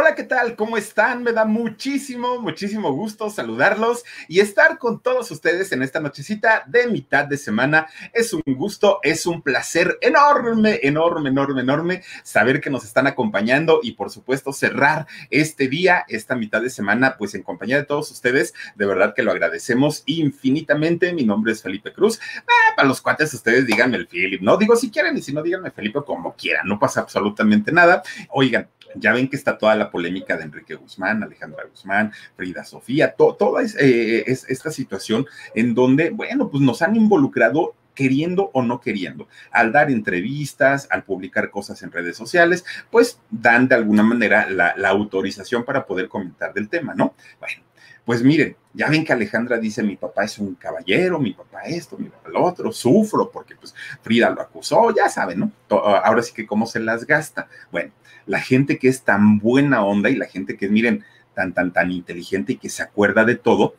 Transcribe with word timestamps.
Hola, 0.00 0.14
¿qué 0.14 0.22
tal? 0.22 0.54
¿Cómo 0.54 0.76
están? 0.76 1.24
Me 1.24 1.32
da 1.32 1.44
muchísimo, 1.44 2.40
muchísimo 2.40 2.92
gusto 2.92 3.30
saludarlos 3.30 4.04
y 4.28 4.38
estar 4.38 4.78
con 4.78 5.00
todos 5.00 5.28
ustedes 5.32 5.72
en 5.72 5.82
esta 5.82 5.98
nochecita 5.98 6.62
de 6.68 6.86
mitad 6.86 7.24
de 7.24 7.36
semana. 7.36 7.88
Es 8.12 8.32
un 8.32 8.42
gusto, 8.46 9.00
es 9.02 9.26
un 9.26 9.42
placer 9.42 9.98
enorme, 10.00 10.78
enorme, 10.84 11.30
enorme, 11.30 11.62
enorme 11.62 12.02
saber 12.22 12.60
que 12.60 12.70
nos 12.70 12.84
están 12.84 13.08
acompañando 13.08 13.80
y 13.82 13.94
por 13.94 14.10
supuesto 14.10 14.52
cerrar 14.52 15.08
este 15.30 15.66
día, 15.66 16.04
esta 16.06 16.36
mitad 16.36 16.62
de 16.62 16.70
semana, 16.70 17.16
pues 17.18 17.34
en 17.34 17.42
compañía 17.42 17.78
de 17.78 17.84
todos 17.84 18.12
ustedes. 18.12 18.54
De 18.76 18.86
verdad 18.86 19.14
que 19.16 19.24
lo 19.24 19.32
agradecemos 19.32 20.04
infinitamente. 20.06 21.12
Mi 21.12 21.24
nombre 21.24 21.50
es 21.50 21.60
Felipe 21.60 21.92
Cruz. 21.92 22.20
Ah, 22.46 22.74
para 22.76 22.86
los 22.86 23.00
cuates 23.00 23.34
ustedes 23.34 23.66
díganme 23.66 23.96
el 23.96 24.06
Philip, 24.06 24.42
¿no? 24.42 24.56
Digo 24.58 24.76
si 24.76 24.92
quieren 24.92 25.16
y 25.16 25.22
si 25.22 25.32
no, 25.32 25.42
díganme 25.42 25.72
Felipe 25.72 25.98
como 26.06 26.36
quieran, 26.36 26.68
no 26.68 26.78
pasa 26.78 27.00
absolutamente 27.00 27.72
nada. 27.72 28.04
Oigan, 28.28 28.68
ya 28.94 29.12
ven 29.12 29.28
que 29.28 29.36
está 29.36 29.58
toda 29.58 29.74
la 29.76 29.90
polémica 29.90 30.36
de 30.36 30.44
Enrique 30.44 30.74
Guzmán, 30.74 31.22
Alejandra 31.22 31.64
Guzmán, 31.70 32.12
Frida 32.36 32.64
Sofía, 32.64 33.12
toda 33.12 33.62
eh, 33.62 34.24
es, 34.26 34.44
esta 34.48 34.70
situación 34.70 35.26
en 35.54 35.74
donde, 35.74 36.10
bueno, 36.10 36.50
pues 36.50 36.62
nos 36.62 36.82
han 36.82 36.96
involucrado 36.96 37.74
queriendo 37.94 38.50
o 38.52 38.62
no 38.62 38.80
queriendo. 38.80 39.26
Al 39.50 39.72
dar 39.72 39.90
entrevistas, 39.90 40.86
al 40.90 41.02
publicar 41.02 41.50
cosas 41.50 41.82
en 41.82 41.90
redes 41.90 42.16
sociales, 42.16 42.64
pues 42.90 43.20
dan 43.28 43.66
de 43.66 43.74
alguna 43.74 44.04
manera 44.04 44.48
la, 44.48 44.74
la, 44.76 44.88
autorización 44.90 45.64
para 45.64 45.84
poder 45.84 46.08
comentar 46.08 46.54
del 46.54 46.68
tema, 46.68 46.94
¿no? 46.94 47.14
Bueno, 47.40 47.62
pues 48.08 48.22
miren, 48.22 48.56
ya 48.72 48.88
ven 48.88 49.04
que 49.04 49.12
Alejandra 49.12 49.58
dice, 49.58 49.82
mi 49.82 49.94
papá 49.94 50.24
es 50.24 50.38
un 50.38 50.54
caballero, 50.54 51.18
mi 51.18 51.34
papá 51.34 51.64
esto, 51.64 51.98
mi 51.98 52.08
papá 52.08 52.30
lo 52.30 52.42
otro, 52.42 52.72
sufro 52.72 53.30
porque 53.30 53.54
pues 53.54 53.74
Frida 54.00 54.30
lo 54.30 54.40
acusó, 54.40 54.94
ya 54.96 55.10
saben, 55.10 55.40
¿no? 55.40 55.52
Ahora 55.68 56.22
sí 56.22 56.32
que 56.32 56.46
cómo 56.46 56.64
se 56.64 56.80
las 56.80 57.06
gasta. 57.06 57.48
Bueno, 57.70 57.92
la 58.24 58.40
gente 58.40 58.78
que 58.78 58.88
es 58.88 59.02
tan 59.02 59.38
buena 59.38 59.84
onda 59.84 60.08
y 60.08 60.16
la 60.16 60.24
gente 60.24 60.56
que 60.56 60.70
miren, 60.70 61.04
tan, 61.34 61.52
tan, 61.52 61.70
tan 61.70 61.90
inteligente 61.90 62.54
y 62.54 62.56
que 62.56 62.70
se 62.70 62.82
acuerda 62.82 63.26
de 63.26 63.36
todo, 63.36 63.74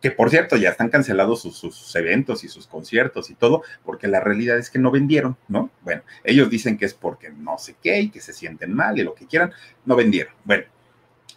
que 0.00 0.12
por 0.12 0.30
cierto 0.30 0.54
ya 0.54 0.68
están 0.68 0.88
cancelados 0.88 1.42
sus, 1.42 1.96
eventos 1.96 2.44
y 2.44 2.48
sus 2.48 2.68
conciertos 2.68 3.28
y 3.28 3.34
todo, 3.34 3.64
porque 3.84 4.06
la 4.06 4.20
realidad 4.20 4.56
es 4.56 4.70
que 4.70 4.78
no 4.78 4.92
vendieron, 4.92 5.36
¿no? 5.48 5.72
Bueno, 5.82 6.02
ellos 6.22 6.48
dicen 6.48 6.78
que 6.78 6.84
es 6.84 6.94
porque 6.94 7.30
no 7.30 7.58
sé 7.58 7.74
qué 7.82 8.02
y 8.02 8.10
que 8.10 8.20
se 8.20 8.32
sienten 8.32 8.72
mal 8.72 8.96
y 9.00 9.02
lo 9.02 9.16
que 9.16 9.26
quieran, 9.26 9.52
no 9.84 9.96
vendieron. 9.96 10.32
Bueno, 10.44 10.62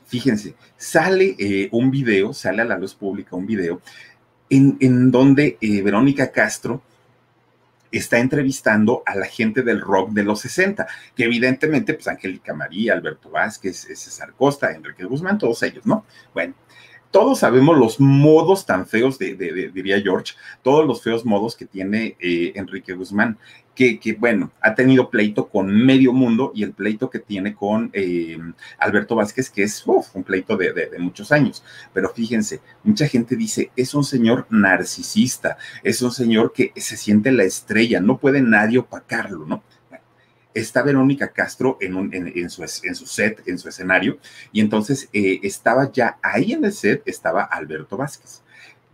fíjense, 0.07 0.55
sale 0.77 1.35
eh, 1.37 1.69
un 1.71 1.91
video, 1.91 2.33
sale 2.33 2.61
a 2.61 2.65
la 2.65 2.77
luz 2.77 2.95
pública 2.95 3.35
un 3.35 3.45
video 3.45 3.81
en, 4.49 4.77
en 4.79 5.11
donde 5.11 5.57
eh, 5.61 5.81
Verónica 5.81 6.31
Castro 6.31 6.81
está 7.91 8.19
entrevistando 8.19 9.03
a 9.05 9.15
la 9.15 9.25
gente 9.25 9.61
del 9.61 9.81
rock 9.81 10.11
de 10.11 10.23
los 10.23 10.41
60, 10.41 10.87
que 11.15 11.23
evidentemente, 11.23 11.93
pues 11.93 12.07
Angélica 12.07 12.53
María, 12.53 12.93
Alberto 12.93 13.29
Vázquez, 13.29 13.77
César 13.77 14.33
Costa, 14.33 14.71
Enrique 14.71 15.05
Guzmán, 15.05 15.37
todos 15.37 15.63
ellos, 15.63 15.85
¿no? 15.85 16.05
Bueno, 16.33 16.53
todos 17.11 17.39
sabemos 17.39 17.77
los 17.77 17.99
modos 17.99 18.65
tan 18.65 18.85
feos, 18.85 19.17
de, 19.17 19.35
diría 19.73 20.01
George, 20.01 20.33
todos 20.61 20.85
los 20.85 21.01
feos 21.01 21.25
modos 21.25 21.55
que 21.55 21.65
tiene 21.65 22.17
eh, 22.19 22.51
Enrique 22.55 22.93
Guzmán, 22.93 23.37
que, 23.77 24.17
bueno, 24.19 24.51
ha 24.59 24.73
tenido 24.73 25.11
pleito 25.11 25.49
con 25.49 25.67
medio 25.71 26.11
mundo 26.11 26.51
y 26.55 26.63
el 26.63 26.73
pleito 26.73 27.11
que 27.11 27.19
tiene 27.19 27.53
con 27.53 27.91
eh, 27.93 28.39
Alberto 28.79 29.15
Vázquez, 29.15 29.51
que 29.51 29.61
es 29.61 29.85
un 29.85 30.23
pleito 30.23 30.57
de, 30.57 30.89
muchos 30.97 31.31
años. 31.31 31.63
Pero 31.93 32.09
fíjense, 32.09 32.59
mucha 32.83 33.07
gente 33.07 33.35
dice, 33.35 33.69
es 33.75 33.93
un 33.93 34.03
señor 34.03 34.47
narcisista, 34.49 35.57
es 35.83 36.01
un 36.01 36.11
señor 36.11 36.53
que 36.53 36.73
se 36.75 36.97
siente 36.97 37.31
la 37.31 37.43
estrella, 37.43 37.99
no 37.99 38.17
puede 38.17 38.41
nadie 38.41 38.79
opacarlo, 38.79 39.45
¿no? 39.45 39.63
está 40.55 40.81
Verónica 40.81 41.27
Castro 41.27 41.77
en, 41.79 42.49
su, 42.49 42.65
set, 43.05 43.43
en 43.45 43.59
su 43.59 43.69
escenario, 43.69 44.17
y 44.51 44.59
entonces 44.59 45.07
eh, 45.13 45.39
estaba 45.43 45.91
ya 45.91 46.17
ahí 46.23 46.53
en 46.53 46.65
el 46.65 46.73
set, 46.73 47.03
estaba 47.05 47.43
Alberto 47.43 47.95
Vázquez. 47.95 48.41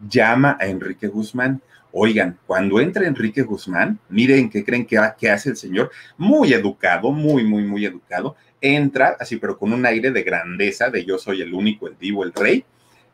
Llama 0.10 0.58
a 0.60 0.66
Enrique 0.66 1.08
Guzmán. 1.08 1.62
Oigan, 1.96 2.40
cuando 2.48 2.80
entra 2.80 3.06
Enrique 3.06 3.44
Guzmán, 3.44 4.00
miren 4.09 4.50
qué 4.50 4.66
creen 4.66 4.88
que, 4.88 4.98
hace 4.98 5.50
el 5.52 5.56
señor, 5.56 5.92
muy 6.18 6.52
educado, 6.52 7.12
muy, 7.12 7.44
muy, 7.44 7.64
muy 7.64 7.86
educado, 7.86 8.36
entra 8.59 9.16
así, 9.20 9.38
pero 9.38 9.59
con 9.59 9.72
un 9.72 9.86
aire 9.86 10.09
de 10.09 10.24
grandeza, 10.24 10.90
de 10.90 11.06
yo 11.06 11.20
soy 11.20 11.44
el 11.44 11.54
único, 11.54 11.88
el 11.88 11.94
vivo, 11.94 12.24
el 12.24 12.34
rey, 12.34 12.66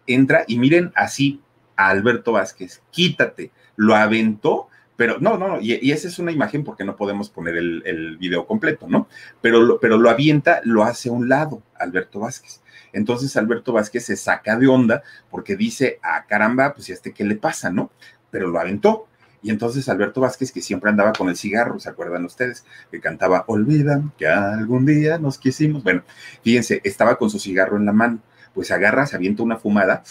entra 0.07 0.45
y 0.47 0.57
miren 0.57 0.93
así 0.95 1.41
a 1.75 1.89
Alberto 1.89 2.31
Vázquez, 2.31 2.81
quítate, 2.89 3.51
lo 3.75 3.95
aventó 3.95 4.69
pero 4.99 5.17
no, 5.17 5.37
no, 5.37 5.61
y, 5.61 5.91
esa 5.91 6.09
es 6.09 6.19
una 6.19 6.33
imagen 6.33 6.65
porque 6.65 6.83
no 6.83 6.97
podemos 6.97 7.29
poner 7.29 7.55
el, 7.55 8.17
video 8.17 8.45
completo, 8.45 8.85
¿no? 8.89 9.07
Pero 9.39 9.61
lo, 9.61 9.79
pero 9.79 9.97
lo 9.97 10.09
avienta, 10.09 10.59
lo 10.65 10.83
hace 10.83 11.07
a 11.07 11.13
un 11.13 11.29
lado, 11.29 11.63
Alberto 11.75 12.19
Vázquez. 12.19 12.61
Entonces 12.91 13.37
Alberto 13.37 13.71
Vázquez 13.71 14.05
se 14.05 14.17
saca 14.17 14.57
de 14.57 14.67
onda 14.67 15.01
porque 15.29 15.55
dice, 15.55 15.99
ah, 16.03 16.25
caramba, 16.27 16.73
pues 16.73 16.89
¿y 16.89 16.91
este 16.91 17.13
qué 17.13 17.23
le 17.23 17.35
pasa, 17.35 17.69
no? 17.69 17.91
Pero 18.31 18.47
lo 18.47 18.59
aventó. 18.59 19.07
Y 19.41 19.51
entonces 19.51 19.87
Alberto 19.87 20.21
Vázquez, 20.21 20.51
que 20.51 20.61
siempre 20.61 20.89
andaba 20.89 21.13
con 21.13 21.29
el 21.29 21.37
cigarro, 21.37 21.79
¿se 21.79 21.89
acuerdan 21.89 22.25
ustedes? 22.25 22.65
Que 22.91 22.99
cantaba, 22.99 23.45
olvidan 23.47 24.11
que 24.17 24.27
algún 24.27 24.85
día 24.85 25.17
nos 25.17 25.37
quisimos. 25.37 25.83
Bueno, 25.83 26.03
fíjense, 26.43 26.81
estaba 26.83 27.17
con 27.17 27.29
su 27.29 27.39
cigarro 27.39 27.77
en 27.77 27.85
la 27.85 27.93
mano, 27.93 28.19
pues 28.53 28.71
agarra, 28.71 29.05
se 29.05 29.15
avienta 29.15 29.43
una 29.43 29.57
fumada 29.57 30.03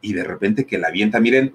y 0.00 0.12
de 0.12 0.24
repente 0.24 0.66
que 0.66 0.78
la 0.78 0.88
avienta, 0.88 1.20
miren, 1.20 1.54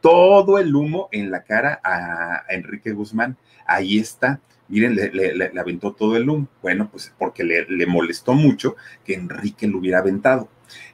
todo 0.00 0.58
el 0.58 0.74
humo 0.74 1.08
en 1.12 1.30
la 1.30 1.42
cara 1.44 1.80
a, 1.84 2.44
Enrique 2.48 2.92
Guzmán. 2.92 3.36
Ahí 3.66 3.98
está. 3.98 4.40
Miren, 4.68 4.94
le, 4.94 5.52
aventó 5.58 5.92
todo 5.92 6.16
el 6.16 6.28
humo. 6.28 6.48
Bueno, 6.62 6.88
pues 6.90 7.12
porque 7.18 7.44
le, 7.44 7.66
le 7.68 7.86
molestó 7.86 8.34
mucho 8.34 8.76
que 9.04 9.14
Enrique 9.14 9.66
lo 9.66 9.78
hubiera 9.78 9.98
aventado. 9.98 10.48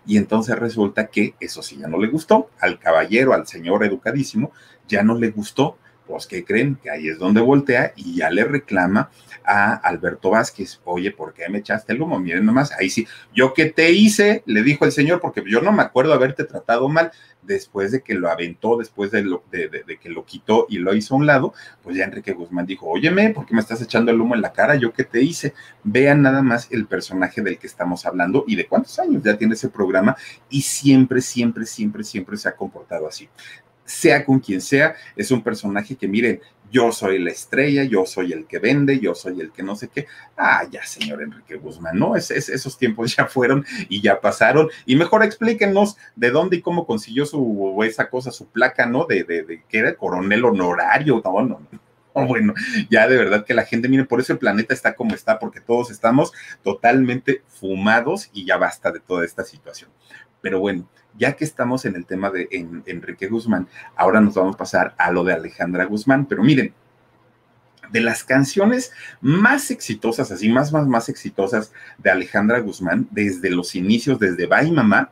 Y 0.06 0.16
entonces 0.16 0.58
resulta 0.58 1.06
que 1.06 1.34
eso 1.40 1.62
sí 1.62 1.78
ya 1.78 1.88
no 1.88 1.98
le 1.98 2.08
gustó. 2.08 2.50
Al 2.60 2.78
caballero, 2.78 3.32
al 3.32 3.46
señor 3.46 3.84
educadísimo, 3.84 4.52
ya 4.88 5.02
no 5.02 5.18
le 5.18 5.30
gustó. 5.30 5.78
Pues, 6.06 6.26
¿qué 6.26 6.44
creen? 6.44 6.78
Que 6.82 6.90
ahí 6.90 7.08
es 7.08 7.18
donde 7.18 7.40
voltea 7.40 7.92
y 7.96 8.16
ya 8.16 8.30
le 8.30 8.44
reclama 8.44 9.10
a 9.44 9.74
Alberto 9.74 10.30
Vázquez, 10.30 10.80
oye, 10.84 11.10
¿por 11.12 11.32
qué 11.32 11.48
me 11.48 11.58
echaste 11.58 11.92
el 11.92 12.02
humo? 12.02 12.18
Miren 12.18 12.44
nomás, 12.44 12.72
ahí 12.72 12.90
sí, 12.90 13.06
yo 13.34 13.54
qué 13.54 13.66
te 13.66 13.92
hice, 13.92 14.42
le 14.46 14.62
dijo 14.62 14.84
el 14.84 14.92
señor, 14.92 15.20
porque 15.20 15.42
yo 15.46 15.60
no 15.60 15.72
me 15.72 15.82
acuerdo 15.82 16.12
haberte 16.12 16.44
tratado 16.44 16.88
mal, 16.88 17.12
después 17.42 17.92
de 17.92 18.02
que 18.02 18.14
lo 18.14 18.30
aventó, 18.30 18.76
después 18.76 19.10
de, 19.10 19.22
de, 19.22 19.98
que 19.98 20.08
lo 20.08 20.24
quitó 20.24 20.66
y 20.68 20.78
lo 20.78 20.94
hizo 20.94 21.14
a 21.14 21.18
un 21.18 21.26
lado, 21.26 21.54
pues 21.82 21.96
ya 21.96 22.04
Enrique 22.04 22.32
Guzmán 22.32 22.66
dijo, 22.66 22.86
óyeme, 22.86 23.30
¿por 23.30 23.46
qué 23.46 23.54
me 23.54 23.60
estás 23.60 23.80
echando 23.80 24.10
el 24.10 24.20
humo 24.20 24.34
en 24.34 24.42
la 24.42 24.52
cara? 24.52 24.74
¿Yo 24.74 24.92
qué 24.92 25.04
te 25.04 25.22
hice? 25.22 25.54
Vean 25.84 26.22
nada 26.22 26.42
más 26.42 26.68
el 26.70 26.86
personaje 26.86 27.40
del 27.42 27.58
que 27.58 27.66
estamos 27.66 28.04
hablando 28.04 28.44
y 28.46 28.56
de 28.56 28.66
cuántos 28.66 28.98
años 28.98 29.22
ya 29.22 29.36
tiene 29.36 29.54
ese 29.54 29.68
programa 29.68 30.16
y 30.50 30.62
siempre, 30.62 31.20
siempre, 31.20 31.66
siempre, 31.66 32.02
siempre 32.04 32.36
se 32.36 32.48
ha 32.48 32.56
comportado 32.56 33.06
así 33.06 33.28
sea 33.86 34.24
con 34.24 34.40
quien 34.40 34.60
sea, 34.60 34.94
es 35.16 35.30
un 35.30 35.42
personaje 35.42 35.96
que 35.96 36.08
miren, 36.08 36.40
yo 36.70 36.92
soy 36.92 37.18
la 37.18 37.30
estrella, 37.30 37.84
yo 37.84 38.06
soy 38.06 38.32
el 38.32 38.46
que 38.46 38.58
vende, 38.58 38.98
yo 38.98 39.14
soy 39.14 39.40
el 39.40 39.52
que 39.52 39.62
no 39.62 39.76
sé 39.76 39.88
qué. 39.88 40.06
Ah, 40.36 40.66
ya, 40.70 40.84
señor 40.84 41.22
Enrique 41.22 41.56
Guzmán, 41.56 41.98
¿no? 41.98 42.16
Es, 42.16 42.30
esos 42.30 42.76
tiempos 42.76 43.14
ya 43.16 43.26
fueron 43.26 43.64
y 43.88 44.00
ya 44.00 44.20
pasaron. 44.20 44.68
Y 44.84 44.96
mejor 44.96 45.24
explíquenos 45.24 45.96
de 46.14 46.30
dónde 46.30 46.56
y 46.56 46.62
cómo 46.62 46.86
consiguió 46.86 47.26
su, 47.26 47.82
esa 47.84 48.10
cosa, 48.10 48.30
su 48.30 48.46
placa, 48.48 48.86
¿no? 48.86 49.06
De, 49.06 49.24
de, 49.24 49.62
que 49.68 49.78
era 49.78 49.94
coronel 49.94 50.44
honorario, 50.44 51.22
no, 51.24 51.42
no. 51.42 52.26
bueno, 52.26 52.54
ya 52.90 53.06
de 53.08 53.16
verdad 53.16 53.44
que 53.44 53.54
la 53.54 53.64
gente, 53.64 53.88
mire, 53.88 54.04
por 54.04 54.20
eso 54.20 54.32
el 54.32 54.38
planeta 54.38 54.74
está 54.74 54.94
como 54.94 55.14
está, 55.14 55.38
porque 55.38 55.60
todos 55.60 55.90
estamos 55.90 56.32
totalmente 56.62 57.42
fumados 57.46 58.30
y 58.32 58.44
ya 58.44 58.56
basta 58.56 58.90
de 58.90 59.00
toda 59.00 59.24
esta 59.24 59.44
situación. 59.44 59.90
Pero 60.40 60.60
bueno, 60.60 60.88
ya 61.18 61.34
que 61.34 61.44
estamos 61.44 61.84
en 61.84 61.96
el 61.96 62.06
tema 62.06 62.30
de 62.30 62.48
Enrique 62.86 63.28
Guzmán, 63.28 63.68
ahora 63.96 64.20
nos 64.20 64.34
vamos 64.34 64.54
a 64.54 64.58
pasar 64.58 64.94
a 64.98 65.10
lo 65.10 65.24
de 65.24 65.32
Alejandra 65.32 65.84
Guzmán. 65.84 66.26
Pero 66.26 66.42
miren, 66.42 66.74
de 67.90 68.00
las 68.00 68.24
canciones 68.24 68.92
más 69.20 69.70
exitosas, 69.70 70.30
así 70.30 70.48
más, 70.48 70.72
más, 70.72 70.86
más 70.86 71.08
exitosas 71.08 71.72
de 71.98 72.10
Alejandra 72.10 72.60
Guzmán, 72.60 73.08
desde 73.10 73.50
los 73.50 73.74
inicios, 73.74 74.18
desde 74.18 74.46
Bye 74.46 74.72
Mamá, 74.72 75.10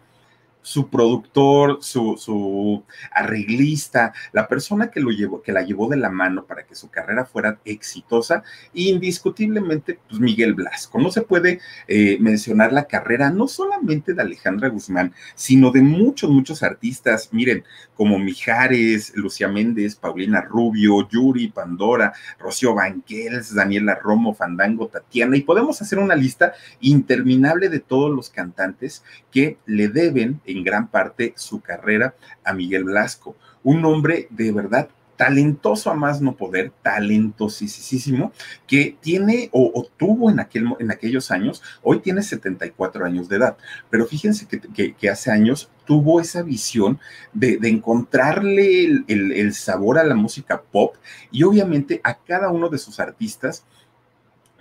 su 0.65 0.89
productor, 0.89 1.79
su, 1.83 2.83
arreglista, 3.13 4.15
la 4.33 4.49
persona 4.49 4.91
que 4.91 4.99
lo 4.99 5.11
llevó, 5.11 5.43
que 5.43 5.53
la 5.53 5.63
llevó 5.63 5.89
de 5.89 5.99
la 5.99 6.09
mano 6.09 6.47
para 6.47 6.65
que 6.65 6.75
su 6.75 6.91
carrera 6.91 7.27
fuera 7.27 7.59
exitosa, 7.67 8.43
indiscutiblemente, 8.73 9.99
pues 10.09 10.21
Miguel 10.21 10.55
Blasco. 10.55 10.99
No 10.99 11.11
se 11.11 11.21
puede 11.21 11.61
eh, 11.87 12.17
mencionar 12.19 12.73
la 12.73 12.87
carrera 12.87 13.31
no 13.31 13.47
solamente 13.47 14.15
de 14.15 14.23
Alejandra 14.23 14.69
Guzmán, 14.69 15.13
sino 15.35 15.71
de 15.71 15.83
muchos, 15.83 16.31
muchos 16.31 16.63
artistas. 16.63 17.29
Miren, 17.33 17.63
como 17.95 18.19
Mijares, 18.19 19.13
Lucía 19.17 19.49
Méndez, 19.49 19.97
Paulina 19.97 20.41
Rubio, 20.41 21.07
Yuri, 21.11 21.49
Pandora, 21.49 22.15
Rocío 22.39 22.75
Banquels, 22.75 23.55
Daniela 23.55 23.97
Romo, 23.97 24.35
Fandango, 24.35 24.89
Tatiana, 24.89 25.37
y 25.37 25.43
podemos 25.43 25.83
hacer 25.83 25.99
una 25.99 26.15
lista 26.15 26.55
interminable 26.81 27.69
de 27.69 27.81
todos 27.81 28.11
los 28.11 28.31
cantantes 28.31 29.05
que 29.31 29.59
le 29.67 29.89
deben 29.89 30.41
en 30.55 30.65
gran 30.65 30.89
parte 30.89 31.35
su 31.37 31.61
carrera 31.61 32.15
a 32.45 32.53
Miguel 32.53 32.85
Blasco, 32.85 33.37
un 33.63 33.85
hombre 33.85 34.29
de 34.31 34.53
verdad 34.53 34.89
talentoso 35.17 35.91
a 35.91 35.95
más 35.95 36.21
no 36.21 36.37
poder, 36.37 36.73
talentosísimo, 36.83 38.33
que 38.67 38.97
tiene 39.01 39.49
o, 39.53 39.87
tuvo 39.97 40.31
en, 40.31 40.41
aquel, 40.41 40.67
en 40.79 40.91
aquellos 40.91 41.31
años, 41.31 41.63
hoy 41.83 42.01
tiene 42.01 42.23
74 42.23 43.05
años 43.05 43.29
de 43.29 43.37
edad, 43.37 43.57
pero 43.91 44.07
fíjense 44.07 44.47
que, 44.47 45.09
hace 45.09 45.31
años 45.31 45.71
tuvo 45.87 46.21
esa 46.21 46.43
visión 46.43 46.99
de, 47.33 47.59
encontrarle 47.63 48.85
el, 48.85 49.05
el, 49.33 49.55
sabor 49.55 49.99
a 49.99 50.05
la 50.05 50.15
música 50.15 50.63
pop 50.63 50.97
y 51.31 51.43
obviamente 51.45 52.01
a 52.03 52.15
cada 52.15 52.51
uno 52.51 52.69
de 52.69 52.79
sus 52.79 53.01
artistas 53.01 53.65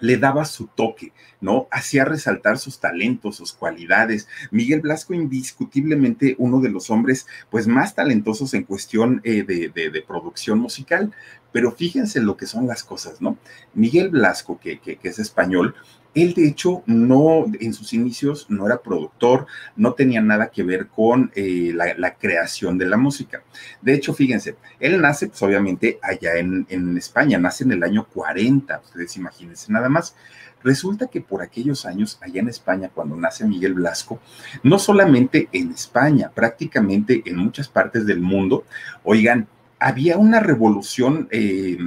le 0.03 0.17
daba 0.17 0.43
su 0.43 0.67
toque, 0.67 1.13
¿no? 1.39 1.69
Hacía 1.71 2.03
resaltar 2.03 2.57
sus 2.57 2.81
talentos, 2.81 3.37
sus 3.37 3.53
cualidades. 3.53 4.27
Miguel 4.51 4.81
Blasco, 4.81 5.13
indiscutiblemente 5.13 6.35
uno 6.39 6.59
de 6.59 6.69
los 6.69 6.89
hombres, 6.89 7.25
pues, 7.49 7.67
más 7.67 7.95
talentosos 7.95 8.53
en 8.53 8.63
cuestión 8.63 9.21
eh, 9.23 9.43
de, 9.43 9.69
de, 9.69 10.01
producción 10.01 10.59
musical. 10.59 11.13
Pero 11.53 11.71
fíjense 11.71 12.19
lo 12.19 12.35
que 12.35 12.45
son 12.45 12.67
las 12.67 12.83
cosas, 12.83 13.21
¿no? 13.21 13.37
Miguel 13.73 14.09
Blasco, 14.09 14.59
que, 14.59 14.81
es 15.01 15.19
español, 15.19 15.75
él, 16.13 16.33
de 16.33 16.47
hecho, 16.47 16.83
no, 16.85 17.45
en 17.59 17.73
sus 17.73 17.93
inicios 17.93 18.47
no 18.49 18.67
era 18.67 18.81
productor, 18.81 19.47
no 19.75 19.93
tenía 19.93 20.21
nada 20.21 20.51
que 20.51 20.61
ver 20.61 20.87
con 20.87 21.31
eh, 21.35 21.71
la, 21.73 22.15
creación 22.15 22.77
de 22.77 22.85
la 22.85 22.97
música. 22.97 23.41
De 23.81 23.93
hecho, 23.93 24.13
fíjense, 24.13 24.55
él 24.79 25.01
nace, 25.01 25.27
pues 25.27 25.41
obviamente, 25.41 25.99
allá 26.03 26.35
en, 26.35 26.67
en 26.69 26.97
España, 26.97 27.39
nace 27.39 27.63
en 27.63 27.71
el 27.71 27.83
año 27.83 28.05
40, 28.13 28.81
ustedes 28.83 29.15
imagínense 29.17 29.71
nada 29.71 29.89
más. 29.89 30.15
Resulta 30.63 31.07
que 31.07 31.21
por 31.21 31.41
aquellos 31.41 31.85
años, 31.85 32.17
allá 32.21 32.39
en 32.39 32.47
España, 32.47 32.89
cuando 32.93 33.15
nace 33.15 33.45
Miguel 33.45 33.73
Blasco, 33.73 34.19
no 34.63 34.79
solamente 34.79 35.49
en 35.51 35.71
España, 35.71 36.31
prácticamente 36.33 37.21
en 37.25 37.35
muchas 37.35 37.67
partes 37.67 38.05
del 38.05 38.21
mundo, 38.21 38.63
oigan, 39.03 39.47
había 39.83 40.17
una 40.17 40.39
revolución 40.39 41.27
eh, 41.29 41.77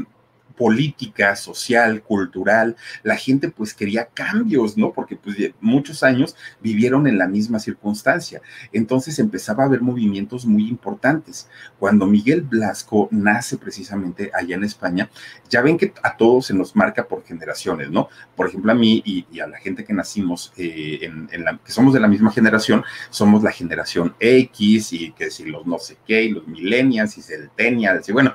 política, 0.56 1.36
social, 1.36 2.02
cultural, 2.02 2.76
la 3.02 3.16
gente 3.16 3.50
pues 3.50 3.74
quería 3.74 4.06
cambios, 4.06 4.76
¿no? 4.76 4.92
Porque 4.92 5.16
pues 5.16 5.36
muchos 5.60 6.02
años 6.02 6.36
vivieron 6.60 7.06
en 7.06 7.18
la 7.18 7.28
misma 7.28 7.58
circunstancia. 7.58 8.40
Entonces 8.72 9.18
empezaba 9.18 9.64
a 9.64 9.66
haber 9.66 9.82
movimientos 9.82 10.46
muy 10.46 10.68
importantes. 10.68 11.48
Cuando 11.78 12.06
Miguel 12.06 12.42
Blasco 12.42 13.08
nace 13.10 13.58
precisamente 13.58 14.30
allá 14.34 14.56
en 14.56 14.64
España, 14.64 15.10
ya 15.48 15.60
ven 15.60 15.76
que 15.76 15.92
a 16.02 16.16
todos 16.16 16.46
se 16.46 16.54
nos 16.54 16.74
marca 16.74 17.06
por 17.06 17.24
generaciones, 17.24 17.90
¿no? 17.90 18.08
Por 18.34 18.48
ejemplo, 18.48 18.72
a 18.72 18.74
mí 18.74 19.02
y, 19.04 19.26
a 19.40 19.46
la 19.46 19.58
gente 19.58 19.84
que 19.84 19.92
nacimos, 19.92 20.52
eh, 20.56 21.00
en, 21.02 21.44
la, 21.44 21.58
que 21.58 21.72
somos 21.72 21.92
de 21.92 22.00
la 22.00 22.08
misma 22.08 22.32
generación, 22.32 22.82
somos 23.10 23.42
la 23.42 23.52
generación 23.52 24.14
X 24.18 24.92
y 24.92 25.12
que 25.12 25.30
si 25.30 25.44
los 25.44 25.66
no 25.66 25.78
sé 25.78 25.98
qué, 26.06 26.24
y 26.24 26.30
los 26.30 26.46
millennials 26.46 27.18
y 27.18 27.22
centennials, 27.22 28.08
y 28.08 28.12
bueno, 28.12 28.34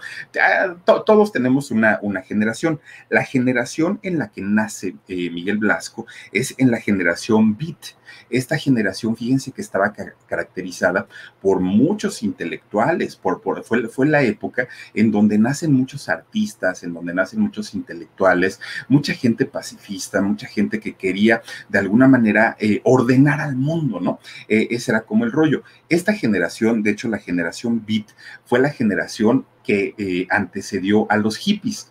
todos 0.85 1.31
tenemos 1.31 1.71
una 1.71 1.99
una 2.10 2.10
generación. 2.19 2.81
La 3.09 3.23
generación 3.23 3.99
en 4.03 4.19
la 4.19 4.27
que 4.29 4.41
nace 4.41 4.95
eh, 5.07 5.29
Miguel 5.29 5.57
Blasco 5.57 6.05
es 6.33 6.53
en 6.57 6.69
la 6.69 6.81
generación 6.81 7.57
Beat. 7.57 7.95
Esta 8.29 8.57
generación, 8.57 9.15
fíjense 9.15 9.51
que 9.51 9.61
estaba 9.61 9.93
caracterizada 10.27 11.07
por 11.41 11.59
muchos 11.59 12.23
intelectuales, 12.23 13.15
por, 13.15 13.41
fue, 13.63 13.87
fue, 13.87 14.07
la 14.07 14.21
época 14.23 14.67
en 14.93 15.11
donde 15.11 15.37
nacen 15.37 15.73
muchos 15.73 16.09
artistas, 16.09 16.83
en 16.83 16.93
donde 16.93 17.13
nacen 17.13 17.39
muchos 17.39 17.73
intelectuales, 17.73 18.59
mucha 18.87 19.13
gente 19.13 19.45
pacifista, 19.45 20.21
mucha 20.21 20.47
gente 20.47 20.79
que 20.79 20.93
quería 20.93 21.41
de 21.69 21.79
alguna 21.79 22.07
manera 22.07 22.55
eh, 22.59 22.81
ordenar 22.83 23.41
al 23.41 23.55
mundo, 23.55 23.99
¿no? 23.99 24.19
Eh, 24.47 24.67
ese 24.71 24.91
era 24.91 25.01
como 25.01 25.25
el 25.25 25.31
rollo. 25.31 25.63
Esta 25.89 26.13
generación, 26.13 26.83
de 26.83 26.91
hecho 26.91 27.07
la 27.07 27.19
generación 27.19 27.83
Beat, 27.85 28.07
fue 28.45 28.59
la 28.59 28.69
generación 28.69 29.45
que 29.63 30.27
antecedió 30.29 31.05
a 31.11 31.17
los 31.17 31.37
hippies. 31.37 31.89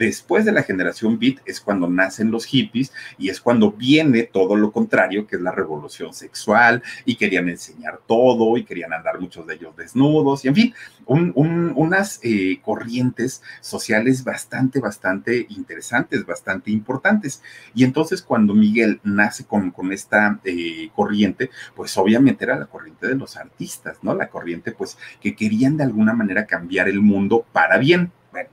Después 0.00 0.46
de 0.46 0.52
la 0.52 0.62
generación 0.62 1.18
beat 1.18 1.40
es 1.44 1.60
cuando 1.60 1.86
nacen 1.86 2.30
los 2.30 2.46
hippies 2.46 2.90
y 3.18 3.28
es 3.28 3.38
cuando 3.38 3.70
viene 3.70 4.22
todo 4.22 4.56
lo 4.56 4.72
contrario, 4.72 5.26
que 5.26 5.36
es 5.36 5.42
la 5.42 5.52
revolución 5.52 6.14
sexual 6.14 6.82
y 7.04 7.16
querían 7.16 7.50
enseñar 7.50 8.00
todo 8.06 8.56
y 8.56 8.64
querían 8.64 8.94
andar 8.94 9.20
muchos 9.20 9.46
de 9.46 9.56
ellos 9.56 9.76
desnudos 9.76 10.42
y 10.46 10.48
en 10.48 10.54
fin, 10.54 10.74
unas 11.04 12.18
eh, 12.22 12.60
corrientes 12.62 13.42
sociales 13.60 14.24
bastante, 14.24 14.80
bastante 14.80 15.44
interesantes, 15.50 16.24
bastante 16.24 16.70
importantes. 16.70 17.42
Y 17.74 17.84
entonces 17.84 18.22
cuando 18.22 18.54
Miguel 18.54 19.00
nace 19.04 19.44
con, 19.44 19.70
con 19.70 19.92
esta 19.92 20.40
eh, 20.44 20.88
corriente, 20.96 21.50
pues 21.76 21.94
obviamente 21.98 22.46
era 22.46 22.58
la 22.58 22.64
corriente 22.64 23.06
de 23.06 23.16
los 23.16 23.36
artistas, 23.36 23.98
¿no? 24.00 24.14
La 24.14 24.30
corriente 24.30 24.72
pues 24.72 24.96
que 25.20 25.36
querían 25.36 25.76
de 25.76 25.84
alguna 25.84 26.14
manera 26.14 26.46
cambiar 26.46 26.88
el 26.88 27.02
mundo 27.02 27.44
para 27.52 27.76
bien. 27.76 28.10
Bueno, 28.32 28.48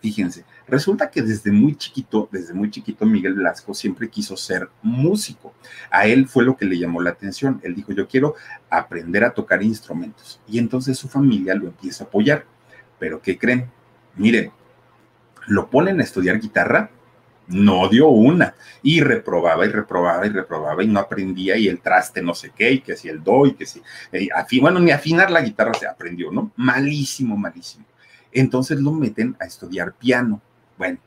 fíjense 0.00 0.44
Resulta 0.68 1.10
que 1.10 1.22
desde 1.22 1.50
muy 1.50 1.74
chiquito, 1.76 2.28
desde 2.30 2.52
muy 2.52 2.70
chiquito, 2.70 3.06
Miguel 3.06 3.34
Blasco 3.34 3.72
siempre 3.72 4.08
quiso 4.08 4.36
ser 4.36 4.68
músico. 4.82 5.54
A 5.90 6.06
él 6.06 6.28
fue 6.28 6.44
lo 6.44 6.56
que 6.56 6.66
le 6.66 6.78
llamó 6.78 7.00
la 7.00 7.10
atención. 7.10 7.58
Él 7.62 7.74
dijo, 7.74 7.92
yo 7.92 8.06
quiero 8.06 8.34
aprender 8.68 9.24
a 9.24 9.30
tocar 9.30 9.62
instrumentos. 9.62 10.40
Y 10.46 10.58
entonces 10.58 10.98
su 10.98 11.08
familia 11.08 11.54
lo 11.54 11.68
empieza 11.68 12.04
a 12.04 12.06
apoyar. 12.06 12.44
Pero 12.98 13.22
¿qué 13.22 13.38
creen? 13.38 13.70
Miren, 14.16 14.52
lo 15.46 15.70
ponen 15.70 16.00
a 16.00 16.04
estudiar 16.04 16.38
guitarra, 16.38 16.90
no 17.46 17.88
dio 17.88 18.08
una 18.08 18.54
y 18.82 19.00
reprobaba 19.00 19.64
y 19.64 19.70
reprobaba 19.70 20.26
y 20.26 20.28
reprobaba 20.28 20.84
y 20.84 20.86
no 20.86 21.00
aprendía 21.00 21.56
y 21.56 21.66
el 21.66 21.80
traste 21.80 22.20
no 22.20 22.34
sé 22.34 22.52
qué 22.54 22.72
y 22.72 22.80
que 22.80 22.94
si 22.94 23.08
el 23.08 23.24
do 23.24 23.46
y 23.46 23.54
que 23.54 23.64
si, 23.64 23.80
eh, 24.12 24.28
bueno, 24.60 24.80
ni 24.80 24.90
afinar 24.90 25.30
la 25.30 25.40
guitarra 25.40 25.72
se 25.72 25.86
aprendió, 25.86 26.30
¿no? 26.30 26.52
Malísimo, 26.56 27.38
malísimo. 27.38 27.86
Entonces 28.32 28.78
lo 28.80 28.92
meten 28.92 29.34
a 29.40 29.46
estudiar 29.46 29.94
piano 29.94 30.42
bueno, 30.78 30.98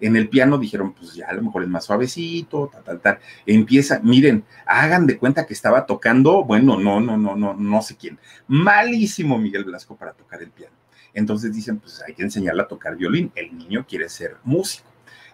en 0.00 0.16
el 0.16 0.28
piano 0.28 0.58
dijeron, 0.58 0.92
pues 0.92 1.14
ya 1.14 1.26
a 1.28 1.32
lo 1.32 1.42
mejor 1.42 1.62
es 1.62 1.68
más 1.68 1.84
suavecito, 1.84 2.68
tal, 2.72 2.84
tal, 2.84 3.00
tal. 3.00 3.18
Empieza, 3.46 4.00
miren, 4.02 4.44
hagan 4.66 5.06
de 5.06 5.18
cuenta 5.18 5.46
que 5.46 5.54
estaba 5.54 5.86
tocando, 5.86 6.44
bueno, 6.44 6.78
no, 6.78 7.00
no, 7.00 7.16
no, 7.16 7.36
no, 7.36 7.54
no 7.54 7.82
sé 7.82 7.96
quién. 7.96 8.18
Malísimo 8.46 9.38
Miguel 9.38 9.64
Blasco 9.64 9.96
para 9.96 10.12
tocar 10.12 10.42
el 10.42 10.50
piano. 10.50 10.74
Entonces 11.14 11.52
dicen, 11.52 11.78
pues 11.78 12.02
hay 12.06 12.14
que 12.14 12.22
enseñarle 12.22 12.62
a 12.62 12.68
tocar 12.68 12.96
violín. 12.96 13.32
El 13.34 13.56
niño 13.56 13.84
quiere 13.88 14.08
ser 14.08 14.36
músico. 14.44 14.88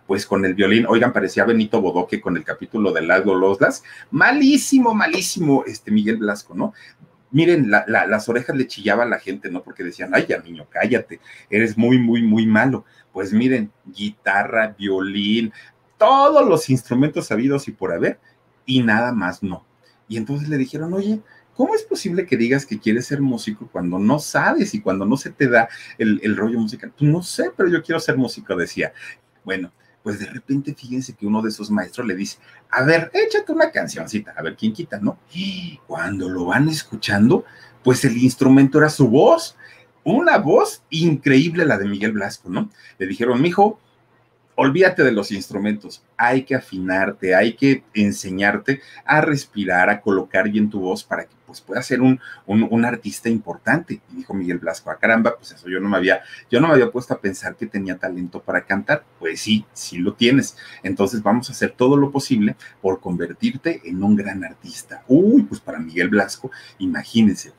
Pues 0.07 0.27
con 0.27 0.45
el 0.45 0.55
violín, 0.55 0.85
oigan, 0.87 1.13
parecía 1.13 1.45
Benito 1.45 1.81
Bodoque 1.81 2.21
con 2.21 2.37
el 2.37 2.45
capítulo 2.45 2.93
de 2.93 3.03
Lago 3.03 3.35
Loslas. 3.35 3.83
Malísimo, 4.11 4.95
malísimo, 4.95 5.65
este 5.67 5.91
Miguel 5.91 6.19
Blasco, 6.19 6.55
¿no? 6.55 6.75
Miren, 7.35 7.69
las 7.69 8.29
orejas 8.29 8.57
le 8.57 8.69
chillaba 8.69 9.03
a 9.03 9.07
la 9.07 9.19
gente, 9.19 9.51
¿no? 9.51 9.63
Porque 9.63 9.83
decían, 9.83 10.11
ay, 10.15 10.25
ya 10.29 10.39
niño, 10.39 10.69
cállate, 10.71 11.21
eres 11.51 11.77
muy, 11.77 11.99
muy, 11.99 12.23
muy 12.23 12.47
malo. 12.47 12.85
Pues 13.13 13.33
miren, 13.33 13.73
guitarra, 13.85 14.75
violín, 14.79 15.53
todos 15.99 16.47
los 16.49 16.71
instrumentos 16.71 17.27
sabidos 17.27 17.67
y 17.67 17.73
por 17.73 17.93
haber, 17.93 18.21
y 18.65 18.83
nada 18.83 19.13
más 19.13 19.43
no. 19.43 19.67
Y 20.09 20.17
entonces 20.17 20.49
le 20.49 20.57
dijeron, 20.57 20.95
oye, 20.95 21.21
¿cómo 21.55 21.75
es 21.75 21.83
posible 21.83 22.25
que 22.25 22.37
digas 22.37 22.65
que 22.65 22.79
quieres 22.79 23.07
ser 23.07 23.21
músico 23.21 23.69
cuando 23.71 23.99
no 23.99 24.21
sabes 24.21 24.73
y 24.73 24.81
cuando 24.81 25.05
no 25.05 25.17
se 25.17 25.31
te 25.31 25.49
da 25.49 25.69
el, 25.99 26.21
el 26.23 26.37
rollo 26.37 26.61
musical? 26.61 26.93
Pues 26.97 27.11
no 27.11 27.21
sé, 27.21 27.51
pero 27.57 27.69
yo 27.69 27.83
quiero 27.83 27.99
ser 27.99 28.17
músico, 28.17 28.55
decía. 28.55 28.93
Bueno, 29.43 29.73
pues 30.05 30.19
de 30.19 30.27
repente 30.27 30.75
fíjense 30.75 31.15
que 31.15 31.27
uno 31.27 31.41
de 31.41 31.51
sus 31.51 31.71
maestros 31.71 32.07
le 32.07 32.15
dice, 32.15 32.39
a 32.71 32.85
ver, 32.85 33.11
échate 33.15 33.51
una 33.51 33.71
cancioncita, 33.71 34.35
a 34.37 34.43
ver 34.43 34.55
quién 34.55 34.75
quita, 34.75 35.01
¿no? 35.01 35.19
Y 35.33 35.81
cuando 35.87 36.29
lo 36.29 36.45
van 36.45 36.69
escuchando, 36.69 37.47
pues 37.83 38.05
el 38.05 38.19
instrumento 38.19 38.77
era 38.77 38.91
su 38.91 39.09
voz, 39.09 39.57
una 40.05 40.37
voz 40.37 40.83
increíble 40.91 41.65
la 41.65 41.79
de 41.79 41.89
Miguel 41.89 42.13
Blasco, 42.13 42.51
¿no? 42.51 42.69
Le 42.99 43.07
dijeron, 43.07 43.41
mijo, 43.41 43.81
olvídate 44.57 45.03
de 45.03 45.13
los 45.13 45.33
instrumentos, 45.33 46.03
hay 46.17 46.45
que 46.45 46.55
afinarte, 46.55 47.35
hay 47.35 47.55
que 47.55 47.83
enseñarte 47.95 48.81
a 49.05 49.21
respirar, 49.21 49.91
a 49.91 50.01
colocar 50.01 50.49
bien 50.51 50.71
tu 50.71 50.81
voz 50.81 51.05
para 51.05 51.25
que 51.25 51.35
pues 51.47 51.61
puedas 51.61 51.87
ser 51.87 52.01
un, 52.01 52.21
un, 52.47 52.85
artista 52.85 53.29
importante. 53.29 54.01
Y 54.13 54.17
dijo 54.17 54.35
Miguel 54.35 54.59
Blasco, 54.59 54.91
a 54.91 54.95
ah, 54.95 54.99
caramba, 54.99 55.37
pues 55.37 55.53
eso 55.53 55.69
yo 55.69 55.79
no 55.79 55.89
me 55.89 55.97
había, 55.97 56.23
yo 56.51 56.61
no 56.61 56.67
me 56.67 56.75
había 56.75 56.91
puesto 56.91 57.15
a 57.15 57.21
pensar 57.21 57.55
que 57.55 57.67
tenía 57.67 57.97
talento 57.97 58.43
para 58.43 58.65
cantar. 58.65 59.05
Pues 59.21 59.41
sí, 59.41 59.65
sí 59.73 59.99
lo 59.99 60.15
tienes. 60.15 60.57
Entonces 60.83 61.23
vamos 61.23 61.49
a 61.49 61.53
hacer 61.53 61.71
todo 61.71 61.97
lo 61.97 62.11
posible 62.11 62.57
por 62.83 63.01
convertirte 63.01 63.83
en 63.85 64.03
un 64.03 64.17
gran 64.17 64.43
artista. 64.43 65.05
Uy, 65.07 65.45
pues 65.45 65.61
para 65.61 65.79
Miguel 65.79 66.09
Blasco, 66.09 66.51
imagínense, 66.79 67.53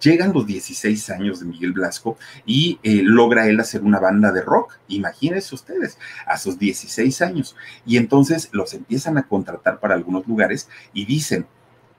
llegan 0.00 0.32
los 0.32 0.46
16 0.46 1.10
años 1.10 1.40
de 1.40 1.46
Miguel 1.46 1.72
Blasco 1.72 2.16
y 2.46 2.78
eh, 2.82 3.00
logra 3.02 3.48
él 3.48 3.58
hacer 3.60 3.82
una 3.82 3.98
banda 3.98 4.32
de 4.32 4.42
rock. 4.42 4.78
Imagínense 4.88 5.54
ustedes, 5.54 5.98
a 6.26 6.36
sus 6.38 6.58
16 6.58 7.22
años. 7.22 7.56
Y 7.86 7.96
entonces 7.96 8.48
los 8.52 8.74
empiezan 8.74 9.18
a 9.18 9.26
contratar 9.26 9.80
para 9.80 9.94
algunos 9.94 10.26
lugares 10.26 10.68
y 10.92 11.06
dicen, 11.06 11.46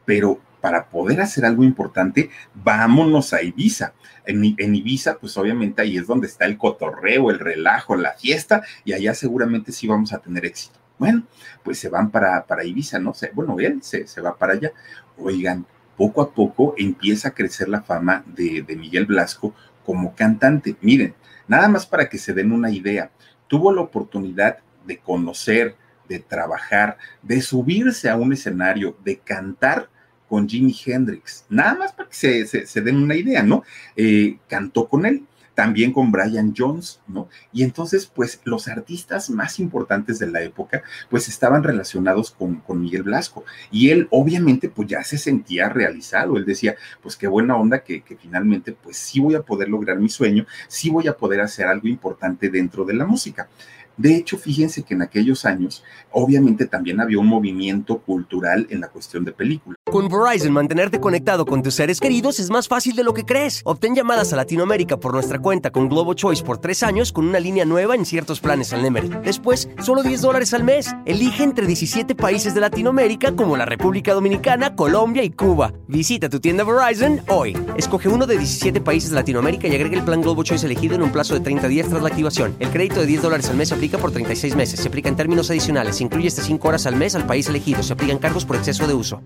pero 0.06 0.40
para 0.62 0.90
poder 0.90 1.22
hacer 1.22 1.46
algo 1.46 1.64
importante, 1.64 2.30
vámonos 2.54 3.34
a 3.34 3.42
Ibiza. 3.42 3.94
En, 4.26 4.76
Ibiza, 4.76 5.18
pues 5.18 5.36
obviamente 5.38 5.82
ahí 5.82 5.98
es 5.98 6.06
donde 6.06 6.28
está 6.28 6.46
el 6.46 6.58
cotorreo, 6.58 7.32
el 7.32 7.40
relajo, 7.40 7.96
la 7.96 8.14
fiesta, 8.14 8.62
y 8.86 8.94
allá 8.94 9.16
seguramente 9.16 9.72
sí 9.72 9.88
vamos 9.88 10.14
a 10.14 10.20
tener 10.20 10.46
éxito. 10.46 10.80
Bueno, 11.00 11.24
pues 11.64 11.80
se 11.80 11.90
van 11.90 12.12
para, 12.12 12.46
para 12.46 12.64
Ibiza, 12.64 13.00
¿no? 13.00 13.16
sé 13.16 13.32
bueno, 13.34 13.56
él 13.60 13.82
se, 13.82 14.06
se 14.06 14.22
va 14.22 14.38
para 14.38 14.54
allá. 14.54 14.72
Oigan, 15.18 15.66
poco 16.02 16.24
a 16.24 16.34
poco 16.34 16.74
empieza 16.80 17.28
a 17.28 17.36
crecer 17.36 17.70
la 17.70 17.84
fama 17.84 18.24
de, 18.26 18.66
Miguel 18.76 19.06
Blasco 19.06 19.54
como 19.86 20.16
cantante. 20.16 20.76
Miren, 20.82 21.14
nada 21.48 21.68
más 21.68 21.86
para 21.86 22.10
que 22.10 22.18
se 22.18 22.34
den 22.34 22.52
una 22.52 22.72
idea, 22.72 23.12
tuvo 23.46 23.72
la 23.72 23.82
oportunidad 23.82 24.58
de 24.84 24.98
conocer, 24.98 25.76
de 26.10 26.18
trabajar, 26.18 26.98
de 27.22 27.40
subirse 27.40 28.10
a 28.10 28.16
un 28.16 28.34
escenario, 28.34 28.98
de 29.04 29.20
cantar 29.20 29.90
con 30.28 30.50
Jimi 30.50 30.76
Hendrix. 30.84 31.46
Nada 31.50 31.76
más 31.76 31.92
para 31.94 32.10
que 32.10 32.48
se, 32.48 32.82
den 32.82 32.96
una 32.98 33.14
idea, 33.14 33.44
¿no? 33.44 33.64
Eh, 33.96 34.40
cantó 34.48 34.88
con 34.88 35.06
él 35.06 35.28
también 35.54 35.92
con 35.92 36.12
Brian 36.12 36.54
Jones, 36.56 37.02
¿no? 37.08 37.28
Y 37.52 37.64
entonces, 37.64 38.06
pues 38.06 38.42
los 38.46 38.68
artistas 38.68 39.30
más 39.30 39.60
importantes 39.60 40.20
de 40.20 40.28
la 40.28 40.42
época, 40.42 40.84
pues 41.10 41.28
estaban 41.28 41.64
relacionados 41.64 42.32
con, 42.32 42.56
con 42.58 42.82
Miguel 42.82 43.04
Blasco. 43.04 43.44
Y 43.72 43.90
él 43.90 44.08
obviamente, 44.12 44.70
pues 44.70 44.88
ya 44.88 45.04
se 45.04 45.18
sentía 45.18 45.70
realizado. 45.70 46.38
Él 46.38 46.46
decía, 46.46 46.76
pues 47.02 47.16
qué 47.16 47.28
buena 47.28 47.56
onda 47.56 47.84
que, 47.84 48.02
que 48.02 48.16
finalmente, 48.16 48.72
pues 48.72 48.98
sí 48.98 49.20
voy 49.20 49.36
a 49.36 49.42
poder 49.42 49.70
lograr 49.70 50.00
mi 50.00 50.10
sueño, 50.10 50.46
sí 50.68 50.90
voy 50.90 51.08
a 51.08 51.18
poder 51.18 51.42
hacer 51.42 51.68
algo 51.68 51.88
importante 51.88 52.50
dentro 52.50 52.86
de 52.86 52.94
la 52.94 53.06
música. 53.06 53.50
De 53.98 54.16
hecho, 54.16 54.38
fíjense 54.38 54.84
que 54.84 54.94
en 54.94 55.02
aquellos 55.02 55.46
años, 55.46 55.84
obviamente 56.12 56.66
también 56.66 57.00
había 57.00 57.20
un 57.20 57.28
movimiento 57.28 58.00
cultural 58.00 58.68
en 58.70 58.82
la 58.82 58.90
cuestión 58.90 59.26
de 59.26 59.32
películas. 59.32 59.78
Con 59.92 60.08
Verizon, 60.08 60.54
mantenerte 60.54 61.00
conectado 61.00 61.46
con 61.46 61.62
tus 61.62 61.76
seres 61.76 62.00
queridos 62.00 62.40
es 62.40 62.50
más 62.50 62.68
fácil 62.68 62.96
de 62.96 63.04
lo 63.04 63.14
que 63.14 63.26
crees. 63.26 63.62
Obtén 63.66 63.96
llamadas 63.96 64.32
a 64.34 64.38
Latinoamérica 64.38 64.98
por 64.98 65.14
nuestra 65.14 65.40
cuenta 65.40 65.72
con 65.72 65.90
Globo 65.90 66.14
Choice 66.14 66.44
por 66.44 66.60
tres 66.60 66.82
años 66.84 67.12
con 67.12 67.28
una 67.28 67.40
línea 67.40 67.66
nueva 67.66 67.96
en 67.96 68.06
ciertos 68.06 68.40
planes 68.40 68.74
al 68.74 68.82
Nemery. 68.84 69.10
Después, 69.24 69.70
solo 69.82 70.04
10 70.04 70.22
dólares 70.22 70.54
al 70.54 70.64
mes. 70.64 70.94
Elige 71.06 71.44
entre 71.44 71.68
17 71.68 72.16
países 72.16 72.54
de 72.54 72.62
Latinoamérica 72.62 73.36
como 73.36 73.58
la 73.58 73.66
República 73.66 74.14
Dominicana, 74.14 74.76
Colombia 74.76 75.24
y 75.24 75.32
Cuba. 75.32 75.74
Visita 75.88 76.30
tu 76.30 76.40
tienda 76.40 76.64
Verizon 76.64 77.22
hoy. 77.28 77.58
Escoge 77.78 78.08
uno 78.08 78.26
de 78.26 78.38
17 78.38 78.82
países 78.82 79.10
de 79.10 79.18
Latinoamérica 79.18 79.68
y 79.68 79.76
agrega 79.76 79.98
el 79.98 80.06
plan 80.06 80.22
Globo 80.22 80.44
Choice 80.44 80.66
elegido 80.66 80.96
en 80.96 81.02
un 81.02 81.12
plazo 81.12 81.34
de 81.34 81.42
30 81.42 81.68
días 81.68 81.90
tras 81.90 82.02
la 82.02 82.10
activación. 82.10 82.56
El 82.60 82.70
crédito 82.70 83.02
de 83.02 83.08
10 83.08 83.22
dólares 83.24 83.50
al 83.50 83.58
mes 83.58 83.72
aplica 83.82 83.98
por 83.98 84.12
36 84.12 84.56
meses. 84.56 84.80
Se 84.80 84.88
aplica 84.88 85.10
en 85.10 85.16
términos 85.16 85.50
adicionales. 85.50 85.96
Se 85.96 86.04
incluye 86.04 86.28
hasta 86.28 86.44
5 86.44 86.68
horas 86.68 86.86
al 86.86 86.96
mes 86.96 87.16
al 87.16 87.26
país 87.26 87.50
elegido. 87.50 87.82
Se 87.82 87.94
aplican 87.94 88.20
cargos 88.20 88.46
por 88.46 88.56
exceso 88.56 88.86
de 88.86 88.94
uso. 88.94 89.24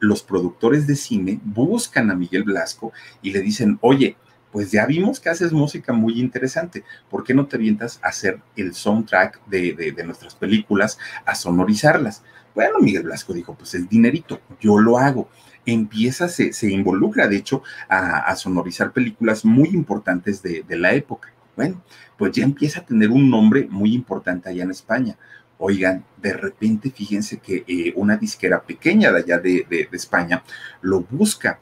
Los 0.00 0.24
productores 0.24 0.88
de 0.88 0.96
cine 0.96 1.38
buscan 1.44 2.10
a 2.10 2.16
Miguel 2.16 2.42
Blasco 2.42 2.92
y 3.22 3.30
le 3.30 3.42
dicen, 3.42 3.78
oye, 3.80 4.16
pues 4.50 4.72
ya 4.72 4.86
vimos 4.86 5.20
que 5.20 5.28
haces 5.28 5.52
música 5.52 5.92
muy 5.92 6.18
interesante. 6.18 6.82
¿Por 7.08 7.22
qué 7.22 7.32
no 7.32 7.46
te 7.46 7.54
avientas 7.54 8.00
a 8.02 8.08
hacer 8.08 8.40
el 8.56 8.74
soundtrack 8.74 9.46
de, 9.46 9.94
nuestras 10.04 10.34
películas, 10.34 10.98
a 11.24 11.36
sonorizarlas? 11.36 12.24
Bueno, 12.56 12.80
Miguel 12.80 13.04
Blasco 13.04 13.34
dijo, 13.34 13.54
pues 13.54 13.72
el 13.74 13.86
dinerito, 13.86 14.40
yo 14.60 14.80
lo 14.80 14.98
hago. 14.98 15.28
Empieza, 15.64 16.28
se, 16.28 16.50
involucra, 16.68 17.28
de 17.28 17.36
hecho, 17.36 17.62
a, 17.88 18.34
sonorizar 18.34 18.92
películas 18.92 19.44
muy 19.44 19.68
importantes 19.68 20.42
de 20.42 20.64
la 20.76 20.92
época. 20.92 21.35
Bueno, 21.56 21.82
pues 22.18 22.32
ya 22.32 22.44
empieza 22.44 22.80
a 22.80 22.84
tener 22.84 23.10
un 23.10 23.30
nombre 23.30 23.66
muy 23.70 23.94
importante 23.94 24.50
allá 24.50 24.62
en 24.62 24.70
España. 24.70 25.16
Oigan, 25.58 26.04
de 26.20 26.34
repente 26.34 26.90
fíjense 26.90 27.38
que 27.38 27.64
eh, 27.66 27.92
una 27.96 28.18
disquera 28.18 28.62
pequeña 28.62 29.10
de 29.10 29.20
allá 29.20 29.38
de, 29.38 29.88
España 29.92 30.44
lo 30.82 31.00
busca. 31.00 31.58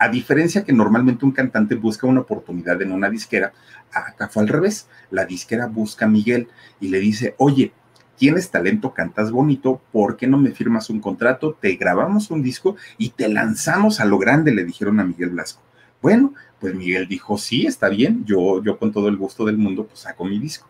A 0.00 0.08
diferencia 0.08 0.64
que 0.64 0.72
normalmente 0.72 1.24
un 1.24 1.32
cantante 1.32 1.76
busca 1.76 2.06
una 2.06 2.20
oportunidad 2.20 2.80
en 2.82 2.92
una 2.92 3.10
disquera, 3.10 3.52
acá 3.92 4.28
fue 4.28 4.42
al 4.42 4.48
revés. 4.48 4.88
La 5.10 5.24
disquera 5.24 5.66
busca 5.66 6.06
a 6.06 6.08
Miguel 6.08 6.48
y 6.80 6.88
le 6.88 6.98
dice, 6.98 7.34
oye, 7.38 7.72
tienes 8.16 8.50
talento, 8.50 8.92
cantas 8.92 9.30
bonito, 9.30 9.80
¿por 9.92 10.16
qué 10.16 10.26
no 10.26 10.38
me 10.38 10.50
firmas 10.50 10.90
un 10.90 11.00
contrato? 11.00 11.56
Te 11.60 11.76
grabamos 11.76 12.30
un 12.32 12.42
disco 12.42 12.76
y 12.96 13.10
te 13.10 13.28
lanzamos 13.28 14.00
a 14.00 14.04
lo 14.04 14.18
grande, 14.18 14.52
le 14.52 14.64
dijeron 14.64 14.98
a 14.98 15.04
Miguel 15.04 15.30
Blasco. 15.30 15.67
Bueno, 16.00 16.34
pues 16.60 16.74
Miguel 16.74 17.08
dijo, 17.08 17.36
sí, 17.38 17.66
está 17.66 17.88
bien, 17.88 18.24
yo, 18.24 18.62
yo 18.62 18.78
con 18.78 18.92
todo 18.92 19.08
el 19.08 19.16
gusto 19.16 19.44
del 19.44 19.58
mundo, 19.58 19.86
pues 19.86 20.00
saco 20.00 20.24
mi 20.24 20.38
disco. 20.38 20.68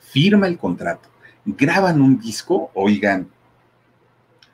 Firma 0.00 0.46
el 0.46 0.58
contrato, 0.58 1.08
graban 1.44 2.00
un 2.00 2.18
disco, 2.18 2.70
oigan, 2.74 3.28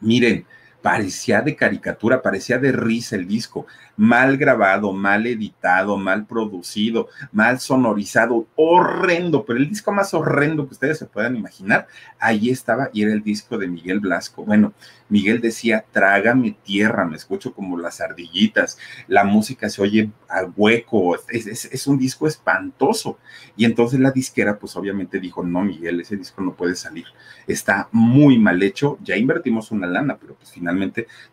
miren, 0.01 0.47
parecía 0.83 1.41
de 1.41 1.55
caricatura, 1.55 2.21
parecía 2.21 2.59
de 2.59 2.73
risa 2.73 3.17
el 3.17 3.29
disco, 3.29 3.67
mal 3.97 4.37
grabado, 4.37 4.93
mal 4.93 5.27
editado, 5.27 5.97
mal 5.97 6.27
producido, 6.27 7.09
mal 7.31 7.61
sonorizado, 7.61 8.47
horrendo, 8.57 9.45
pero 9.45 9.59
el 9.59 9.69
disco 9.69 9.93
más 9.93 10.13
horrendo 10.13 10.67
que 10.67 10.75
ustedes 10.75 10.99
se 10.99 11.07
puedan 11.07 11.37
imaginar, 11.37 11.87
ahí 12.19 12.51
estaba 12.51 12.91
y 12.93 13.03
era 13.03 13.13
el 13.13 13.23
disco 13.23 13.59
de 13.59 13.69
Miguel 13.69 14.01
Blasco. 14.01 14.45
Bueno, 14.45 14.73
Miguel 15.09 15.41
decía, 15.41 15.85
trágame 15.93 16.57
tierra, 16.65 17.05
me 17.05 17.17
escucho 17.17 17.53
como 17.55 17.79
las 17.79 18.01
ardillitas, 18.01 18.79
la 19.09 19.25
música 19.25 19.69
se 19.69 19.83
oye 19.83 20.11
a 20.29 20.45
hueco, 20.57 21.17
es, 21.29 21.87
un 21.87 21.99
disco 21.99 22.27
espantoso. 22.27 23.19
Y 23.57 23.67
entonces 23.67 24.01
la 24.01 24.11
disquera, 24.11 24.59
pues 24.59 24.75
obviamente 24.75 25.21
dijo, 25.21 25.45
no, 25.45 25.63
Miguel, 25.63 26.01
ese 26.01 26.17
disco 26.17 26.41
no 26.43 26.55
puede 26.55 26.75
salir, 26.75 27.05
está 27.47 27.89
muy 27.93 28.39
mal 28.39 28.63
hecho, 28.63 28.99
ya 29.03 29.17
invertimos 29.17 29.71
una 29.71 29.87
lana, 29.87 30.17
pero 30.19 30.35
pues 30.35 30.51
finalmente 30.51 30.72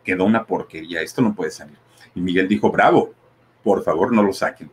quedó 0.04 0.26
una 0.26 0.46
porquería, 0.46 1.02
esto 1.02 1.22
no 1.22 1.36
puede 1.36 1.52
salir. 1.52 1.78
Y 2.16 2.22
Miguel 2.22 2.48
dijo, 2.48 2.72
bravo, 2.72 3.14
por 3.64 3.84
favor 3.84 4.12
no 4.14 4.24
lo 4.24 4.34
saquen 4.34 4.70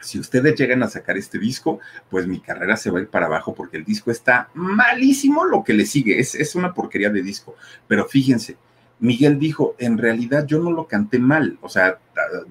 si 0.00 0.18
ustedes 0.18 0.54
llegan 0.58 0.82
a 0.82 0.88
sacar 0.88 1.16
este 1.16 1.38
disco, 1.38 1.78
pues 2.08 2.26
mi 2.26 2.40
carrera 2.40 2.76
se 2.76 2.90
va 2.90 2.98
a 2.98 3.02
ir 3.02 3.08
para 3.08 3.26
abajo 3.26 3.54
porque 3.54 3.76
el 3.76 3.84
disco 3.84 4.10
está 4.10 4.48
malísimo 4.54 5.44
lo 5.44 5.62
que 5.62 5.74
le 5.74 5.86
sigue, 5.86 6.18
es, 6.18 6.34
es 6.34 6.54
una 6.54 6.74
porquería 6.74 7.10
de 7.10 7.22
disco. 7.22 7.54
Pero 7.86 8.06
fíjense, 8.06 8.56
Miguel 8.98 9.38
dijo, 9.38 9.74
en 9.78 9.98
realidad 9.98 10.46
yo 10.46 10.58
no 10.58 10.70
lo 10.72 10.86
canté 10.86 11.18
mal, 11.18 11.58
o 11.62 11.68
sea, 11.68 11.98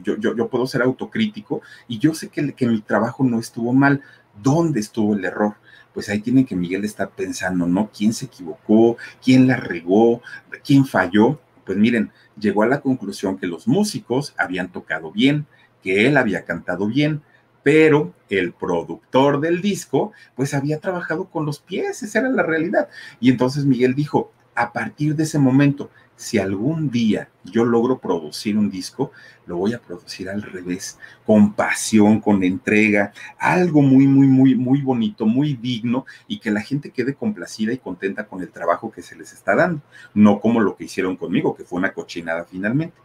yo, 0.02 0.18
yo, 0.18 0.36
yo 0.36 0.50
puedo 0.50 0.66
ser 0.68 0.82
autocrítico 0.82 1.62
y 1.88 2.00
yo 2.00 2.14
sé 2.14 2.30
que, 2.30 2.54
que 2.54 2.68
mi 2.68 2.82
trabajo 2.82 3.24
no 3.24 3.40
estuvo 3.40 3.74
mal. 3.74 4.02
¿Dónde 4.42 4.80
estuvo 4.80 5.16
el 5.16 5.26
error? 5.26 5.56
Pues 5.94 6.10
ahí 6.10 6.20
tiene 6.20 6.46
que 6.46 6.56
Miguel 6.56 6.86
estar 6.86 7.10
pensando, 7.10 7.66
¿no? 7.66 7.90
¿Quién 7.96 8.14
se 8.14 8.26
equivocó? 8.26 8.98
¿Quién 9.24 9.48
la 9.48 9.56
regó? 9.56 10.22
¿Quién 10.64 10.86
falló? 10.86 11.40
Pues 11.66 11.78
miren, 11.78 12.12
llegó 12.40 12.64
a 12.64 12.68
la 12.68 12.82
conclusión 12.82 13.38
que 13.38 13.48
los 13.48 13.68
músicos 13.68 14.34
habían 14.38 14.72
tocado 14.72 15.12
bien, 15.12 15.46
que 15.84 16.08
él 16.08 16.18
había 16.18 16.46
cantado 16.46 16.88
bien, 16.88 17.22
pero 17.64 18.14
el 18.30 18.54
productor 18.54 19.40
del 19.40 19.62
disco, 19.62 20.14
pues 20.36 20.54
había 20.54 20.80
trabajado 20.80 21.26
con 21.30 21.46
los 21.46 21.60
pies, 21.60 22.02
esa 22.04 22.20
era 22.20 22.30
la 22.30 22.44
realidad. 22.44 22.90
Y 23.20 23.30
entonces 23.30 23.66
Miguel 23.66 23.96
dijo, 23.96 24.32
a 24.56 24.74
partir 24.74 25.16
de 25.16 25.24
ese 25.24 25.40
momento, 25.40 25.90
si 26.20 26.38
algún 26.38 26.92
día 26.92 27.30
yo 27.46 27.64
logro 27.64 27.98
producir 27.98 28.58
un 28.58 28.70
disco, 28.70 29.14
lo 29.46 29.56
voy 29.56 29.72
a 29.72 29.80
producir 29.80 30.30
al 30.30 30.42
revés, 30.42 31.00
con 31.26 31.54
pasión, 31.54 32.20
con 32.20 32.44
entrega, 32.44 33.14
algo 33.38 33.82
muy, 33.82 34.06
muy, 34.06 34.28
muy, 34.28 34.54
muy 34.54 34.82
bonito, 34.82 35.26
muy 35.26 35.54
digno 35.54 36.06
y 36.28 36.42
que 36.42 36.52
la 36.52 36.60
gente 36.60 36.92
quede 36.92 37.14
complacida 37.14 37.72
y 37.72 37.78
contenta 37.78 38.28
con 38.28 38.42
el 38.42 38.50
trabajo 38.50 38.92
que 38.92 39.02
se 39.02 39.16
les 39.16 39.32
está 39.32 39.56
dando, 39.56 39.82
no 40.14 40.42
como 40.42 40.60
lo 40.60 40.76
que 40.76 40.84
hicieron 40.84 41.16
conmigo, 41.16 41.56
que 41.56 41.64
fue 41.64 41.80
una 41.80 41.94
cochinada 41.94 42.44
finalmente. 42.44 42.98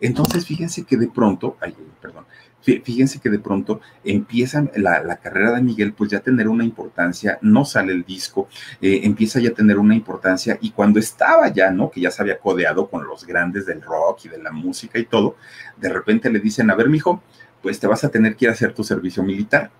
Entonces, 0.00 0.44
fíjense 0.46 0.84
que 0.84 0.96
de 0.96 1.08
pronto, 1.08 1.56
ay, 1.60 1.74
perdón, 2.00 2.26
fíjense 2.62 3.20
que 3.20 3.30
de 3.30 3.38
pronto 3.38 3.80
empiezan 4.04 4.70
la, 4.74 5.16
carrera 5.16 5.52
de 5.52 5.62
Miguel, 5.62 5.92
pues 5.92 6.10
ya 6.10 6.20
tener 6.20 6.48
una 6.48 6.64
importancia, 6.64 7.38
no 7.40 7.64
sale 7.64 7.92
el 7.92 8.04
disco, 8.04 8.48
eh, 8.80 9.00
empieza 9.04 9.40
ya 9.40 9.50
a 9.50 9.54
tener 9.54 9.78
una 9.78 9.94
importancia 9.94 10.58
y 10.60 10.70
cuando 10.70 10.98
estaba 10.98 11.48
ya, 11.48 11.70
¿no? 11.70 11.90
Que 11.90 12.00
ya 12.00 12.10
se 12.10 12.22
había 12.22 12.38
codeado 12.38 12.88
con 12.88 13.06
los 13.06 13.24
grandes 13.24 13.66
del 13.66 13.82
rock 13.82 14.24
y 14.24 14.28
de 14.28 14.42
la 14.42 14.50
música 14.50 14.98
y 14.98 15.04
todo, 15.04 15.36
de 15.76 15.88
repente 15.88 16.30
le 16.30 16.40
dicen, 16.40 16.70
a 16.70 16.74
ver, 16.74 16.88
mijo, 16.88 17.22
pues 17.62 17.78
te 17.78 17.86
vas 17.86 18.04
a 18.04 18.08
tener 18.10 18.36
que 18.36 18.46
ir 18.46 18.48
a 18.50 18.52
hacer 18.52 18.74
tu 18.74 18.84
servicio 18.84 19.22
militar. 19.22 19.70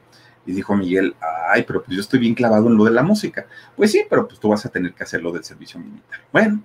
Y 0.47 0.53
dijo 0.53 0.77
Miguel, 0.77 1.17
ay, 1.51 1.65
pero 1.67 1.83
pues 1.83 1.97
yo 1.97 2.01
estoy 2.01 2.21
bien 2.21 2.35
clavado 2.35 2.69
en 2.69 2.77
lo 2.77 2.85
de 2.85 2.93
la 2.93 3.03
música. 3.03 3.47
Pues 3.75 3.91
sí, 3.91 4.05
pero 4.09 4.29
pues 4.29 4.39
tú 4.39 4.49
vas 4.49 4.65
a 4.65 4.69
tener 4.69 4.95
que 4.95 5.03
hacer 5.03 5.21
lo 5.21 5.33
del 5.33 5.43
servicio 5.43 5.81
militar. 5.81 6.21
Bueno, 6.33 6.63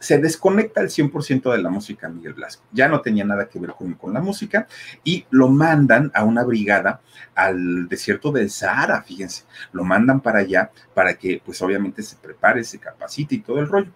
se 0.00 0.18
desconecta 0.18 0.80
el 0.80 0.88
100% 0.88 1.52
de 1.52 1.62
la 1.62 1.68
música 1.68 2.08
Miguel 2.08 2.32
Blasco. 2.32 2.64
Ya 2.72 2.88
no 2.88 3.02
tenía 3.02 3.24
nada 3.24 3.48
que 3.48 3.60
ver 3.60 3.72
con, 3.72 3.94
con, 3.94 4.14
la 4.14 4.20
música 4.20 4.66
y 5.04 5.26
lo 5.30 5.48
mandan 5.48 6.10
a 6.14 6.24
una 6.24 6.42
brigada 6.42 7.02
al 7.34 7.86
desierto 7.86 8.32
del 8.32 8.50
Sahara, 8.50 9.02
fíjense. 9.02 9.44
Lo 9.72 9.84
mandan 9.84 10.20
para 10.20 10.40
allá 10.40 10.70
para 10.94 11.14
que 11.14 11.40
pues 11.44 11.60
obviamente 11.60 12.02
se 12.02 12.16
prepare, 12.16 12.64
se 12.64 12.78
capacite 12.78 13.36
y 13.36 13.40
todo 13.40 13.60
el 13.60 13.68
rollo. 13.68 13.92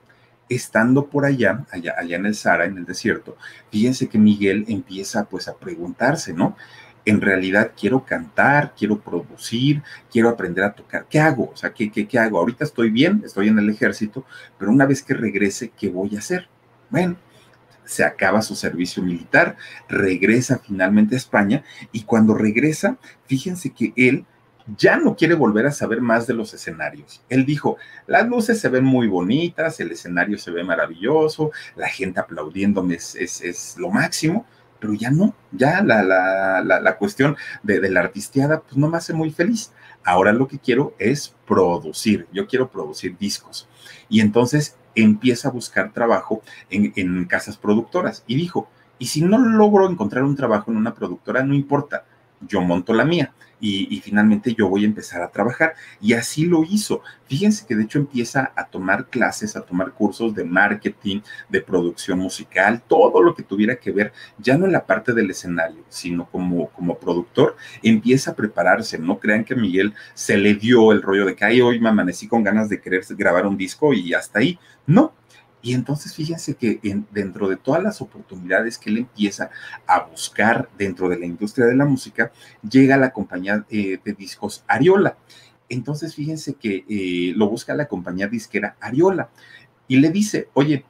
Estando 0.47 1.07
por 1.07 1.25
allá, 1.25 1.65
allá, 1.71 1.95
allá 1.99 2.17
en 2.17 2.27
el 2.27 2.35
Sahara, 2.35 2.67
en 2.67 2.77
el 2.77 2.85
desierto, 2.85 3.39
fíjense 3.71 4.11
que 4.11 4.19
Miguel 4.19 4.67
empieza 4.69 5.25
pues 5.25 5.49
a 5.49 5.57
preguntarse, 5.57 6.35
¿no? 6.35 6.55
En 7.05 7.21
realidad 7.21 7.73
quiero 7.79 8.05
cantar, 8.05 8.75
quiero 8.77 8.99
producir, 8.99 9.83
quiero 10.11 10.29
aprender 10.29 10.65
a 10.65 10.73
tocar. 10.73 11.07
¿Qué 11.09 11.21
hago? 11.21 11.51
O 11.53 11.57
sea, 11.57 11.73
¿qué, 11.73 11.91
qué, 11.91 12.07
qué 12.07 12.19
hago? 12.19 12.39
Ahorita 12.39 12.65
estoy 12.65 12.91
bien, 12.91 13.23
estoy 13.25 13.49
en 13.49 13.59
el 13.59 13.71
ejército, 13.71 14.25
pero 14.59 14.71
una 14.71 14.87
vez 14.87 15.03
que 15.03 15.15
regrese, 15.15 15.71
¿qué 15.77 15.89
voy 15.89 16.17
a 16.17 16.19
hacer? 16.19 16.49
Bueno, 16.91 17.17
se 17.85 18.05
acaba 18.05 18.43
su 18.43 18.55
servicio 18.55 19.03
militar, 19.03 19.57
regresa 19.89 20.59
finalmente 20.59 21.15
a 21.15 21.19
España 21.19 21.65
y 21.93 22.05
cuando 22.05 22.35
regresa, 22.35 22.97
fíjense 23.27 23.71
que 23.71 23.93
él 23.97 24.25
ya 24.79 24.97
no 24.97 25.15
quiere 25.15 25.35
volver 25.35 25.67
a 25.67 25.73
saber 25.73 26.01
más 26.01 26.27
de 26.27 26.33
los 26.33 26.55
escenarios. 26.55 27.23
Él 27.29 27.45
dijo, 27.45 27.77
las 28.07 28.27
luces 28.27 28.59
se 28.59 28.71
ven 28.71 28.85
muy 28.85 29.09
bonitas, 29.09 29.79
el 29.81 29.93
escenario 29.93 30.39
se 30.39 30.51
ve 30.51 30.65
maravilloso, 30.65 31.51
la 31.77 31.89
gente 31.89 32.21
aplaudiéndome 32.21 32.95
es, 32.95 33.15
es, 33.15 33.43
es 33.43 33.77
lo 33.77 33.91
máximo, 33.91 34.47
pero 34.85 34.93
ya 34.93 35.11
no, 35.11 35.35
ya 35.51 35.83
la, 35.83 36.03
la, 36.03 36.61
la, 36.63 36.97
cuestión 36.99 37.37
de, 37.63 37.89
la 37.89 38.01
artisteada 38.01 38.61
pues 38.61 38.77
no 38.77 38.87
me 38.87 38.99
hace 38.99 39.15
muy 39.15 39.31
feliz. 39.31 39.73
Ahora 40.05 40.31
lo 40.35 40.47
que 40.47 40.59
quiero 40.59 40.95
es 40.99 41.35
producir, 41.47 42.27
yo 42.35 42.47
quiero 42.47 42.69
producir 42.69 43.17
discos. 43.17 43.67
Y 44.11 44.21
entonces 44.21 44.77
empieza 44.95 45.49
a 45.49 45.53
buscar 45.53 45.95
trabajo 45.95 46.43
en, 46.69 46.93
en 46.97 47.25
casas 47.25 47.57
productoras 47.57 48.25
y 48.27 48.35
dijo, 48.35 48.69
y 48.99 49.07
si 49.07 49.23
no 49.23 49.39
logro 49.39 49.89
encontrar 49.89 50.23
un 50.23 50.37
trabajo 50.37 50.71
en 50.71 50.77
una 50.77 50.93
productora, 50.93 51.43
no 51.43 51.55
importa, 51.55 52.05
yo 52.47 52.61
monto 52.61 52.93
la 52.93 53.07
mía 53.07 53.33
y, 53.67 54.01
finalmente 54.01 54.55
yo 54.55 54.69
voy 54.69 54.83
a 54.83 54.87
empezar 54.87 55.23
a 55.23 55.31
trabajar. 55.31 55.75
Y 56.01 56.13
así 56.13 56.45
lo 56.45 56.65
hizo. 56.65 57.01
Fíjense 57.27 57.67
que 57.67 57.75
de 57.75 57.85
hecho 57.85 57.99
empieza 57.99 58.53
a 58.55 58.67
tomar 58.67 59.07
clases, 59.07 59.57
a 59.57 59.63
tomar 59.63 59.93
cursos 59.93 60.35
de 60.35 60.45
marketing, 60.45 61.21
de 61.49 61.63
producción 61.63 62.19
musical, 62.19 62.83
todo 62.87 63.23
lo 63.23 63.35
que 63.35 63.43
tuviera 63.43 63.77
que 63.77 63.91
ver, 63.91 64.13
ya 64.39 64.59
no 64.59 64.67
en 64.67 64.73
la 64.73 64.85
parte 64.85 65.15
del 65.15 65.31
escenario, 65.31 65.83
sino 65.89 66.27
como, 66.27 66.69
como 66.71 66.99
productor, 66.99 67.57
empieza 67.83 68.33
a 68.33 68.37
prepararse. 68.37 68.99
No 68.99 69.19
crean 69.19 69.45
que 69.45 69.55
a 69.55 69.57
Miguel 69.57 69.95
se 70.13 70.37
le 70.37 70.55
dio 70.55 70.93
el 70.93 71.01
rollo 71.01 71.25
de 71.25 71.35
que, 71.35 71.45
ay, 71.47 71.63
hoy 71.63 71.81
me 71.81 71.89
amanecí 71.89 72.29
con 72.29 72.45
ganas 72.45 72.69
de 72.69 72.81
querer 72.81 73.03
grabar 73.11 73.47
un 73.47 73.57
disco 73.57 73.95
y 73.95 74.13
hasta 74.13 74.41
ahí. 74.41 74.59
No, 74.87 75.15
y 75.65 75.73
entonces 75.73 76.15
fíjense 76.15 76.57
que 76.57 76.79
dentro 77.11 77.49
de 77.49 77.57
todas 77.57 77.83
las 77.83 78.03
oportunidades 78.03 78.77
que 78.77 78.91
él 78.91 78.99
empieza 78.99 79.51
a 79.87 80.01
buscar 80.01 80.69
dentro 80.77 81.09
de 81.09 81.19
la 81.19 81.25
industria 81.25 81.65
de 81.65 81.75
la 81.75 81.87
música, 81.87 82.31
llega 82.69 82.99
la 82.99 83.15
compañía 83.15 83.65
eh, 83.71 83.99
de 84.05 84.13
discos 84.13 84.63
Ariola. 84.69 85.17
Entonces 85.71 86.15
fíjense 86.15 86.53
que 86.57 86.85
eh, 86.87 87.33
lo 87.35 87.49
busca 87.49 87.75
la 87.75 87.89
compañía 87.89 88.29
disquera 88.29 88.77
Ariola 88.79 89.31
y 89.89 89.97
le 89.97 90.11
dice, 90.11 90.51
oye, 90.53 90.85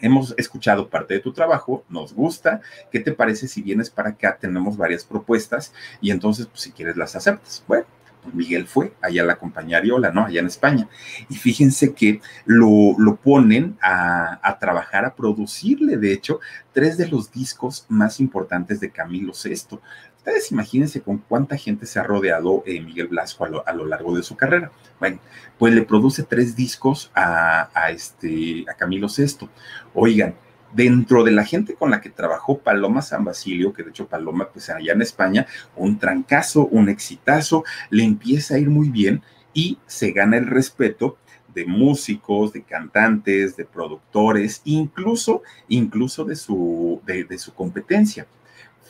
hemos 0.00 0.36
escuchado 0.38 0.88
parte 0.88 1.14
de 1.14 1.20
tu 1.20 1.32
trabajo, 1.32 1.84
nos 1.88 2.14
gusta, 2.14 2.60
¿qué 2.92 3.00
te 3.00 3.10
parece 3.10 3.48
si 3.48 3.60
vienes 3.60 3.90
para 3.90 4.10
acá? 4.10 4.38
Tenemos 4.40 4.76
varias 4.76 5.04
propuestas 5.04 5.74
y 6.00 6.12
entonces, 6.12 6.46
pues, 6.46 6.60
si 6.60 6.70
quieres, 6.70 6.96
las 6.96 7.16
aceptas. 7.16 7.64
Bueno, 7.66 7.86
Miguel 8.32 8.66
fue 8.66 8.92
allá 9.00 9.24
la 9.24 9.36
compañía 9.36 9.78
Ariola, 9.78 10.10
¿no? 10.10 10.26
Allá 10.26 10.40
en 10.40 10.46
España. 10.46 10.88
Y 11.28 11.36
fíjense 11.36 11.94
que 11.94 12.20
lo, 12.44 12.94
lo 12.98 13.16
ponen 13.16 13.76
a, 13.80 14.40
a, 14.42 14.58
trabajar, 14.58 15.04
a 15.04 15.14
producirle, 15.14 15.96
de 15.96 16.12
hecho, 16.12 16.40
tres 16.72 16.96
de 16.96 17.08
los 17.08 17.32
discos 17.32 17.86
más 17.88 18.20
importantes 18.20 18.80
de 18.80 18.90
Camilo 18.90 19.32
VI. 19.32 19.78
Ustedes 20.20 20.52
imagínense 20.52 21.00
con 21.00 21.16
cuánta 21.16 21.56
gente 21.56 21.86
se 21.86 21.98
ha 21.98 22.02
rodeado 22.02 22.62
eh, 22.66 22.78
Miguel 22.82 23.08
Blasco 23.08 23.46
a 23.46 23.48
lo, 23.48 23.66
a 23.66 23.72
lo, 23.72 23.86
largo 23.86 24.14
de 24.14 24.22
su 24.22 24.36
carrera. 24.36 24.70
Bueno, 24.98 25.18
pues 25.58 25.72
le 25.72 25.80
produce 25.82 26.24
tres 26.24 26.54
discos 26.54 27.10
a, 27.14 27.70
a, 27.72 27.90
este, 27.90 28.66
a 28.70 28.74
Camilo 28.74 29.06
VI. 29.08 29.48
Oigan, 29.94 30.34
dentro 30.72 31.24
de 31.24 31.32
la 31.32 31.44
gente 31.44 31.74
con 31.74 31.90
la 31.90 32.00
que 32.00 32.10
trabajó 32.10 32.58
Paloma 32.58 33.02
San 33.02 33.24
Basilio, 33.24 33.72
que 33.72 33.82
de 33.82 33.90
hecho 33.90 34.06
Paloma, 34.06 34.48
pues 34.52 34.70
allá 34.70 34.92
en 34.92 35.02
España, 35.02 35.46
un 35.76 35.98
trancazo, 35.98 36.66
un 36.66 36.88
exitazo, 36.88 37.64
le 37.90 38.04
empieza 38.04 38.54
a 38.54 38.58
ir 38.58 38.70
muy 38.70 38.90
bien 38.90 39.22
y 39.52 39.78
se 39.86 40.12
gana 40.12 40.36
el 40.36 40.46
respeto 40.46 41.16
de 41.54 41.66
músicos, 41.66 42.52
de 42.52 42.62
cantantes, 42.62 43.56
de 43.56 43.64
productores, 43.64 44.62
incluso, 44.64 45.42
incluso 45.68 46.24
de 46.24 46.36
su, 46.36 47.00
de, 47.04 47.24
de 47.24 47.38
su 47.38 47.52
competencia 47.54 48.26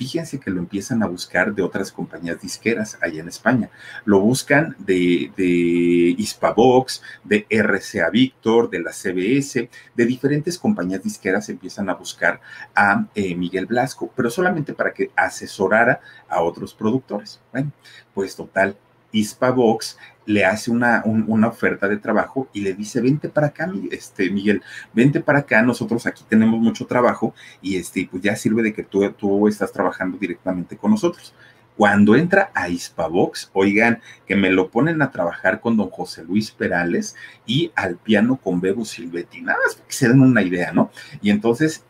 fíjense 0.00 0.40
que 0.40 0.50
lo 0.50 0.60
empiezan 0.60 1.02
a 1.02 1.06
buscar 1.06 1.54
de 1.54 1.62
otras 1.62 1.92
compañías 1.92 2.40
disqueras 2.40 2.96
allá 3.02 3.20
en 3.20 3.28
España. 3.28 3.68
Lo 4.06 4.20
buscan 4.20 4.74
de, 4.78 5.30
de 5.36 6.14
Hispavox, 6.16 7.02
de 7.22 7.46
RCA 7.50 8.08
Víctor, 8.08 8.70
de 8.70 8.80
la 8.80 8.92
CBS, 8.92 9.68
de 9.94 10.06
diferentes 10.06 10.58
compañías 10.58 11.02
disqueras 11.02 11.50
empiezan 11.50 11.90
a 11.90 11.94
buscar 11.96 12.40
a 12.74 13.08
eh, 13.14 13.34
Miguel 13.34 13.66
Blasco, 13.66 14.10
pero 14.16 14.30
solamente 14.30 14.72
para 14.72 14.94
que 14.94 15.10
asesorara 15.14 16.00
a 16.30 16.40
otros 16.40 16.72
productores. 16.72 17.38
Bueno, 17.52 17.70
pues 18.14 18.34
total, 18.34 18.78
Hispavox 19.12 19.96
le 20.26 20.44
hace 20.44 20.70
una, 20.70 21.02
un, 21.04 21.24
una, 21.26 21.48
oferta 21.48 21.88
de 21.88 21.96
trabajo 21.96 22.48
y 22.52 22.60
le 22.60 22.74
dice, 22.74 23.00
vente 23.00 23.28
para 23.28 23.48
acá, 23.48 23.70
este, 23.90 24.30
Miguel, 24.30 24.62
vente 24.92 25.20
para 25.20 25.40
acá, 25.40 25.62
nosotros 25.62 26.06
aquí 26.06 26.24
tenemos 26.28 26.60
mucho 26.60 26.86
trabajo 26.86 27.34
y 27.60 27.76
este, 27.76 28.06
pues 28.10 28.22
ya 28.22 28.36
sirve 28.36 28.62
de 28.62 28.72
que 28.72 28.84
tú, 28.84 29.10
tú 29.12 29.48
estás 29.48 29.72
trabajando 29.72 30.18
directamente 30.18 30.76
con 30.76 30.92
nosotros. 30.92 31.34
Cuando 31.76 32.14
entra 32.14 32.50
a 32.54 32.68
Hispavox, 32.68 33.50
oigan, 33.54 34.00
que 34.26 34.36
me 34.36 34.50
lo 34.50 34.70
ponen 34.70 35.00
a 35.00 35.10
trabajar 35.10 35.60
con 35.60 35.76
don 35.76 35.88
José 35.88 36.22
Luis 36.24 36.50
Perales 36.50 37.16
y 37.46 37.72
al 37.74 37.96
piano 37.96 38.36
con 38.36 38.60
Bebo 38.60 38.84
Silvetti, 38.84 39.40
nada 39.40 39.58
más 39.64 39.76
para 39.76 39.86
que 39.86 39.94
se 39.94 40.08
den 40.08 40.20
una 40.20 40.42
idea, 40.42 40.72
¿no? 40.72 40.90
Y 41.22 41.30
entonces 41.30 41.84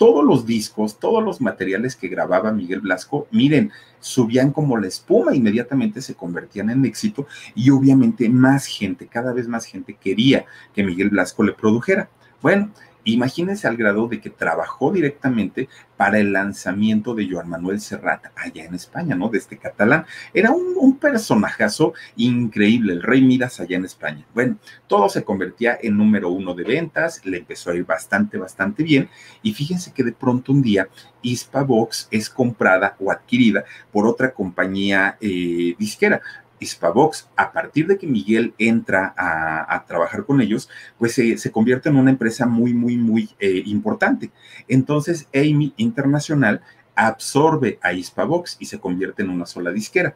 todos 0.00 0.24
los 0.24 0.46
discos, 0.46 0.98
todos 0.98 1.22
los 1.22 1.42
materiales 1.42 1.94
que 1.94 2.08
grababa 2.08 2.52
Miguel 2.52 2.80
Blasco, 2.80 3.28
miren, 3.32 3.70
subían 4.00 4.50
como 4.50 4.78
la 4.78 4.86
espuma, 4.86 5.36
inmediatamente 5.36 6.00
se 6.00 6.14
convertían 6.14 6.70
en 6.70 6.86
éxito 6.86 7.26
y 7.54 7.68
obviamente 7.68 8.26
más 8.30 8.64
gente, 8.64 9.08
cada 9.08 9.34
vez 9.34 9.46
más 9.46 9.66
gente 9.66 9.98
quería 10.00 10.46
que 10.74 10.84
Miguel 10.84 11.10
Blasco 11.10 11.42
le 11.42 11.52
produjera. 11.52 12.08
Bueno, 12.40 12.70
Imagínense 13.12 13.66
al 13.66 13.76
grado 13.76 14.08
de 14.08 14.20
que 14.20 14.30
trabajó 14.30 14.92
directamente 14.92 15.68
para 15.96 16.18
el 16.18 16.32
lanzamiento 16.32 17.14
de 17.14 17.28
Joan 17.30 17.48
Manuel 17.48 17.80
Serrat 17.80 18.26
allá 18.34 18.64
en 18.64 18.74
España, 18.74 19.14
¿no? 19.14 19.28
De 19.28 19.38
este 19.38 19.58
catalán. 19.58 20.06
Era 20.32 20.50
un, 20.50 20.70
personajazo 20.98 21.94
increíble, 22.16 22.92
el 22.92 23.02
rey 23.02 23.22
Midas 23.22 23.60
allá 23.60 23.76
en 23.76 23.84
España. 23.84 24.26
Bueno, 24.34 24.56
todo 24.86 25.08
se 25.08 25.24
convertía 25.24 25.78
en 25.80 25.96
número 25.96 26.28
uno 26.28 26.54
de 26.54 26.64
ventas, 26.64 27.24
le 27.24 27.38
empezó 27.38 27.70
a 27.70 27.74
ir 27.74 27.84
bastante, 27.84 28.36
bastante 28.36 28.82
bien. 28.82 29.08
Y 29.42 29.54
fíjense 29.54 29.92
que 29.92 30.04
de 30.04 30.12
pronto 30.12 30.52
un 30.52 30.62
día 30.62 30.88
Hispavox 31.22 32.08
es 32.10 32.28
comprada 32.28 32.96
o 32.98 33.10
adquirida 33.10 33.64
por 33.92 34.06
otra 34.06 34.32
compañía 34.32 35.16
eh, 35.20 35.74
disquera. 35.78 36.20
Hispavox, 36.60 37.28
a 37.36 37.52
partir 37.52 37.86
de 37.86 37.98
que 37.98 38.06
Miguel 38.06 38.54
entra 38.58 39.14
a, 39.16 39.84
trabajar 39.86 40.24
con 40.24 40.40
ellos, 40.40 40.68
pues 40.98 41.14
se, 41.14 41.38
se, 41.38 41.50
convierte 41.50 41.88
en 41.88 41.96
una 41.96 42.10
empresa 42.10 42.46
muy, 42.46 42.74
muy, 42.74 42.96
muy 42.96 43.30
eh, 43.40 43.62
importante. 43.66 44.30
Entonces, 44.68 45.26
Amy 45.34 45.72
Internacional 45.76 46.60
absorbe 46.94 47.78
a 47.82 47.92
Hispavox 47.92 48.56
y 48.60 48.66
se 48.66 48.78
convierte 48.78 49.22
en 49.22 49.30
una 49.30 49.46
sola 49.46 49.72
disquera. 49.72 50.14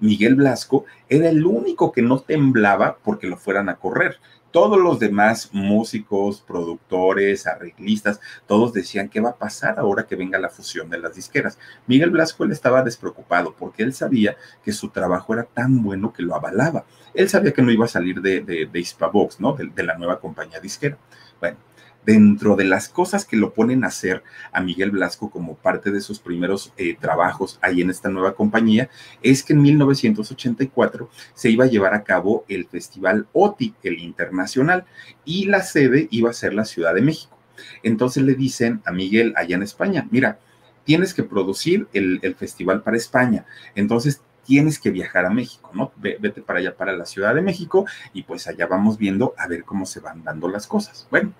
Miguel 0.00 0.34
Blasco 0.34 0.84
era 1.08 1.28
el 1.28 1.44
único 1.44 1.92
que 1.92 2.02
no 2.02 2.20
temblaba 2.20 2.98
porque 3.02 3.26
lo 3.26 3.36
fueran 3.36 3.68
a 3.68 3.76
correr 3.76 4.18
todos 4.52 4.78
los 4.78 5.00
demás 5.00 5.48
músicos, 5.52 6.40
productores, 6.40 7.46
arreglistas, 7.46 8.20
todos 8.46 8.72
decían 8.72 9.08
qué 9.08 9.20
va 9.20 9.30
a 9.30 9.36
pasar 9.36 9.78
ahora 9.78 10.06
que 10.06 10.14
venga 10.14 10.38
la 10.38 10.50
fusión 10.50 10.88
de 10.90 10.98
las 10.98 11.16
disqueras. 11.16 11.58
Miguel 11.86 12.10
Blasco 12.10 12.44
él 12.44 12.52
estaba 12.52 12.82
despreocupado 12.82 13.54
porque 13.58 13.82
él 13.82 13.94
sabía 13.94 14.36
que 14.62 14.72
su 14.72 14.90
trabajo 14.90 15.34
era 15.34 15.44
tan 15.44 15.82
bueno 15.82 16.12
que 16.12 16.22
lo 16.22 16.36
avalaba. 16.36 16.84
Él 17.14 17.28
sabía 17.28 17.52
que 17.52 17.62
no 17.62 17.72
iba 17.72 17.86
a 17.86 17.88
salir 17.88 18.20
de, 18.20 18.40
de, 18.40 18.66
de 18.66 18.80
Hispavox, 18.80 19.40
¿no? 19.40 19.54
De, 19.54 19.66
de 19.66 19.82
la 19.82 19.96
nueva 19.96 20.20
compañía 20.20 20.60
disquera. 20.60 20.96
Bueno, 21.40 21.56
dentro 22.04 22.56
de 22.56 22.64
las 22.64 22.88
cosas 22.88 23.24
que 23.24 23.36
lo 23.36 23.52
ponen 23.52 23.84
a 23.84 23.88
hacer 23.88 24.22
a 24.52 24.60
Miguel 24.60 24.90
Blasco 24.90 25.30
como 25.30 25.56
parte 25.56 25.90
de 25.90 26.00
sus 26.00 26.18
primeros 26.18 26.72
eh, 26.76 26.96
trabajos 26.98 27.58
ahí 27.62 27.80
en 27.80 27.90
esta 27.90 28.08
nueva 28.08 28.34
compañía, 28.34 28.90
es 29.22 29.42
que 29.42 29.52
en 29.52 29.62
1984 29.62 31.08
se 31.34 31.50
iba 31.50 31.64
a 31.64 31.68
llevar 31.68 31.94
a 31.94 32.02
cabo 32.02 32.44
el 32.48 32.66
Festival 32.66 33.26
OTI, 33.32 33.74
el 33.82 33.98
internacional, 34.00 34.84
y 35.24 35.46
la 35.46 35.62
sede 35.62 36.08
iba 36.10 36.30
a 36.30 36.34
ser 36.34 36.54
la 36.54 36.64
Ciudad 36.64 36.94
de 36.94 37.02
México. 37.02 37.38
Entonces 37.82 38.22
le 38.22 38.34
dicen 38.34 38.82
a 38.84 38.92
Miguel 38.92 39.34
allá 39.36 39.56
en 39.56 39.62
España, 39.62 40.08
mira, 40.10 40.40
tienes 40.84 41.14
que 41.14 41.22
producir 41.22 41.86
el, 41.92 42.18
el 42.22 42.34
festival 42.34 42.82
para 42.82 42.96
España. 42.96 43.46
Entonces 43.74 44.20
tienes 44.44 44.78
que 44.78 44.90
viajar 44.90 45.24
a 45.26 45.30
México, 45.30 45.70
¿no? 45.72 45.92
Vete 45.96 46.42
para 46.42 46.58
allá, 46.58 46.76
para 46.76 46.96
la 46.96 47.06
Ciudad 47.06 47.34
de 47.34 47.42
México, 47.42 47.86
y 48.12 48.24
pues 48.24 48.46
allá 48.46 48.66
vamos 48.66 48.98
viendo 48.98 49.34
a 49.38 49.46
ver 49.46 49.64
cómo 49.64 49.86
se 49.86 50.00
van 50.00 50.24
dando 50.24 50.48
las 50.48 50.66
cosas. 50.66 51.06
Bueno, 51.10 51.32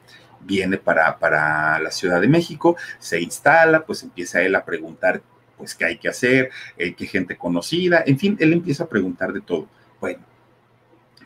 viene 0.44 0.78
para, 0.78 1.18
para 1.18 1.78
la 1.78 1.90
Ciudad 1.90 2.20
de 2.20 2.28
México, 2.28 2.76
se 2.98 3.20
instala, 3.20 3.84
pues 3.84 4.02
empieza 4.02 4.42
él 4.42 4.54
a 4.54 4.64
preguntar, 4.64 5.22
pues, 5.56 5.74
qué 5.74 5.84
hay 5.84 5.98
que 5.98 6.08
hacer, 6.08 6.50
eh, 6.76 6.94
qué 6.94 7.06
gente 7.06 7.36
conocida, 7.36 8.02
en 8.04 8.18
fin, 8.18 8.36
él 8.40 8.52
empieza 8.52 8.84
a 8.84 8.88
preguntar 8.88 9.32
de 9.32 9.40
todo. 9.40 9.68
Bueno, 10.00 10.20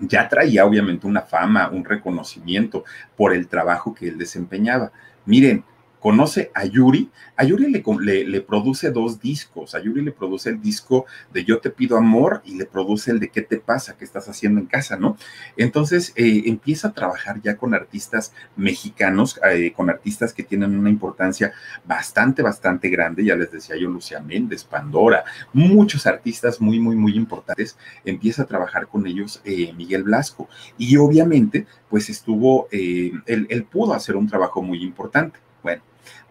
ya 0.01 0.29
traía 0.29 0.67
obviamente 0.67 1.07
una 1.07 1.23
fama, 1.23 1.71
un 1.71 1.85
reconocimiento 1.85 2.85
por 3.17 3.33
el 3.33 3.49
trabajo 3.49 3.95
que 3.95 4.09
él 4.09 4.19
desempeñaba. 4.19 4.93
Miren, 5.25 5.65
conoce 6.01 6.51
a 6.55 6.65
Yuri, 6.65 7.11
a 7.37 7.45
Yuri 7.45 7.71
le, 7.71 8.25
le, 8.25 8.41
produce 8.41 8.91
dos 8.91 9.21
discos, 9.21 9.75
a 9.75 9.81
Yuri 9.81 10.03
le 10.03 10.13
produce 10.13 10.51
el 10.51 10.61
disco 10.61 11.07
de 11.33 11.45
Yo 11.45 11.59
te 11.59 11.71
pido 11.71 11.97
amor 11.97 12.43
y 12.45 12.55
le 12.55 12.65
produce 12.65 13.11
el 13.11 13.21
de 13.21 13.29
¿Qué 13.29 13.43
te 13.43 13.59
pasa? 13.59 13.97
¿Qué 13.97 14.05
estás 14.05 14.29
haciendo 14.29 14.61
en 14.61 14.67
casa? 14.67 14.97
¿No? 14.97 15.17
Entonces 15.57 16.13
eh, 16.17 16.45
empieza 16.47 16.89
a 16.89 16.93
trabajar 16.93 17.41
ya 17.43 17.57
con 17.57 17.75
artistas 17.75 18.33
mexicanos, 18.57 19.41
eh, 19.51 19.73
con 19.75 19.91
artistas 19.91 20.33
que 20.33 20.43
tienen 20.43 20.79
una 20.79 20.91
importancia 20.91 21.53
bastante, 21.85 22.43
bastante 22.43 22.89
grande, 22.89 23.25
ya 23.25 23.37
les 23.37 23.51
decía 23.51 23.77
yo, 23.77 23.91
Lucia 23.91 24.21
Méndez, 24.21 24.65
Pandora, 24.65 25.25
muchos 25.53 26.07
artistas 26.07 26.61
muy, 26.61 26.79
muy, 26.79 26.97
muy 26.97 27.17
importantes, 27.17 27.77
empieza 28.05 28.43
a 28.43 28.47
trabajar 28.47 28.87
con 28.87 29.07
ellos 29.07 29.41
eh, 29.45 29.73
Miguel 29.77 30.05
Blasco 30.05 30.49
y 30.79 30.97
obviamente 30.97 31.67
pues 31.89 32.11
estuvo, 32.11 32.69
él, 32.71 33.23
él 33.27 33.65
pudo 33.65 33.95
hacer 33.95 34.17
un 34.17 34.27
trabajo 34.27 34.61
muy 34.61 34.83
importante. 34.83 35.46
Bueno, 35.67 35.83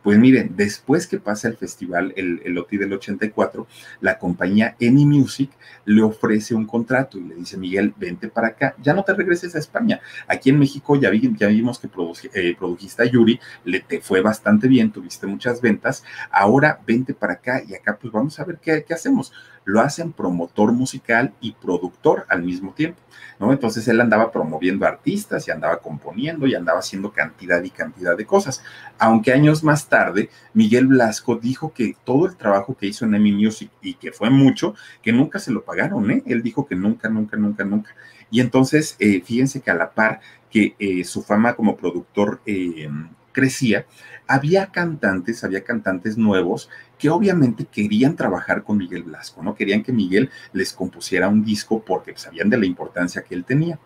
pues 0.02 0.18
miren, 0.18 0.54
después 0.56 1.08
que 1.08 1.20
pasa 1.20 1.50
el 1.50 1.58
festival, 1.58 2.14
el, 2.16 2.42
el 2.46 2.58
OTI 2.58 2.78
del 2.78 2.94
84, 2.94 3.68
la 4.00 4.18
compañía 4.18 4.78
Eni 4.80 5.06
Music 5.06 5.52
le 5.84 6.04
ofrece 6.04 6.56
un 6.56 6.66
contrato 6.66 7.18
y 7.18 7.24
le 7.24 7.36
dice, 7.36 7.58
Miguel, 7.58 7.94
vente 7.98 8.30
para 8.30 8.48
acá, 8.48 8.76
ya 8.82 8.94
no 8.94 9.04
te 9.04 9.14
regreses 9.14 9.54
a 9.54 9.60
España. 9.60 10.00
Aquí 10.26 10.52
en 10.52 10.60
México 10.60 10.96
ya, 10.96 11.12
ya 11.12 11.48
vimos 11.48 11.80
que 11.80 11.90
eh, 12.34 12.56
produjiste 12.58 13.04
a 13.04 13.08
Yuri, 13.08 13.38
le 13.66 13.82
te 13.82 14.00
fue 14.00 14.22
bastante 14.22 14.70
bien, 14.70 14.90
tuviste 14.90 15.28
muchas 15.28 15.60
ventas, 15.60 16.06
ahora 16.32 16.80
vente 16.88 17.14
para 17.14 17.34
acá 17.34 17.62
y 17.68 17.76
acá 17.76 17.98
pues 18.00 18.14
vamos 18.14 18.40
a 18.40 18.46
ver 18.46 18.60
qué, 18.62 18.86
qué 18.88 18.94
hacemos. 18.94 19.34
Lo 19.66 19.82
hacen 19.82 20.14
promotor 20.14 20.72
musical 20.72 21.34
y 21.42 21.54
productor 21.54 22.26
al 22.30 22.44
mismo 22.44 22.74
tiempo, 22.74 23.02
¿no? 23.40 23.52
Entonces 23.52 23.88
él 23.88 24.00
andaba 24.00 24.32
promoviendo 24.32 24.86
artistas 24.86 25.48
y 25.48 25.52
andaba 25.52 25.80
componiendo 25.80 26.48
y 26.48 26.56
andaba 26.56 26.80
haciendo 26.80 27.12
cantidad 27.12 27.62
y 27.64 27.72
cantidad 27.72 28.16
de 28.16 28.26
cosas. 28.26 28.64
Aunque 28.98 29.34
años 29.34 29.64
más 29.64 29.90
tarde, 29.90 30.30
Miguel 30.54 30.88
Blasco 30.88 31.36
dijo 31.36 31.74
que 31.74 31.96
todo 32.04 32.28
el 32.28 32.36
trabajo 32.36 32.78
que 32.78 32.88
hizo 32.88 33.06
en 33.06 33.16
Emmy 33.16 33.32
Music 33.32 33.72
y 33.82 33.96
que 33.96 34.12
fue 34.12 34.30
mucho, 34.30 34.76
que 35.02 35.12
nunca 35.12 35.40
se 35.40 35.52
lo 35.52 35.66
pagaron, 35.66 36.10
¿eh? 36.12 36.24
Él 36.26 36.44
dijo 36.44 36.66
que 36.66 36.76
nunca, 36.76 37.10
nunca, 37.10 37.36
nunca, 37.38 37.66
nunca. 37.66 37.96
Y 38.32 38.40
entonces, 38.42 38.96
eh, 39.00 39.22
fíjense 39.22 39.62
que 39.62 39.72
a 39.72 39.76
la 39.76 39.92
par 39.92 40.20
que 40.50 40.76
eh, 40.80 41.04
su 41.04 41.22
fama 41.22 41.56
como 41.56 41.76
productor 41.76 42.40
eh, 42.46 42.90
crecía, 43.36 43.86
había 44.28 44.68
cantantes, 44.68 45.44
había 45.44 45.64
cantantes 45.64 46.18
nuevos 46.18 46.70
que 46.98 47.10
obviamente 47.10 47.66
querían 47.66 48.16
trabajar 48.16 48.64
con 48.64 48.78
Miguel 48.78 49.04
Blasco, 49.04 49.44
¿no? 49.44 49.54
Querían 49.54 49.84
que 49.84 49.92
Miguel 49.92 50.30
les 50.54 50.72
compusiera 50.72 51.28
un 51.28 51.44
disco 51.44 51.84
porque 51.84 52.14
sabían 52.16 52.50
de 52.50 52.58
la 52.58 52.66
importancia 52.66 53.24
que 53.24 53.36
él 53.36 53.44
tenía. 53.44 53.78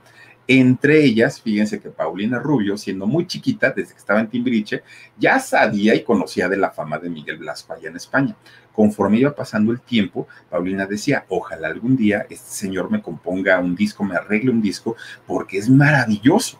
Entre 0.48 1.04
ellas, 1.04 1.42
fíjense 1.42 1.80
que 1.80 1.90
Paulina 1.90 2.40
Rubio, 2.40 2.78
siendo 2.78 3.06
muy 3.06 3.28
chiquita, 3.28 3.72
desde 3.72 3.94
que 3.94 4.00
estaba 4.00 4.20
en 4.20 4.30
Timbiriche, 4.30 4.84
ya 5.18 5.40
sabía 5.40 5.94
y 5.94 6.04
conocía 6.04 6.48
de 6.48 6.58
la 6.58 6.72
fama 6.72 7.00
de 7.00 7.10
Miguel 7.10 7.38
Blasco 7.38 7.74
allá 7.74 7.90
en 7.90 7.96
España. 7.96 8.36
Conforme 8.74 9.20
iba 9.20 9.36
pasando 9.36 9.72
el 9.72 9.82
tiempo, 9.82 10.28
Paulina 10.50 10.86
decía, 10.86 11.26
ojalá 11.28 11.68
algún 11.68 11.96
día 11.96 12.26
este 12.30 12.50
señor 12.52 12.90
me 12.90 13.02
componga 13.02 13.60
un 13.60 13.76
disco, 13.76 14.04
me 14.04 14.16
arregle 14.16 14.52
un 14.52 14.62
disco, 14.62 14.96
porque 15.28 15.58
es 15.58 15.70
maravilloso. 15.70 16.60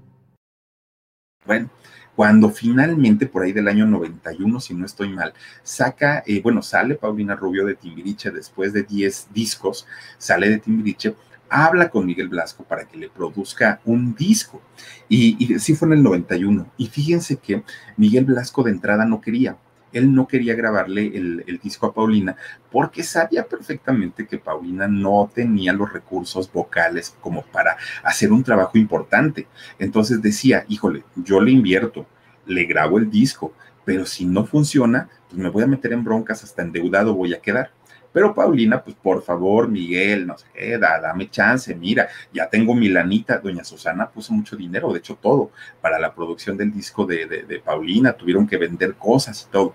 Bueno, 1.45 1.69
cuando 2.15 2.49
finalmente, 2.51 3.25
por 3.25 3.43
ahí 3.43 3.51
del 3.51 3.67
año 3.67 3.87
91, 3.87 4.59
si 4.59 4.75
no 4.75 4.85
estoy 4.85 5.09
mal, 5.09 5.33
saca, 5.63 6.23
eh, 6.27 6.39
bueno, 6.41 6.61
sale 6.61 6.95
Paulina 6.95 7.35
Rubio 7.35 7.65
de 7.65 7.75
Timbiriche 7.75 8.29
después 8.29 8.73
de 8.73 8.83
10 8.83 9.29
discos, 9.33 9.87
sale 10.19 10.49
de 10.49 10.59
Timbiriche, 10.59 11.15
habla 11.49 11.89
con 11.89 12.05
Miguel 12.05 12.29
Blasco 12.29 12.63
para 12.63 12.85
que 12.85 12.97
le 12.97 13.09
produzca 13.09 13.81
un 13.85 14.13
disco. 14.13 14.61
Y, 15.09 15.35
y 15.39 15.59
sí 15.59 15.75
fue 15.75 15.87
en 15.87 15.93
el 15.95 16.03
91. 16.03 16.71
Y 16.77 16.87
fíjense 16.87 17.37
que 17.37 17.63
Miguel 17.97 18.25
Blasco 18.25 18.61
de 18.63 18.71
entrada 18.71 19.05
no 19.05 19.19
quería, 19.19 19.57
él 19.93 20.13
no 20.13 20.27
quería 20.27 20.55
grabarle 20.55 21.07
el, 21.15 21.59
disco 21.61 21.85
a 21.85 21.93
Paulina 21.93 22.35
porque 22.71 23.03
sabía 23.03 23.45
perfectamente 23.45 24.25
que 24.25 24.37
Paulina 24.37 24.87
no 24.87 25.29
tenía 25.33 25.73
los 25.73 25.91
recursos 25.91 26.51
vocales 26.51 27.15
como 27.21 27.43
para 27.43 27.77
hacer 28.03 28.31
un 28.31 28.43
trabajo 28.43 28.77
importante. 28.77 29.47
Entonces 29.77 30.21
decía, 30.21 30.65
híjole, 30.67 31.03
yo 31.15 31.39
le 31.39 31.51
invierto, 31.51 32.05
le 32.45 32.65
grabo 32.65 32.97
el 32.97 33.11
disco, 33.11 33.53
pero 33.85 34.05
si 34.05 34.25
no 34.25 34.45
funciona, 34.45 35.09
pues 35.29 35.41
me 35.41 35.49
voy 35.49 35.63
a 35.63 35.67
meter 35.67 35.93
en 35.93 36.03
broncas, 36.03 36.43
hasta 36.43 36.61
endeudado 36.61 37.13
voy 37.13 37.33
a 37.33 37.41
quedar. 37.41 37.71
Pero 38.13 38.33
Paulina, 38.33 38.83
pues 38.83 38.95
por 38.95 39.23
favor, 39.23 39.69
Miguel, 39.69 40.27
no 40.27 40.37
sé 40.37 40.45
qué, 40.53 40.77
dame 40.77 41.29
chance, 41.29 41.73
mira, 41.75 42.09
ya 42.33 42.49
tengo 42.49 42.73
mi 42.73 42.89
lanita, 42.89 43.37
doña 43.37 43.63
Susana 43.63 44.09
puso 44.09 44.33
mucho 44.33 44.55
dinero, 44.55 44.91
de 44.91 44.99
hecho 44.99 45.15
todo, 45.15 45.51
para 45.81 45.97
la 45.97 46.13
producción 46.13 46.57
del 46.57 46.71
disco 46.71 47.05
de, 47.05 47.25
de 47.25 47.59
Paulina, 47.59 48.13
tuvieron 48.13 48.47
que 48.47 48.57
vender 48.57 48.95
cosas 48.95 49.47
y 49.47 49.51
todo. 49.51 49.73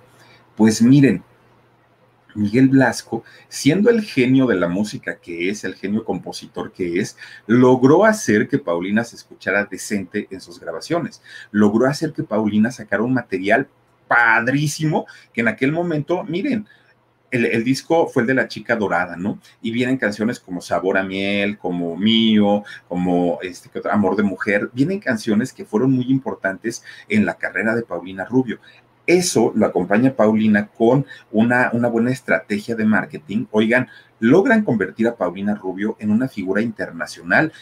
Pues 0.54 0.82
miren, 0.82 1.22
Miguel 2.36 2.68
Blasco, 2.68 3.24
siendo 3.48 3.90
el 3.90 4.02
genio 4.02 4.46
de 4.46 4.56
la 4.56 4.68
música 4.68 5.18
que 5.18 5.48
es, 5.48 5.64
el 5.64 5.74
genio 5.74 6.04
compositor 6.04 6.72
que 6.72 7.00
es, 7.00 7.16
logró 7.46 8.04
hacer 8.04 8.48
que 8.48 8.58
Paulina 8.58 9.04
se 9.04 9.16
escuchara 9.16 9.64
decente 9.64 10.28
en 10.30 10.40
sus 10.40 10.60
grabaciones. 10.60 11.22
Logró 11.50 11.86
hacer 11.86 12.12
que 12.12 12.22
Paulina 12.22 12.70
sacara 12.70 13.02
un 13.02 13.14
material 13.14 13.68
padrísimo 14.06 15.06
que 15.32 15.40
en 15.40 15.48
aquel 15.48 15.72
momento, 15.72 16.22
miren, 16.24 16.66
el, 17.30 17.64
disco 17.64 18.08
fue 18.08 18.22
el 18.22 18.28
de 18.28 18.34
la 18.34 18.48
chica 18.48 18.76
dorada, 18.76 19.16
¿no? 19.16 19.38
Y 19.60 19.70
vienen 19.70 19.96
canciones 19.96 20.40
como 20.40 20.60
Sabor 20.60 20.98
a 20.98 21.02
Miel, 21.02 21.58
como 21.58 21.96
Mío, 21.96 22.62
como 22.88 23.38
este, 23.42 23.70
Amor 23.90 24.16
de 24.16 24.22
Mujer, 24.22 24.70
vienen 24.72 25.00
canciones 25.00 25.52
que 25.52 25.64
fueron 25.64 25.92
muy 25.92 26.06
importantes 26.08 26.84
en 27.08 27.26
la 27.26 27.34
carrera 27.34 27.74
de 27.74 27.82
Paulina 27.82 28.24
Rubio. 28.24 28.58
Eso 29.06 29.52
lo 29.54 29.66
acompaña 29.66 30.16
Paulina 30.16 30.66
con 30.66 31.06
una, 31.30 31.70
una 31.72 31.88
buena 31.88 32.10
estrategia 32.10 32.74
de 32.74 32.84
marketing. 32.84 33.46
Oigan, 33.52 33.88
logran 34.18 34.64
convertir 34.64 35.06
a 35.06 35.16
Paulina 35.16 35.54
Rubio 35.54 35.96
en 36.00 36.10
una 36.10 36.26
figura 36.26 36.60
internacional 36.60 37.52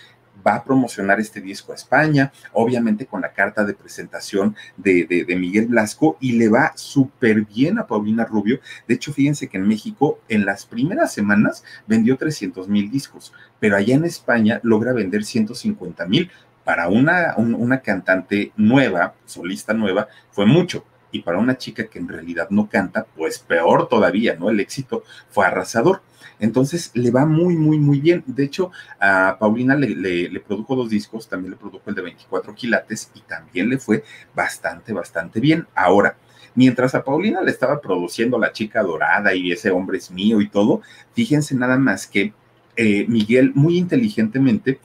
va 0.46 0.56
a 0.56 0.64
promocionar 0.64 1.20
este 1.20 1.40
disco 1.40 1.72
a 1.72 1.74
España, 1.74 2.32
obviamente 2.52 3.06
con 3.06 3.22
la 3.22 3.32
carta 3.32 3.64
de 3.64 3.74
presentación 3.74 4.56
de, 4.76 5.24
Miguel 5.38 5.66
Blasco 5.66 6.16
y 6.20 6.32
le 6.32 6.48
va 6.48 6.72
súper 6.76 7.42
bien 7.44 7.78
a 7.78 7.86
Paulina 7.86 8.24
Rubio. 8.24 8.60
De 8.86 8.94
hecho, 8.94 9.12
fíjense 9.12 9.48
que 9.48 9.56
en 9.56 9.66
México 9.66 10.20
en 10.28 10.44
las 10.46 10.66
primeras 10.66 11.12
semanas 11.12 11.64
vendió 11.86 12.16
300 12.16 12.68
mil 12.68 12.90
discos, 12.90 13.32
pero 13.58 13.76
allá 13.76 13.94
en 13.94 14.04
España 14.04 14.60
logra 14.62 14.92
vender 14.92 15.24
150 15.24 16.06
mil. 16.06 16.30
Para 16.64 16.88
una, 16.88 17.34
una 17.36 17.80
cantante 17.80 18.52
nueva, 18.56 19.14
solista 19.26 19.74
nueva, 19.74 20.08
fue 20.30 20.46
mucho 20.46 20.84
y 21.14 21.22
para 21.22 21.38
una 21.38 21.56
chica 21.56 21.86
que 21.86 22.00
en 22.00 22.08
realidad 22.08 22.48
no 22.50 22.68
canta, 22.68 23.06
pues 23.16 23.38
peor 23.38 23.88
todavía, 23.88 24.34
¿no? 24.34 24.50
El 24.50 24.58
éxito 24.58 25.04
fue 25.30 25.46
arrasador. 25.46 26.02
Entonces 26.40 26.90
le 26.94 27.12
va 27.12 27.24
muy, 27.24 27.56
muy, 27.56 27.78
muy 27.78 28.00
bien. 28.00 28.24
De 28.26 28.42
hecho, 28.42 28.72
a 28.98 29.36
Paulina 29.38 29.76
le, 29.76 30.40
produjo 30.40 30.74
dos 30.74 30.90
discos, 30.90 31.28
también 31.28 31.52
le 31.52 31.56
produjo 31.56 31.82
el 31.86 31.94
de 31.94 32.02
24 32.02 32.52
quilates 32.56 33.12
y 33.14 33.20
también 33.20 33.68
le 33.70 33.78
fue 33.78 34.02
bastante, 34.34 34.92
bastante 34.92 35.38
bien. 35.38 35.68
Ahora, 35.76 36.16
mientras 36.56 36.96
a 36.96 37.04
Paulina 37.04 37.40
le 37.42 37.52
estaba 37.52 37.80
produciendo 37.80 38.36
la 38.36 38.50
chica 38.50 38.82
dorada 38.82 39.36
y 39.36 39.52
ese 39.52 39.70
hombre 39.70 39.98
es 39.98 40.10
mío 40.10 40.40
y 40.40 40.48
todo, 40.48 40.82
fíjense 41.12 41.54
nada 41.54 41.78
más 41.78 42.08
que 42.08 42.32
eh, 42.74 43.06
Miguel 43.06 43.52
muy 43.54 43.78
inteligentemente 43.78 44.80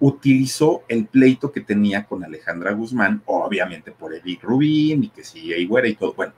utilizó 0.00 0.82
el 0.88 1.06
pleito 1.06 1.52
que 1.52 1.60
tenía 1.60 2.04
con 2.06 2.24
Alejandra 2.24 2.72
Guzmán, 2.72 3.22
obviamente 3.26 3.92
por 3.92 4.14
Edith 4.14 4.42
Rubín 4.42 5.04
y 5.04 5.08
que 5.10 5.22
sí, 5.24 5.64
Güera 5.66 5.88
y 5.88 5.94
todo. 5.94 6.14
Bueno, 6.14 6.32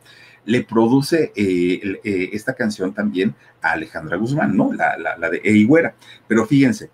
le 0.44 0.64
produce 0.64 1.33
eh, 1.37 2.01
eh, 2.03 2.31
esta 2.33 2.55
canción 2.55 2.92
también 2.92 3.35
a 3.62 3.72
Alejandra 3.72 4.16
Guzmán, 4.16 4.57
¿no? 4.57 4.72
La, 4.72 4.98
la, 4.98 5.16
la 5.16 5.31
de 5.31 5.64
Güera. 5.64 5.94
Pero 6.27 6.44
fíjense, 6.44 6.90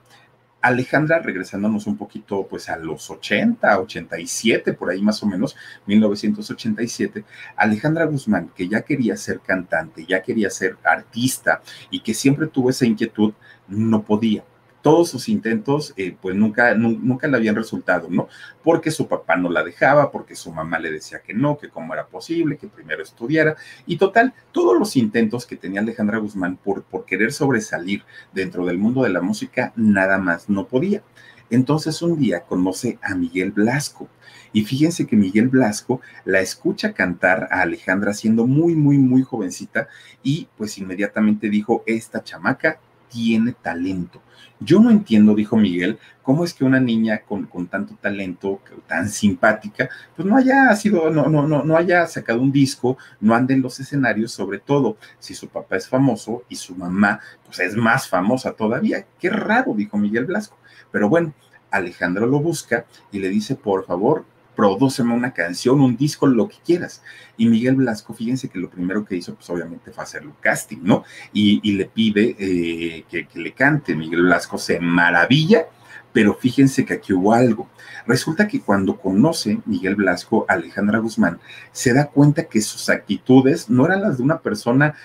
Alejandra, 0.61 1.21
regresándonos 1.21 1.87
un 1.87 1.97
poquito 1.97 2.47
pues 2.49 2.69
a 2.69 2.77
los 2.77 3.11
80, 3.11 3.79
87, 3.81 4.75
por 4.75 4.91
ahí 4.91 5.01
más 5.01 5.23
o 5.23 5.27
menos, 5.27 5.57
1987, 5.87 7.25
Alejandra 7.57 8.05
Guzmán, 8.07 8.51
que 8.55 8.69
ya 8.69 8.83
quería 8.83 9.17
ser 9.17 9.41
cantante, 9.41 10.05
ya 10.05 10.21
quería 10.21 10.51
ser 10.51 10.77
artista 10.83 11.63
y 11.91 12.01
que 12.01 12.13
siempre 12.13 12.49
tuvo 12.49 12.71
esa 12.71 12.87
inquietud, 12.87 13.33
no 13.69 14.03
podía 14.03 14.45
todos 14.83 15.11
sus 15.11 15.29
intentos, 15.29 15.93
eh, 15.97 16.17
pues 16.21 16.37
nunca, 16.37 16.75
nunca 16.75 17.27
le 17.27 17.37
habían 17.37 17.57
resultado, 17.57 18.09
¿no? 18.11 18.29
Porque 18.63 18.91
su 18.91 19.09
papá 19.09 19.37
no 19.37 19.51
la 19.51 19.65
dejaba, 19.65 20.11
porque 20.11 20.35
su 20.35 20.53
mamá 20.53 20.79
le 20.79 20.91
decía 20.91 21.21
que 21.21 21.35
no, 21.35 21.59
que 21.59 21.69
cómo 21.69 21.95
era 21.95 22.07
posible, 22.07 22.57
que 22.57 22.69
primero 22.69 23.03
estudiara. 23.03 23.57
Y 23.87 23.97
total, 23.97 24.35
todos 24.53 24.79
los 24.79 24.97
intentos 24.97 25.47
que 25.47 25.57
tenía 25.57 25.81
Alejandra 25.81 26.19
Guzmán 26.19 26.57
por, 26.57 26.83
por 26.85 27.05
querer 27.05 27.33
sobresalir 27.33 28.05
dentro 28.33 28.65
del 28.67 28.79
mundo 28.79 29.03
de 29.03 29.11
la 29.11 29.21
música, 29.21 29.73
nada 29.77 30.19
más 30.19 30.49
no 30.49 30.67
podía. 30.67 31.03
Entonces 31.51 32.03
un 32.03 32.19
día 32.19 32.41
conoce 32.41 32.99
a 33.03 33.15
Miguel 33.15 33.53
Blasco. 33.53 34.09
Y 34.53 34.65
fíjense 34.65 35.07
que 35.07 35.17
Miguel 35.17 35.49
Blasco 35.49 36.01
la 36.25 36.41
escucha 36.41 36.93
cantar 36.93 37.49
a 37.51 37.63
Alejandra 37.63 38.15
siendo 38.15 38.47
muy, 38.47 38.75
muy, 38.75 38.99
muy 38.99 39.23
jovencita 39.23 39.89
y 40.23 40.49
pues 40.57 40.79
inmediatamente 40.79 41.51
dijo, 41.51 41.83
esta 41.87 42.25
chamaca 42.25 42.81
tiene 43.09 43.53
talento. 43.53 44.23
Yo 44.61 44.81
no 44.81 44.91
entiendo, 44.91 45.35
dijo 45.35 45.57
Miguel, 45.57 45.99
cómo 46.23 46.45
es 46.45 46.53
que 46.53 46.65
una 46.65 46.81
niña 46.81 47.23
con, 47.27 47.47
con, 47.47 47.69
tanto 47.69 47.95
talento, 48.01 48.61
tan 48.87 49.09
simpática, 49.09 49.89
pues 50.17 50.27
no 50.27 50.37
haya 50.37 50.75
sido, 50.75 51.11
no, 51.11 51.29
no, 51.29 51.47
no, 51.47 51.65
no 51.65 51.77
haya 51.77 52.07
sacado 52.07 52.41
un 52.41 52.51
disco, 52.51 52.99
no 53.21 53.35
ande 53.35 53.55
en 53.55 53.63
los 53.63 53.79
escenarios, 53.79 54.33
sobre 54.33 54.59
todo 54.59 54.97
si 55.19 55.35
su 55.35 55.49
papá 55.49 55.77
es 55.77 55.89
famoso 55.89 56.43
y 56.49 56.57
su 56.57 56.75
mamá, 56.75 57.21
pues 57.45 57.61
es 57.61 57.77
más 57.77 58.09
famosa 58.09 58.53
todavía. 58.53 59.07
Qué 59.21 59.31
raro, 59.31 59.75
dijo 59.75 59.97
Miguel 59.97 60.27
Blasco. 60.27 60.59
Pero 60.91 61.09
bueno, 61.09 61.35
Alejandro 61.71 62.27
lo 62.27 62.41
busca 62.41 62.87
y 63.13 63.21
le 63.21 63.29
dice, 63.29 63.55
por 63.55 63.85
favor, 63.85 64.25
prodúceme 64.59 65.15
una 65.15 65.33
canción, 65.33 65.81
un 65.81 65.97
disco, 65.97 66.27
lo 66.27 66.49
que 66.49 66.57
quieras. 66.67 67.01
Y 67.37 67.47
Miguel 67.47 67.77
Blasco, 67.77 68.13
fíjense 68.13 68.49
que 68.49 68.59
lo 68.59 68.69
primero 68.69 69.05
que 69.05 69.15
hizo, 69.15 69.37
pues 69.37 69.49
obviamente 69.51 69.93
fue 69.93 70.03
hacerle 70.03 70.31
un 70.31 70.37
casting, 70.41 70.79
¿no? 70.83 71.05
Y, 71.33 71.61
le 71.75 71.85
pide 71.85 72.35
eh, 72.37 73.05
que, 73.09 73.29
que 73.29 73.39
le 73.39 73.53
cante. 73.53 73.95
Miguel 73.95 74.23
Blasco 74.23 74.59
se 74.59 74.81
maravilla, 74.81 75.69
pero 76.13 76.35
fíjense 76.35 76.85
que 76.85 76.95
aquí 76.95 77.13
hubo 77.13 77.33
algo. 77.33 77.71
Resulta 78.05 78.49
que 78.49 78.61
cuando 78.61 78.97
conoce 78.97 79.61
Miguel 79.65 79.95
Blasco 79.95 80.45
a 80.49 80.55
Alejandra 80.55 80.99
Guzmán, 80.99 81.39
se 81.71 81.95
da 81.95 82.07
cuenta 82.07 82.49
que 82.49 82.61
sus 82.61 82.89
actitudes 82.89 83.71
no 83.71 83.87
eran 83.87 84.03
las 84.03 84.19
de 84.19 84.25
una 84.25 84.41
persona 84.41 84.97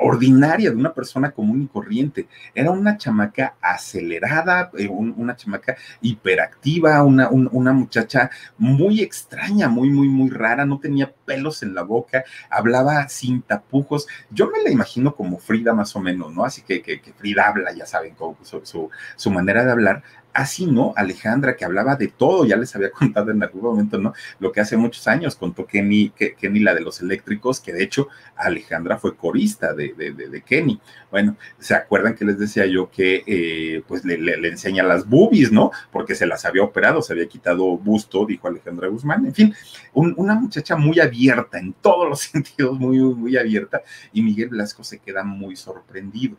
ordinaria 0.00 0.70
de 0.70 0.76
una 0.76 0.92
persona 0.92 1.30
común 1.30 1.62
y 1.62 1.66
corriente. 1.66 2.28
Era 2.54 2.70
una 2.70 2.96
chamaca 2.96 3.54
acelerada, 3.60 4.70
eh, 4.76 4.88
una 4.88 5.36
chamaca 5.36 5.76
hiperactiva, 6.00 7.02
una, 7.02 7.72
muchacha 7.72 8.30
muy 8.58 9.00
extraña, 9.00 9.68
muy, 9.68 9.90
muy, 9.90 10.08
muy 10.08 10.30
rara, 10.30 10.64
no 10.64 10.78
tenía 10.78 11.12
pelos 11.24 11.62
en 11.62 11.74
la 11.74 11.82
boca, 11.82 12.24
hablaba 12.48 13.08
sin 13.08 13.42
tapujos. 13.42 14.06
Yo 14.30 14.50
me 14.50 14.62
la 14.62 14.70
imagino 14.70 15.14
como 15.14 15.38
Frida 15.38 15.72
más 15.72 15.94
o 15.96 16.00
menos, 16.00 16.32
¿no? 16.32 16.44
Así 16.44 16.62
que, 16.62 16.82
que, 16.82 17.00
Frida 17.16 17.46
habla, 17.48 17.72
ya 17.72 17.86
saben, 17.86 18.14
con 18.14 18.36
su, 18.42 18.90
su 19.16 19.30
manera 19.30 19.64
de 19.64 19.72
hablar, 19.72 20.02
Así, 20.32 20.66
¿no? 20.66 20.92
Alejandra, 20.96 21.56
que 21.56 21.64
hablaba 21.64 21.96
de 21.96 22.06
todo, 22.08 22.44
ya 22.44 22.56
les 22.56 22.74
había 22.76 22.90
contado 22.92 23.30
en 23.32 23.42
algún 23.42 23.62
momento, 23.62 23.98
¿no? 23.98 24.14
Lo 24.38 24.52
que 24.52 24.60
hace 24.60 24.76
muchos 24.76 25.06
años 25.08 25.34
contó 25.34 25.66
Kenny, 25.66 26.10
Kenny 26.10 26.60
la 26.60 26.74
de 26.74 26.80
los 26.82 27.00
eléctricos, 27.00 27.60
que 27.60 27.72
de 27.72 27.82
hecho 27.82 28.08
Alejandra 28.36 28.98
fue 28.98 29.16
corista 29.16 29.74
de, 29.74 29.92
de, 29.92 30.42
Kenny. 30.42 30.80
Bueno, 31.10 31.36
¿se 31.58 31.74
acuerdan 31.74 32.14
que 32.14 32.24
les 32.24 32.38
decía 32.38 32.64
yo 32.66 32.90
que 32.90 33.24
eh, 33.26 33.82
pues 33.88 34.04
le, 34.04 34.18
le, 34.18 34.48
enseña 34.48 34.82
las 34.84 35.08
boobies, 35.08 35.50
¿no? 35.50 35.72
Porque 35.90 36.14
se 36.14 36.26
las 36.26 36.44
había 36.44 36.62
operado, 36.62 37.02
se 37.02 37.12
había 37.12 37.26
quitado 37.26 37.76
busto, 37.76 38.24
dijo 38.24 38.46
Alejandra 38.46 38.88
Guzmán. 38.88 39.26
En 39.26 39.34
fin, 39.34 39.54
una 39.92 40.34
muchacha 40.34 40.76
muy 40.76 41.00
abierta, 41.00 41.58
en 41.58 41.72
todos 41.72 42.08
los 42.08 42.20
sentidos, 42.30 42.78
muy, 42.78 42.98
muy 42.98 43.36
abierta, 43.36 43.82
y 44.12 44.22
Miguel 44.22 44.50
Blasco 44.50 44.84
se 44.84 44.98
queda 44.98 45.24
muy 45.24 45.56
sorprendido. 45.56 46.36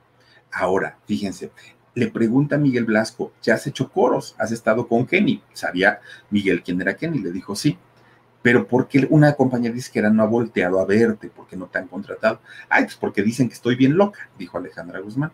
Ahora, 0.51 0.97
fíjense, 1.05 1.51
le 1.93 2.07
pregunta 2.07 2.55
a 2.55 2.59
Miguel 2.59 2.85
Blasco, 2.85 3.33
¿ya 3.41 3.55
has 3.55 3.67
hecho 3.67 3.89
coros? 3.89 4.35
¿Has 4.37 4.51
estado 4.51 4.87
con 4.87 5.05
Kenny? 5.05 5.43
¿Sabía 5.53 5.99
Miguel 6.29 6.63
quién 6.63 6.81
era 6.81 6.95
Kenny? 6.95 7.19
Le 7.19 7.31
dijo, 7.31 7.55
sí. 7.55 7.77
Pero 8.41 8.67
¿por 8.67 8.87
qué 8.87 9.07
una 9.09 9.33
compañía 9.33 9.71
disquera 9.71 10.09
no 10.09 10.23
ha 10.23 10.27
volteado 10.27 10.79
a 10.79 10.85
verte? 10.85 11.29
¿Por 11.29 11.47
qué 11.47 11.55
no 11.55 11.67
te 11.67 11.77
han 11.77 11.87
contratado? 11.87 12.39
Ay, 12.69 12.85
pues 12.85 12.95
porque 12.95 13.21
dicen 13.21 13.47
que 13.47 13.53
estoy 13.53 13.75
bien 13.75 13.97
loca, 13.97 14.29
dijo 14.39 14.57
Alejandra 14.57 14.99
Guzmán. 14.99 15.31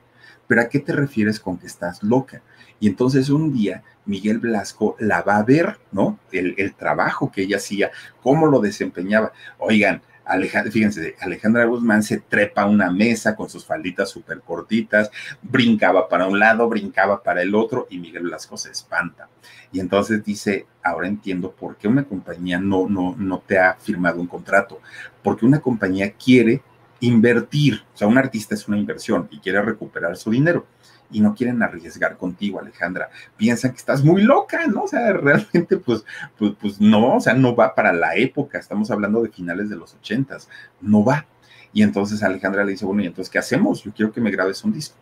¿Pero 0.48 0.62
a 0.62 0.70
qué 0.70 0.80
te 0.80 0.94
refieres 0.94 1.40
con 1.40 1.58
que 1.58 1.68
estás 1.68 2.04
loca? 2.04 2.42
Y 2.80 2.88
entonces 2.88 3.30
un 3.30 3.54
día 3.54 3.84
Miguel 4.06 4.40
Blasco 4.40 4.96
la 5.00 5.22
va 5.22 5.38
a 5.38 5.44
ver, 5.44 5.78
¿no? 5.92 6.20
El, 6.32 6.56
el 6.58 6.74
trabajo 6.74 7.32
que 7.32 7.44
ella 7.44 7.58
hacía, 7.58 7.92
cómo 8.22 8.48
lo 8.48 8.60
desempeñaba. 8.60 9.32
Oigan, 9.58 10.02
Alejandra, 10.28 10.72
fíjense, 10.72 11.16
Alejandra 11.20 11.66
Guzmán 11.66 12.04
se 12.04 12.20
trepa 12.20 12.64
a 12.64 12.66
una 12.68 12.92
mesa 12.92 13.36
con 13.36 13.50
sus 13.50 13.66
falditas 13.66 14.10
súper 14.10 14.42
cortitas, 14.42 15.10
brincaba 15.42 16.10
para 16.10 16.28
un 16.28 16.40
lado, 16.40 16.68
brincaba 16.68 17.24
para 17.24 17.42
el 17.42 17.56
otro 17.56 17.88
y 17.90 17.98
Miguel 17.98 18.24
Blasco 18.24 18.58
se 18.58 18.72
espanta. 18.72 19.30
Y 19.72 19.80
entonces 19.80 20.24
dice, 20.24 20.66
ahora 20.84 21.08
entiendo 21.08 21.52
por 21.52 21.78
qué 21.78 21.88
una 21.88 22.04
compañía 22.04 22.60
no, 22.60 22.88
no, 22.88 23.16
no 23.18 23.40
te 23.40 23.58
ha 23.58 23.76
firmado 23.76 24.20
un 24.20 24.28
contrato, 24.28 24.82
porque 25.24 25.46
una 25.46 25.60
compañía 25.60 26.12
quiere 26.14 26.62
invertir, 27.00 27.84
o 27.94 27.98
sea, 27.98 28.08
un 28.08 28.18
artista 28.18 28.56
es 28.56 28.68
una 28.68 28.78
inversión 28.78 29.28
y 29.32 29.40
quiere 29.40 29.62
recuperar 29.62 30.18
su 30.18 30.32
dinero 30.32 30.66
y 31.12 31.22
no 31.22 31.34
quieren 31.36 31.62
arriesgar 31.64 32.18
contigo, 32.18 32.60
Alejandra. 32.60 33.10
Piensan 33.38 33.72
que 33.72 33.78
estás 33.78 34.04
muy 34.04 34.24
loca, 34.24 34.68
¿no? 34.68 34.84
O 34.84 34.88
sea, 34.88 35.14
realmente, 35.14 35.78
pues, 35.78 36.06
pues, 36.38 36.54
pues 36.60 36.82
no, 36.82 37.16
o 37.16 37.20
sea, 37.20 37.34
no 37.34 37.56
va 37.56 37.76
para 37.76 37.94
la 37.94 38.16
época. 38.16 38.60
Estamos 38.60 38.92
hablando 38.92 39.22
de 39.22 39.30
finales 39.30 39.70
de 39.70 39.76
los 39.76 39.94
ochentas, 39.96 40.50
no 40.82 41.04
va. 41.04 41.26
Y 41.74 41.84
entonces 41.84 42.24
Alejandra 42.24 42.64
le 42.64 42.72
dice, 42.72 42.86
bueno, 42.86 43.04
¿y 43.04 43.08
entonces 43.08 43.32
qué 43.32 43.40
hacemos? 43.40 43.84
Yo 43.84 43.94
quiero 43.94 44.12
que 44.12 44.22
me 44.22 44.32
grabes 44.32 44.64
un 44.64 44.74
disco. 44.74 44.98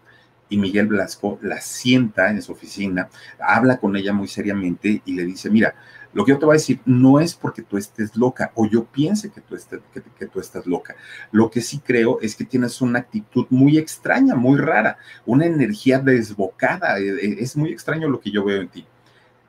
Y 0.49 0.57
Miguel 0.57 0.87
Blasco 0.87 1.39
la 1.41 1.59
sienta 1.59 2.29
en 2.29 2.41
su 2.41 2.51
oficina, 2.51 3.09
habla 3.39 3.77
con 3.77 3.95
ella 3.95 4.13
muy 4.13 4.27
seriamente 4.27 5.01
y 5.03 5.13
le 5.15 5.25
dice, 5.25 5.49
mira, 5.49 5.73
lo 6.15 6.23
que 6.23 6.31
yo 6.31 6.39
te 6.39 6.45
voy 6.45 6.53
a 6.53 6.59
decir 6.59 6.79
no 6.85 7.19
es 7.19 7.35
porque 7.35 7.61
tú 7.61 7.77
estés 7.77 8.15
loca 8.15 8.53
o 8.55 8.65
yo 8.65 8.85
piense 8.85 9.29
que 9.29 9.41
tú, 9.41 9.53
estés, 9.53 9.81
que, 9.93 10.25
tú 10.27 10.39
estás 10.39 10.65
loca. 10.65 10.95
Lo 11.29 11.51
que 11.51 11.59
sí 11.59 11.79
creo 11.79 12.19
es 12.21 12.37
que 12.37 12.45
tienes 12.45 12.79
una 12.79 12.99
actitud 12.99 13.45
muy 13.49 13.77
extraña, 13.77 14.33
muy 14.33 14.57
rara, 14.57 14.97
una 15.25 15.45
energía 15.45 15.99
desbocada. 15.99 16.99
Eh, 16.99 17.09
eh, 17.09 17.35
es 17.39 17.57
muy 17.57 17.73
extraño 17.73 18.07
lo 18.07 18.21
que 18.21 18.31
yo 18.31 18.45
veo 18.45 18.61
en 18.61 18.69
ti. 18.69 18.85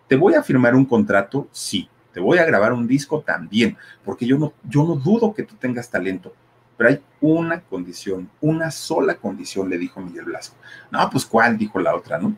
¿Te 0.09 0.16
voy 0.16 0.35
a 0.35 0.42
firmar 0.42 0.74
un 0.74 0.85
contrato? 0.85 1.46
Sí. 1.52 1.88
¿Te 2.12 2.18
voy 2.18 2.38
a 2.38 2.44
grabar 2.44 2.72
un 2.72 2.88
disco? 2.88 3.20
También. 3.20 3.76
Porque 4.05 4.26
yo 4.26 4.37
no, 4.37 4.52
yo 4.68 4.83
no 4.83 4.96
dudo 4.96 5.35
que 5.35 5.44
tú 5.44 5.55
tengas 5.55 5.88
talento. 5.88 6.35
Pero 6.76 6.90
hay 6.90 7.00
una 7.20 7.61
condición, 7.61 8.29
una 8.40 8.72
sola 8.72 9.14
condición, 9.14 9.70
le 9.70 9.79
dijo 9.79 10.00
Miguel 10.00 10.24
Blasco. 10.24 10.57
No, 10.90 11.09
pues 11.11 11.24
¿cuál? 11.24 11.57
Dijo 11.57 11.79
la 11.79 11.94
otra, 11.94 12.18
¿no? 12.18 12.37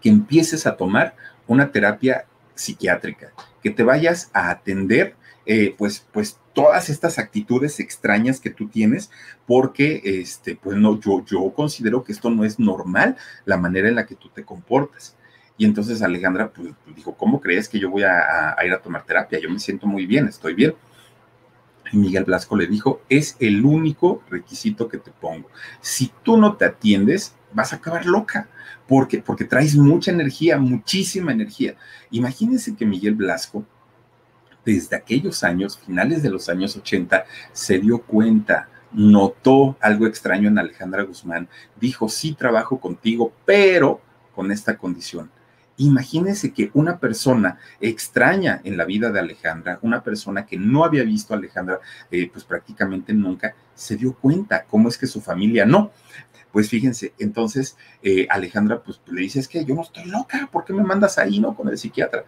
Que 0.00 0.10
empieces 0.10 0.64
a 0.64 0.76
tomar 0.76 1.16
una 1.48 1.72
terapia 1.72 2.27
psiquiátrica, 2.58 3.32
que 3.62 3.70
te 3.70 3.82
vayas 3.82 4.30
a 4.32 4.50
atender, 4.50 5.16
eh, 5.46 5.74
pues, 5.78 6.06
pues 6.12 6.38
todas 6.52 6.90
estas 6.90 7.18
actitudes 7.18 7.80
extrañas 7.80 8.40
que 8.40 8.50
tú 8.50 8.68
tienes, 8.68 9.10
porque, 9.46 10.02
este, 10.04 10.56
pues 10.56 10.76
no, 10.76 11.00
yo, 11.00 11.24
yo 11.24 11.52
considero 11.54 12.02
que 12.02 12.12
esto 12.12 12.30
no 12.30 12.44
es 12.44 12.58
normal, 12.58 13.16
la 13.44 13.56
manera 13.56 13.88
en 13.88 13.94
la 13.94 14.06
que 14.06 14.16
tú 14.16 14.28
te 14.28 14.44
comportas. 14.44 15.16
Y 15.56 15.64
entonces 15.64 16.02
Alejandra 16.02 16.52
pues, 16.52 16.68
dijo, 16.94 17.16
¿cómo 17.16 17.40
crees 17.40 17.68
que 17.68 17.78
yo 17.78 17.90
voy 17.90 18.02
a, 18.02 18.54
a, 18.56 18.66
ir 18.66 18.72
a 18.72 18.82
tomar 18.82 19.04
terapia? 19.04 19.40
Yo 19.40 19.50
me 19.50 19.58
siento 19.58 19.86
muy 19.86 20.06
bien, 20.06 20.26
estoy 20.28 20.54
bien. 20.54 20.74
Y 21.92 21.96
Miguel 21.96 22.24
Blasco 22.24 22.56
le 22.56 22.66
dijo, 22.66 23.00
es 23.08 23.36
el 23.40 23.64
único 23.64 24.22
requisito 24.28 24.88
que 24.88 24.98
te 24.98 25.10
pongo. 25.10 25.48
Si 25.80 26.12
tú 26.22 26.36
no 26.36 26.56
te 26.56 26.64
atiendes, 26.66 27.34
vas 27.52 27.72
a 27.72 27.76
acabar 27.76 28.06
loca 28.06 28.48
porque, 28.86 29.18
porque 29.18 29.44
traes 29.44 29.76
mucha 29.76 30.10
energía, 30.10 30.58
muchísima 30.58 31.32
energía. 31.32 31.74
Imagínense 32.10 32.74
que 32.74 32.86
Miguel 32.86 33.14
Blasco, 33.14 33.64
desde 34.64 34.96
aquellos 34.96 35.44
años, 35.44 35.78
finales 35.78 36.22
de 36.22 36.30
los 36.30 36.48
años 36.48 36.76
80, 36.76 37.24
se 37.52 37.78
dio 37.78 37.98
cuenta, 38.02 38.68
notó 38.92 39.76
algo 39.80 40.06
extraño 40.06 40.48
en 40.48 40.58
Alejandra 40.58 41.02
Guzmán, 41.02 41.48
dijo, 41.78 42.08
sí 42.08 42.32
trabajo 42.32 42.80
contigo, 42.80 43.32
pero 43.44 44.00
con 44.34 44.50
esta 44.50 44.76
condición. 44.76 45.30
Imagínense 45.78 46.52
que 46.52 46.70
una 46.74 46.98
persona 46.98 47.58
extraña 47.80 48.60
en 48.64 48.76
la 48.76 48.84
vida 48.84 49.12
de 49.12 49.20
Alejandra, 49.20 49.78
una 49.82 50.02
persona 50.02 50.44
que 50.44 50.56
no 50.56 50.84
había 50.84 51.04
visto 51.04 51.32
a 51.32 51.36
Alejandra 51.36 51.78
eh, 52.10 52.28
pues 52.32 52.44
prácticamente 52.44 53.12
nunca, 53.12 53.54
se 53.76 53.96
dio 53.96 54.12
cuenta 54.12 54.64
cómo 54.64 54.88
es 54.88 54.98
que 54.98 55.06
su 55.06 55.20
familia 55.20 55.64
no. 55.64 55.92
Pues 56.52 56.68
fíjense, 56.68 57.12
entonces 57.18 57.76
eh, 58.02 58.26
Alejandra 58.30 58.82
pues 58.82 59.00
le 59.06 59.22
dice, 59.22 59.40
es 59.40 59.48
que 59.48 59.64
yo 59.64 59.74
no 59.74 59.82
estoy 59.82 60.04
loca, 60.06 60.48
¿por 60.50 60.64
qué 60.64 60.72
me 60.72 60.82
mandas 60.82 61.18
ahí, 61.18 61.40
no? 61.40 61.54
Con 61.54 61.68
el 61.68 61.78
psiquiatra. 61.78 62.24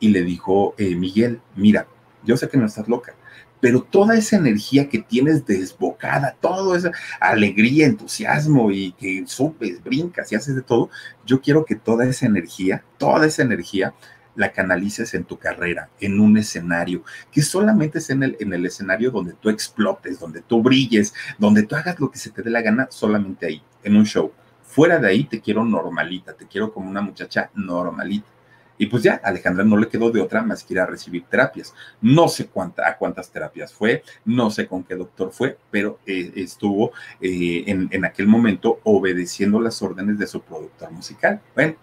Y 0.00 0.08
le 0.08 0.22
dijo 0.22 0.74
eh, 0.78 0.94
Miguel, 0.94 1.40
mira, 1.56 1.86
yo 2.24 2.36
sé 2.36 2.48
que 2.48 2.56
no 2.56 2.66
estás 2.66 2.88
loca, 2.88 3.14
pero 3.60 3.82
toda 3.82 4.16
esa 4.16 4.36
energía 4.36 4.88
que 4.88 4.98
tienes 4.98 5.46
desbocada, 5.46 6.36
toda 6.40 6.76
esa 6.76 6.92
alegría, 7.18 7.86
entusiasmo 7.86 8.70
y 8.70 8.92
que 8.92 9.24
supes, 9.26 9.82
brincas 9.82 10.30
y 10.30 10.34
haces 10.36 10.54
de 10.54 10.62
todo, 10.62 10.90
yo 11.24 11.40
quiero 11.40 11.64
que 11.64 11.74
toda 11.74 12.04
esa 12.06 12.26
energía, 12.26 12.84
toda 12.98 13.26
esa 13.26 13.42
energía 13.42 13.94
la 14.36 14.52
canalices 14.52 15.14
en 15.14 15.24
tu 15.24 15.38
carrera, 15.38 15.90
en 16.00 16.20
un 16.20 16.36
escenario, 16.36 17.02
que 17.30 17.42
solamente 17.42 17.98
es 17.98 18.10
en 18.10 18.22
el, 18.22 18.36
en 18.40 18.52
el 18.52 18.66
escenario 18.66 19.10
donde 19.10 19.34
tú 19.34 19.48
explotes, 19.48 20.18
donde 20.18 20.42
tú 20.42 20.62
brilles, 20.62 21.14
donde 21.38 21.62
tú 21.62 21.76
hagas 21.76 21.98
lo 22.00 22.10
que 22.10 22.18
se 22.18 22.30
te 22.30 22.42
dé 22.42 22.50
la 22.50 22.62
gana, 22.62 22.88
solamente 22.90 23.46
ahí, 23.46 23.62
en 23.82 23.96
un 23.96 24.04
show. 24.04 24.32
Fuera 24.62 24.98
de 24.98 25.08
ahí 25.08 25.24
te 25.24 25.40
quiero 25.40 25.64
normalita, 25.64 26.34
te 26.34 26.46
quiero 26.46 26.72
como 26.72 26.90
una 26.90 27.00
muchacha 27.00 27.50
normalita. 27.54 28.26
Y 28.76 28.86
pues 28.86 29.02
ya, 29.04 29.20
Alejandra 29.22 29.64
no 29.64 29.76
le 29.76 29.88
quedó 29.88 30.10
de 30.10 30.20
otra 30.20 30.42
más 30.42 30.64
que 30.64 30.74
ir 30.74 30.80
a 30.80 30.86
recibir 30.86 31.24
terapias. 31.24 31.72
No 32.00 32.26
sé 32.28 32.48
cuánta, 32.48 32.88
a 32.88 32.96
cuántas 32.96 33.30
terapias 33.30 33.72
fue, 33.72 34.02
no 34.24 34.50
sé 34.50 34.66
con 34.66 34.82
qué 34.82 34.96
doctor 34.96 35.30
fue, 35.30 35.56
pero 35.70 36.00
eh, 36.06 36.32
estuvo 36.36 36.90
eh, 37.20 37.64
en, 37.66 37.88
en, 37.92 38.04
aquel 38.04 38.26
momento 38.26 38.80
obedeciendo 38.82 39.60
las 39.60 39.80
órdenes 39.80 40.18
de 40.18 40.26
su 40.26 40.42
productor 40.42 40.90
musical. 40.90 41.40
Bueno, 41.54 41.76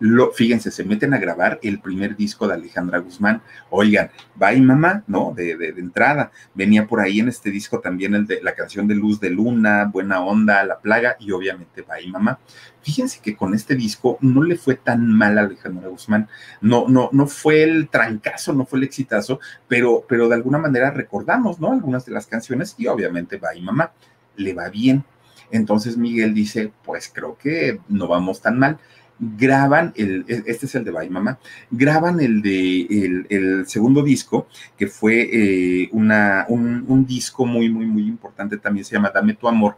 lo, 0.00 0.32
fíjense, 0.32 0.70
se 0.70 0.82
meten 0.82 1.12
a 1.12 1.18
grabar 1.18 1.60
el 1.62 1.78
primer 1.78 2.16
disco 2.16 2.48
de 2.48 2.54
Alejandra 2.54 2.98
Guzmán. 2.98 3.42
Oigan, 3.68 4.10
y 4.56 4.60
mamá, 4.62 5.04
¿no? 5.06 5.34
De, 5.36 5.56
de, 5.58 5.68
entrada. 5.78 6.32
Venía 6.54 6.86
por 6.86 7.00
ahí 7.00 7.20
en 7.20 7.28
este 7.28 7.50
disco 7.50 7.80
también 7.80 8.14
el 8.14 8.26
de 8.26 8.42
la 8.42 8.54
canción 8.54 8.88
de 8.88 8.94
Luz 8.94 9.20
de 9.20 9.28
Luna, 9.28 9.84
Buena 9.84 10.22
Onda, 10.22 10.64
La 10.64 10.78
Plaga 10.78 11.16
y 11.20 11.32
obviamente 11.32 11.84
y 12.02 12.10
mamá. 12.10 12.38
Fíjense 12.82 13.20
que 13.22 13.36
con 13.36 13.52
este 13.52 13.74
disco 13.74 14.16
no 14.22 14.42
le 14.42 14.56
fue 14.56 14.74
tan 14.76 15.06
mal 15.06 15.36
a 15.36 15.42
Alejandra 15.42 15.88
Guzmán. 15.88 16.28
No, 16.62 16.88
no, 16.88 17.10
no 17.12 17.26
fue 17.26 17.62
el 17.62 17.90
trancazo, 17.90 18.54
no 18.54 18.64
fue 18.64 18.78
el 18.78 18.86
exitazo, 18.86 19.38
pero, 19.68 20.06
pero 20.08 20.28
de 20.28 20.34
alguna 20.34 20.56
manera 20.56 20.90
recordamos, 20.90 21.60
¿no? 21.60 21.72
Algunas 21.72 22.06
de 22.06 22.12
las 22.12 22.26
canciones 22.26 22.74
y 22.78 22.86
obviamente 22.86 23.38
y 23.54 23.60
mamá. 23.60 23.92
Le 24.36 24.54
va 24.54 24.70
bien. 24.70 25.04
Entonces 25.50 25.98
Miguel 25.98 26.32
dice, 26.32 26.72
pues 26.84 27.10
creo 27.12 27.36
que 27.36 27.80
no 27.88 28.06
vamos 28.06 28.40
tan 28.40 28.58
mal 28.58 28.78
graban 29.20 29.92
el, 29.96 30.24
este 30.26 30.66
es 30.66 30.74
el 30.74 30.84
de 30.84 30.90
Bye 30.90 31.10
Mama, 31.10 31.38
graban 31.70 32.20
el 32.20 32.40
de 32.40 32.82
el, 32.82 33.26
el 33.28 33.68
segundo 33.68 34.02
disco, 34.02 34.48
que 34.78 34.86
fue 34.86 35.28
eh, 35.30 35.88
una, 35.92 36.46
un, 36.48 36.84
un, 36.88 37.06
disco 37.06 37.44
muy, 37.44 37.68
muy, 37.68 37.86
muy 37.86 38.02
importante, 38.04 38.56
también 38.56 38.84
se 38.84 38.96
llama 38.96 39.12
Dame 39.14 39.34
tu 39.34 39.46
amor. 39.46 39.76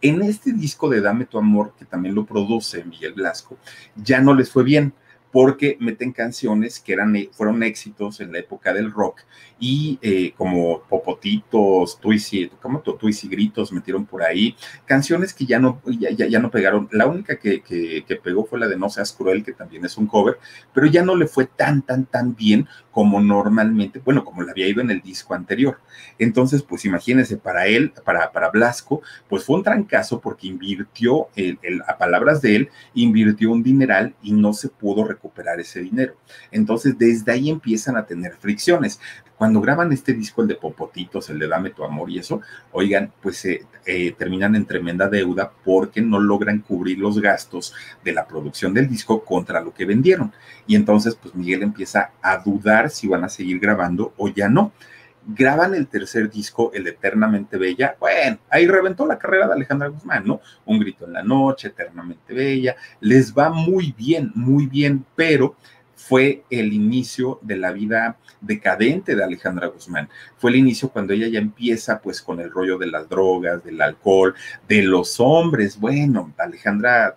En 0.00 0.22
este 0.22 0.52
disco 0.52 0.88
de 0.88 1.00
Dame 1.00 1.24
tu 1.24 1.38
amor, 1.38 1.74
que 1.78 1.84
también 1.84 2.14
lo 2.14 2.24
produce 2.24 2.84
Miguel 2.84 3.14
Blasco, 3.14 3.58
ya 3.96 4.20
no 4.20 4.32
les 4.34 4.50
fue 4.50 4.62
bien 4.62 4.92
porque 5.34 5.76
meten 5.80 6.12
canciones 6.12 6.78
que 6.78 6.92
eran, 6.92 7.12
fueron 7.32 7.64
éxitos 7.64 8.20
en 8.20 8.30
la 8.30 8.38
época 8.38 8.72
del 8.72 8.92
rock 8.92 9.22
y 9.58 9.98
eh, 10.00 10.32
como 10.36 10.82
Popotitos, 10.82 11.98
Twissy, 11.98 12.52
como 12.62 12.82
Twissy 12.82 13.26
Gritos 13.26 13.72
metieron 13.72 14.06
por 14.06 14.22
ahí, 14.22 14.54
canciones 14.84 15.34
que 15.34 15.44
ya 15.44 15.58
no, 15.58 15.82
ya, 15.86 16.12
ya, 16.12 16.28
ya 16.28 16.38
no 16.38 16.52
pegaron. 16.52 16.88
La 16.92 17.06
única 17.06 17.36
que, 17.36 17.62
que, 17.62 18.04
que, 18.06 18.14
pegó 18.14 18.46
fue 18.46 18.60
la 18.60 18.68
de 18.68 18.76
No 18.76 18.88
Seas 18.88 19.10
Cruel, 19.10 19.42
que 19.42 19.52
también 19.52 19.84
es 19.84 19.98
un 19.98 20.06
cover, 20.06 20.38
pero 20.72 20.86
ya 20.86 21.02
no 21.02 21.16
le 21.16 21.26
fue 21.26 21.46
tan, 21.46 21.82
tan, 21.82 22.06
tan 22.06 22.36
bien 22.36 22.68
como 22.94 23.20
normalmente, 23.20 24.00
bueno, 24.04 24.24
como 24.24 24.42
le 24.42 24.52
había 24.52 24.68
ido 24.68 24.80
en 24.80 24.88
el 24.88 25.02
disco 25.02 25.34
anterior. 25.34 25.80
Entonces, 26.16 26.62
pues 26.62 26.84
imagínense, 26.84 27.36
para 27.36 27.66
él, 27.66 27.92
para, 28.04 28.30
para 28.30 28.50
Blasco, 28.50 29.02
pues 29.28 29.42
fue 29.42 29.56
un 29.56 29.64
trancazo 29.64 30.20
porque 30.20 30.46
invirtió, 30.46 31.26
a 31.88 31.98
palabras 31.98 32.40
de 32.40 32.54
él, 32.54 32.68
invirtió 32.94 33.50
un 33.50 33.64
dineral 33.64 34.14
y 34.22 34.30
no 34.30 34.52
se 34.52 34.68
pudo 34.68 35.02
recuperar 35.02 35.58
ese 35.58 35.80
dinero. 35.80 36.14
Entonces, 36.52 36.96
desde 36.96 37.32
ahí 37.32 37.50
empiezan 37.50 37.96
a 37.96 38.06
tener 38.06 38.36
fricciones. 38.36 39.00
Cuando 39.44 39.60
graban 39.60 39.92
este 39.92 40.14
disco, 40.14 40.40
el 40.40 40.48
de 40.48 40.54
Popotitos, 40.54 41.28
el 41.28 41.38
de 41.38 41.46
Dame 41.46 41.68
tu 41.68 41.84
amor 41.84 42.08
y 42.08 42.18
eso, 42.18 42.40
oigan, 42.72 43.12
pues 43.20 43.44
eh, 43.44 43.66
eh, 43.84 44.14
terminan 44.16 44.56
en 44.56 44.64
tremenda 44.64 45.06
deuda 45.06 45.52
porque 45.62 46.00
no 46.00 46.18
logran 46.18 46.60
cubrir 46.60 46.98
los 46.98 47.20
gastos 47.20 47.74
de 48.02 48.14
la 48.14 48.26
producción 48.26 48.72
del 48.72 48.88
disco 48.88 49.22
contra 49.22 49.60
lo 49.60 49.74
que 49.74 49.84
vendieron. 49.84 50.32
Y 50.66 50.76
entonces, 50.76 51.14
pues 51.14 51.34
Miguel 51.34 51.62
empieza 51.62 52.12
a 52.22 52.38
dudar 52.38 52.88
si 52.88 53.06
van 53.06 53.24
a 53.24 53.28
seguir 53.28 53.58
grabando 53.58 54.14
o 54.16 54.28
ya 54.28 54.48
no 54.48 54.72
graban 55.26 55.74
el 55.74 55.88
tercer 55.88 56.30
disco, 56.30 56.70
El 56.74 56.86
Eternamente 56.86 57.56
Bella. 57.56 57.96
Bueno, 57.98 58.38
ahí 58.50 58.66
reventó 58.66 59.06
la 59.06 59.18
carrera 59.18 59.46
de 59.46 59.54
Alejandra 59.54 59.88
Guzmán, 59.88 60.26
¿no? 60.26 60.40
Un 60.66 60.78
grito 60.78 61.06
en 61.06 61.12
la 61.12 61.22
noche, 61.22 61.68
Eternamente 61.68 62.32
Bella. 62.34 62.76
Les 63.00 63.34
va 63.34 63.50
muy 63.50 63.92
bien, 63.92 64.32
muy 64.34 64.66
bien, 64.66 65.04
pero 65.14 65.56
fue 65.96 66.44
el 66.50 66.72
inicio 66.72 67.38
de 67.42 67.56
la 67.56 67.72
vida 67.72 68.16
decadente 68.40 69.16
de 69.16 69.24
Alejandra 69.24 69.68
Guzmán. 69.68 70.08
Fue 70.36 70.50
el 70.50 70.56
inicio 70.56 70.88
cuando 70.88 71.12
ella 71.12 71.28
ya 71.28 71.38
empieza 71.38 72.00
pues 72.00 72.20
con 72.20 72.40
el 72.40 72.50
rollo 72.50 72.78
de 72.78 72.86
las 72.86 73.08
drogas, 73.08 73.64
del 73.64 73.80
alcohol, 73.80 74.34
de 74.68 74.82
los 74.82 75.18
hombres. 75.20 75.78
Bueno, 75.78 76.32
Alejandra... 76.38 77.16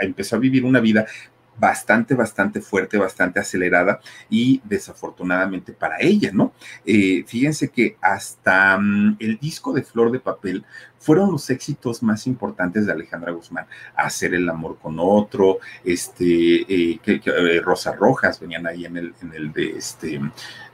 Empezó 0.00 0.36
a 0.36 0.40
vivir 0.40 0.64
una 0.64 0.80
vida 0.80 1.06
bastante, 1.58 2.14
bastante 2.14 2.60
fuerte, 2.60 2.98
bastante 2.98 3.40
acelerada 3.40 4.00
y 4.28 4.60
desafortunadamente 4.64 5.72
para 5.72 5.96
ella, 6.00 6.30
¿no? 6.32 6.52
Eh, 6.84 7.24
fíjense 7.26 7.70
que 7.70 7.96
hasta 8.00 8.76
um, 8.76 9.16
el 9.18 9.38
disco 9.38 9.72
de 9.72 9.82
Flor 9.82 10.10
de 10.10 10.20
Papel 10.20 10.64
fueron 10.98 11.30
los 11.30 11.48
éxitos 11.50 12.02
más 12.02 12.26
importantes 12.26 12.86
de 12.86 12.92
Alejandra 12.92 13.32
Guzmán. 13.32 13.66
Hacer 13.94 14.34
el 14.34 14.48
amor 14.48 14.78
con 14.80 14.96
otro, 14.98 15.58
este, 15.84 16.62
eh, 16.62 17.00
eh, 17.04 17.62
Rojas 17.62 18.40
venían 18.40 18.66
ahí 18.66 18.84
en 18.84 18.96
el, 18.96 19.14
en 19.22 19.32
el 19.32 19.52
de 19.52 19.70
este, 19.76 20.20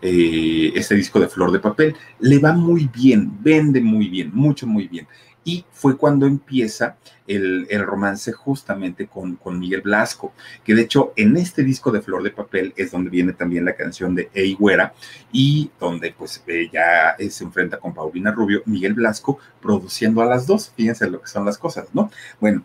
eh, 0.01 0.73
este 0.75 0.95
disco 0.95 1.21
de 1.21 1.29
Flor 1.29 1.53
de 1.53 1.61
Papel. 1.61 1.95
Le 2.21 2.39
va 2.39 2.53
muy 2.53 2.89
bien, 2.89 3.31
vende 3.43 3.81
muy 3.81 4.09
bien, 4.09 4.31
mucho, 4.33 4.67
muy 4.67 4.89
bien 4.89 5.07
y 5.45 5.65
fue 5.73 5.97
cuando 5.97 6.27
empieza 6.27 6.97
el, 7.27 7.67
el 7.71 7.83
romance 7.83 8.33
justamente 8.33 9.07
con, 9.07 9.37
con, 9.37 9.59
Miguel 9.59 9.83
Blasco, 9.83 10.33
que 10.65 10.75
de 10.75 10.83
hecho 10.83 11.13
en 11.17 11.37
este 11.37 11.63
disco 11.63 11.91
de 11.91 12.03
Flor 12.03 12.23
de 12.23 12.31
Papel 12.31 12.73
es 12.77 12.91
donde 12.91 13.11
viene 13.11 13.33
también 13.33 13.65
la 13.65 13.77
canción 13.77 14.15
de 14.15 14.31
Ey 14.35 14.55
Güera 14.55 14.93
y 15.31 15.71
donde 15.79 16.13
pues 16.17 16.43
ella 16.47 17.17
se 17.31 17.45
enfrenta 17.45 17.79
con 17.79 17.95
Paulina 17.95 18.33
Rubio, 18.33 18.63
Miguel 18.67 18.95
Blasco 18.95 19.39
produciendo 19.61 20.23
a 20.23 20.27
las 20.27 20.47
dos, 20.47 20.73
fíjense 20.77 21.09
lo 21.09 21.21
que 21.21 21.29
son 21.29 21.45
las 21.45 21.59
cosas, 21.59 21.89
¿no? 21.93 22.11
Bueno, 22.41 22.65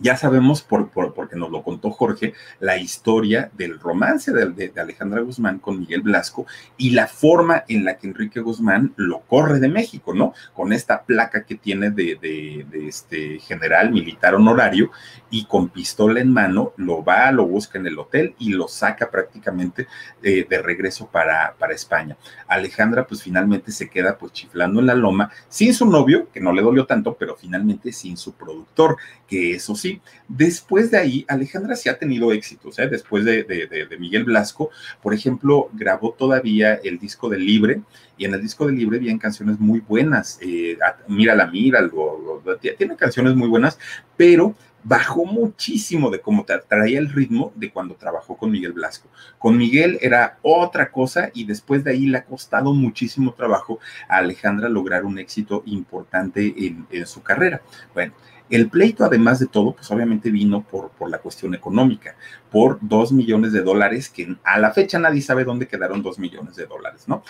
ya 0.00 0.16
sabemos, 0.16 0.62
por, 0.62 0.90
por, 0.90 1.14
porque 1.14 1.36
nos 1.36 1.50
lo 1.50 1.62
contó 1.62 1.90
Jorge, 1.90 2.34
la 2.58 2.76
historia 2.78 3.50
del 3.56 3.78
romance 3.78 4.32
de, 4.32 4.72
Alejandra 4.76 5.20
Guzmán 5.20 5.58
con 5.58 5.78
Miguel 5.78 6.02
Blasco 6.02 6.46
y 6.76 6.90
la 6.90 7.06
forma 7.06 7.64
en 7.68 7.84
la 7.84 7.98
que 7.98 8.06
Enrique 8.06 8.40
Guzmán 8.40 8.92
lo 8.96 9.20
corre 9.20 9.60
de 9.60 9.68
México, 9.68 10.14
¿no? 10.14 10.32
Con 10.54 10.72
esta 10.72 11.02
placa 11.02 11.44
que 11.44 11.54
tiene 11.54 11.90
de, 11.90 12.16
de 12.20 12.88
este 12.88 13.38
general 13.40 13.92
militar 13.92 14.34
honorario 14.34 14.90
y 15.30 15.44
con 15.44 15.68
pistola 15.68 16.20
en 16.20 16.32
mano 16.32 16.72
lo 16.76 17.04
va, 17.04 17.30
lo 17.32 17.46
busca 17.46 17.78
en 17.78 17.86
el 17.86 17.98
hotel 17.98 18.34
y 18.38 18.50
lo 18.50 18.68
saca 18.68 19.10
prácticamente 19.10 19.86
eh, 20.22 20.46
de 20.48 20.62
regreso 20.62 21.06
para, 21.06 21.54
para 21.58 21.74
España. 21.74 22.16
Alejandra 22.48 23.06
pues 23.06 23.22
finalmente 23.22 23.72
se 23.72 23.88
queda 23.88 24.18
pues 24.18 24.32
chiflando 24.32 24.80
en 24.80 24.86
la 24.86 24.94
loma 24.94 25.30
sin 25.48 25.72
su 25.74 25.86
novio, 25.86 26.28
que 26.32 26.40
no 26.40 26.52
le 26.52 26.62
dolió 26.62 26.86
tanto, 26.86 27.14
pero 27.14 27.36
finalmente 27.36 27.92
sin 27.92 28.16
su 28.16 28.34
productor, 28.34 28.96
que 29.26 29.54
eso 29.54 29.74
sí, 29.74 29.89
Después 30.28 30.90
de 30.90 30.98
ahí, 30.98 31.24
Alejandra 31.28 31.76
sí 31.76 31.88
ha 31.88 31.98
tenido 31.98 32.32
éxitos, 32.32 32.78
¿eh? 32.78 32.88
después 32.88 33.24
de, 33.24 33.88
Miguel 33.98 34.24
Blasco, 34.24 34.70
por 35.02 35.14
ejemplo, 35.14 35.70
grabó 35.72 36.12
todavía 36.12 36.74
el 36.74 36.98
disco 36.98 37.28
de 37.28 37.38
Libre, 37.38 37.82
y 38.16 38.26
en 38.26 38.34
el 38.34 38.42
disco 38.42 38.66
de 38.66 38.72
Libre 38.72 38.98
vienen 38.98 39.18
canciones 39.18 39.58
muy 39.58 39.80
buenas, 39.80 40.38
eh, 40.42 40.78
Mírala, 41.08 41.46
míralo, 41.46 42.42
tiene 42.78 42.96
canciones 42.96 43.34
muy 43.34 43.48
buenas, 43.48 43.78
pero 44.16 44.54
bajó 44.82 45.24
muchísimo 45.24 46.10
de 46.10 46.20
cómo 46.20 46.44
traía 46.44 46.98
el 46.98 47.10
ritmo 47.10 47.52
de 47.54 47.70
cuando 47.70 47.94
trabajó 47.94 48.36
con 48.36 48.50
Miguel 48.50 48.72
Blasco. 48.72 49.08
Con 49.38 49.56
Miguel 49.56 49.98
era 50.00 50.38
otra 50.42 50.90
cosa 50.90 51.30
y 51.34 51.44
después 51.44 51.84
de 51.84 51.92
ahí 51.92 52.06
le 52.06 52.18
ha 52.18 52.24
costado 52.24 52.72
muchísimo 52.72 53.34
trabajo 53.34 53.78
a 54.08 54.16
Alejandra 54.18 54.68
lograr 54.68 55.04
un 55.04 55.18
éxito 55.18 55.62
importante 55.66 56.54
en 56.56 57.06
su 57.06 57.22
carrera. 57.22 57.60
Bueno, 57.94 58.14
el 58.50 58.68
pleito, 58.68 59.04
además 59.04 59.38
de 59.38 59.46
todo, 59.46 59.72
pues 59.72 59.90
obviamente 59.90 60.30
vino 60.30 60.62
por, 60.62 60.90
por 60.90 61.08
la 61.08 61.18
cuestión 61.18 61.54
económica, 61.54 62.16
por 62.50 62.78
dos 62.80 63.12
millones 63.12 63.52
de 63.52 63.62
dólares, 63.62 64.08
que 64.08 64.36
a 64.44 64.58
la 64.58 64.72
fecha 64.72 64.98
nadie 64.98 65.22
sabe 65.22 65.44
dónde 65.44 65.68
quedaron 65.68 66.02
dos 66.02 66.18
millones 66.18 66.56
de 66.56 66.66
dólares, 66.66 67.04
¿no? 67.06 67.22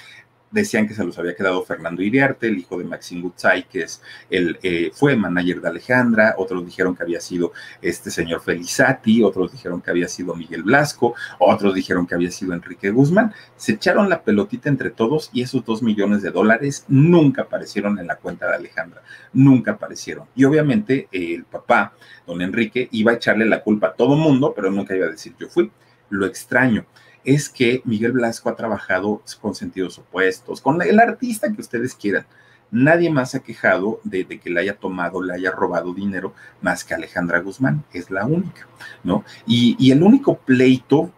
Decían 0.50 0.88
que 0.88 0.94
se 0.94 1.04
los 1.04 1.18
había 1.18 1.34
quedado 1.34 1.62
Fernando 1.64 2.02
Iriarte, 2.02 2.48
el 2.48 2.58
hijo 2.58 2.78
de 2.78 2.84
Maxim 2.84 3.22
Gutzai, 3.22 3.68
que 3.68 3.82
es 3.82 4.02
el, 4.28 4.58
eh, 4.62 4.90
fue 4.92 5.16
manager 5.16 5.60
de 5.60 5.68
Alejandra, 5.68 6.34
otros 6.38 6.64
dijeron 6.64 6.96
que 6.96 7.02
había 7.02 7.20
sido 7.20 7.52
este 7.80 8.10
señor 8.10 8.40
Felizati, 8.40 9.22
otros 9.22 9.52
dijeron 9.52 9.80
que 9.80 9.90
había 9.90 10.08
sido 10.08 10.34
Miguel 10.34 10.62
Blasco, 10.62 11.14
otros 11.38 11.74
dijeron 11.74 12.06
que 12.06 12.14
había 12.14 12.30
sido 12.30 12.52
Enrique 12.52 12.90
Guzmán. 12.90 13.32
Se 13.56 13.72
echaron 13.72 14.08
la 14.08 14.22
pelotita 14.22 14.68
entre 14.68 14.90
todos 14.90 15.30
y 15.32 15.42
esos 15.42 15.64
dos 15.64 15.82
millones 15.82 16.22
de 16.22 16.30
dólares 16.30 16.84
nunca 16.88 17.42
aparecieron 17.42 17.98
en 17.98 18.06
la 18.06 18.16
cuenta 18.16 18.48
de 18.48 18.56
Alejandra, 18.56 19.02
nunca 19.32 19.72
aparecieron. 19.72 20.26
Y 20.34 20.44
obviamente 20.44 21.08
el 21.12 21.44
papá, 21.44 21.94
don 22.26 22.42
Enrique, 22.42 22.88
iba 22.92 23.12
a 23.12 23.14
echarle 23.14 23.46
la 23.46 23.62
culpa 23.62 23.88
a 23.88 23.92
todo 23.94 24.16
mundo, 24.16 24.52
pero 24.54 24.70
nunca 24.70 24.96
iba 24.96 25.06
a 25.06 25.10
decir 25.10 25.34
yo 25.38 25.48
fui. 25.48 25.70
Lo 26.08 26.26
extraño 26.26 26.86
es 27.24 27.48
que 27.48 27.82
Miguel 27.84 28.12
Blasco 28.12 28.48
ha 28.48 28.56
trabajado 28.56 29.22
con 29.40 29.54
sentidos 29.54 29.98
opuestos, 29.98 30.60
con 30.60 30.80
el 30.82 30.98
artista 31.00 31.52
que 31.52 31.60
ustedes 31.60 31.94
quieran. 31.94 32.26
Nadie 32.70 33.10
más 33.10 33.34
ha 33.34 33.40
quejado 33.40 34.00
de, 34.04 34.26
que 34.26 34.50
le 34.50 34.60
haya 34.60 34.76
tomado, 34.76 35.22
le 35.22 35.34
haya 35.34 35.50
robado 35.50 35.92
dinero 35.92 36.34
más 36.62 36.84
que 36.84 36.94
Alejandra 36.94 37.40
Guzmán, 37.40 37.84
es 37.92 38.10
la 38.10 38.24
única, 38.26 38.66
¿no? 39.02 39.24
Y, 39.44 39.76
y 39.78 39.90
el 39.90 40.02
único 40.02 40.38
pleito 40.38 41.10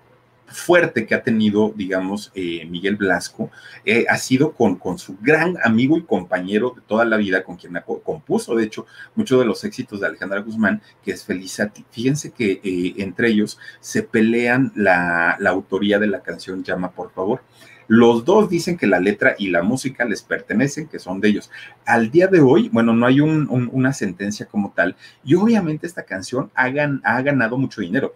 fuerte 0.53 1.07
que 1.07 1.15
ha 1.15 1.23
tenido, 1.23 1.73
digamos, 1.75 2.31
eh, 2.35 2.65
Miguel 2.67 2.97
Blasco, 2.97 3.51
eh, 3.85 4.07
ha 4.09 4.17
sido 4.17 4.53
con, 4.53 4.77
con, 4.77 4.99
su 4.99 5.17
gran 5.21 5.57
amigo 5.65 5.97
y 5.97 6.03
compañero 6.03 6.73
de 6.77 6.83
toda 6.83 7.05
la 7.05 7.17
vida, 7.17 7.43
con 7.43 7.57
quien 7.57 7.75
compuso, 8.05 8.55
de 8.55 8.65
hecho, 8.65 8.87
muchos 9.15 9.39
de 9.41 9.47
los 9.47 9.65
éxitos 9.65 10.01
de 10.01 10.07
Alejandra 10.07 10.41
Guzmán, 10.41 10.83
que 11.05 11.13
es 11.13 11.25
Felizati. 11.25 11.85
Fíjense 11.91 12.31
que 12.31 12.61
eh, 12.63 12.95
entre 12.99 13.29
ellos 13.29 13.59
se 13.81 14.03
pelean 14.03 14.73
la, 14.77 15.37
la 15.41 15.51
autoría 15.51 15.99
de 15.99 16.07
la 16.07 16.23
canción 16.23 16.63
Llama, 16.63 16.93
por 16.93 17.13
favor. 17.13 17.43
Los 17.89 18.25
dos 18.25 18.49
dicen 18.49 18.77
que 18.77 18.87
la 18.87 19.01
letra 19.01 19.35
y 19.39 19.51
la 19.51 19.63
música 19.63 20.05
les 20.05 20.23
pertenecen, 20.23 20.89
que 20.89 20.99
son 20.99 21.21
de 21.21 21.29
ellos. 21.29 21.51
Al 21.85 22.11
día 22.11 22.27
de 22.27 22.41
hoy, 22.41 22.69
bueno, 22.73 22.95
no 22.95 23.07
hay 23.07 23.21
un, 23.21 23.49
una 23.73 23.93
sentencia 23.93 24.47
como 24.47 24.73
tal, 24.73 24.97
y 25.25 25.35
obviamente 25.35 25.87
esta 25.87 26.05
canción 26.05 26.51
ha, 26.55 26.71
ha 27.05 27.23
ganado 27.23 27.59
mucho 27.59 27.81
dinero 27.81 28.15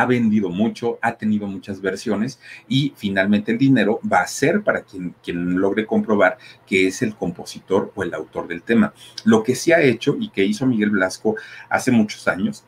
ha 0.00 0.06
vendido 0.06 0.50
mucho, 0.50 0.98
ha 1.00 1.16
tenido 1.16 1.46
muchas 1.46 1.80
versiones 1.80 2.38
y 2.68 2.92
finalmente 2.96 3.52
el 3.52 3.58
dinero 3.58 4.00
va 4.10 4.20
a 4.20 4.26
ser 4.26 4.62
para 4.62 4.82
quien, 4.82 5.14
quien 5.22 5.58
logre 5.58 5.86
comprobar 5.86 6.36
que 6.66 6.86
es 6.86 7.02
el 7.02 7.14
compositor 7.14 7.92
o 7.94 8.02
el 8.02 8.12
autor 8.12 8.46
del 8.46 8.62
tema. 8.62 8.92
Lo 9.24 9.42
que 9.42 9.54
se 9.54 9.74
ha 9.74 9.80
hecho 9.80 10.16
y 10.18 10.28
que 10.30 10.44
hizo 10.44 10.66
Miguel 10.66 10.90
Blasco 10.90 11.36
hace 11.68 11.90
muchos 11.90 12.28
años 12.28 12.64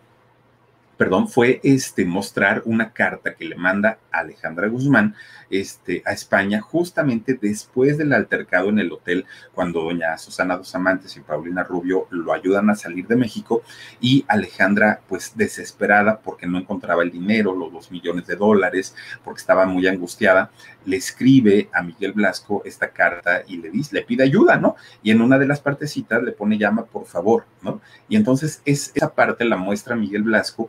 perdón, 0.99 1.29
fue 1.29 1.61
este, 1.63 2.05
mostrar 2.05 2.63
una 2.65 2.93
carta 2.93 3.35
que 3.35 3.45
le 3.45 3.55
manda 3.55 3.99
Alejandra 4.11 4.67
Guzmán 4.67 5.15
este, 5.49 6.03
a 6.05 6.13
España 6.13 6.61
justamente 6.61 7.39
después 7.41 7.97
del 7.97 8.13
altercado 8.13 8.69
en 8.69 8.81
el 8.81 8.93
hotel, 8.93 9.25
cuando 9.55 9.83
doña 9.83 10.19
Susana 10.19 10.57
Dos 10.57 10.75
Amantes 10.75 11.17
y 11.17 11.21
Paulina 11.21 11.63
Rubio 11.63 12.09
lo 12.11 12.33
ayudan 12.33 12.69
a 12.69 12.75
salir 12.75 13.07
de 13.07 13.17
México 13.17 13.63
y 14.01 14.25
Alejandra, 14.29 15.01
pues 15.09 15.33
desesperada 15.37 16.21
porque 16.21 16.47
no 16.47 16.59
encontraba 16.59 17.05
el 17.05 17.13
dinero, 17.13 17.55
los 17.55 17.73
dos 17.73 17.91
millones 17.93 18.27
de 18.27 18.37
dólares, 18.37 18.95
porque 19.25 19.41
estaba 19.41 19.67
muy 19.67 19.87
angustiada, 19.87 20.51
le 20.85 20.97
escribe 20.97 21.69
a 21.73 21.83
Miguel 21.83 22.13
Blasco 22.13 22.63
esta 22.65 22.91
carta 22.91 23.43
y 23.47 23.59
le 23.59 23.71
dice, 23.71 23.95
le 23.95 24.03
pide 24.03 24.25
ayuda, 24.25 24.57
¿no? 24.57 24.75
Y 25.03 25.13
en 25.13 25.21
una 25.21 25.39
de 25.39 25.47
las 25.47 25.61
partecitas 25.61 26.23
le 26.23 26.33
pone 26.33 26.59
llama, 26.59 26.87
por 26.87 27.07
favor, 27.07 27.45
¿no? 27.63 27.81
Y 28.09 28.17
entonces 28.17 28.63
es, 28.65 28.93
esa 28.95 29.15
parte 29.15 29.45
la 29.45 29.57
muestra 29.57 29.95
Miguel 29.95 30.23
Blasco 30.23 30.69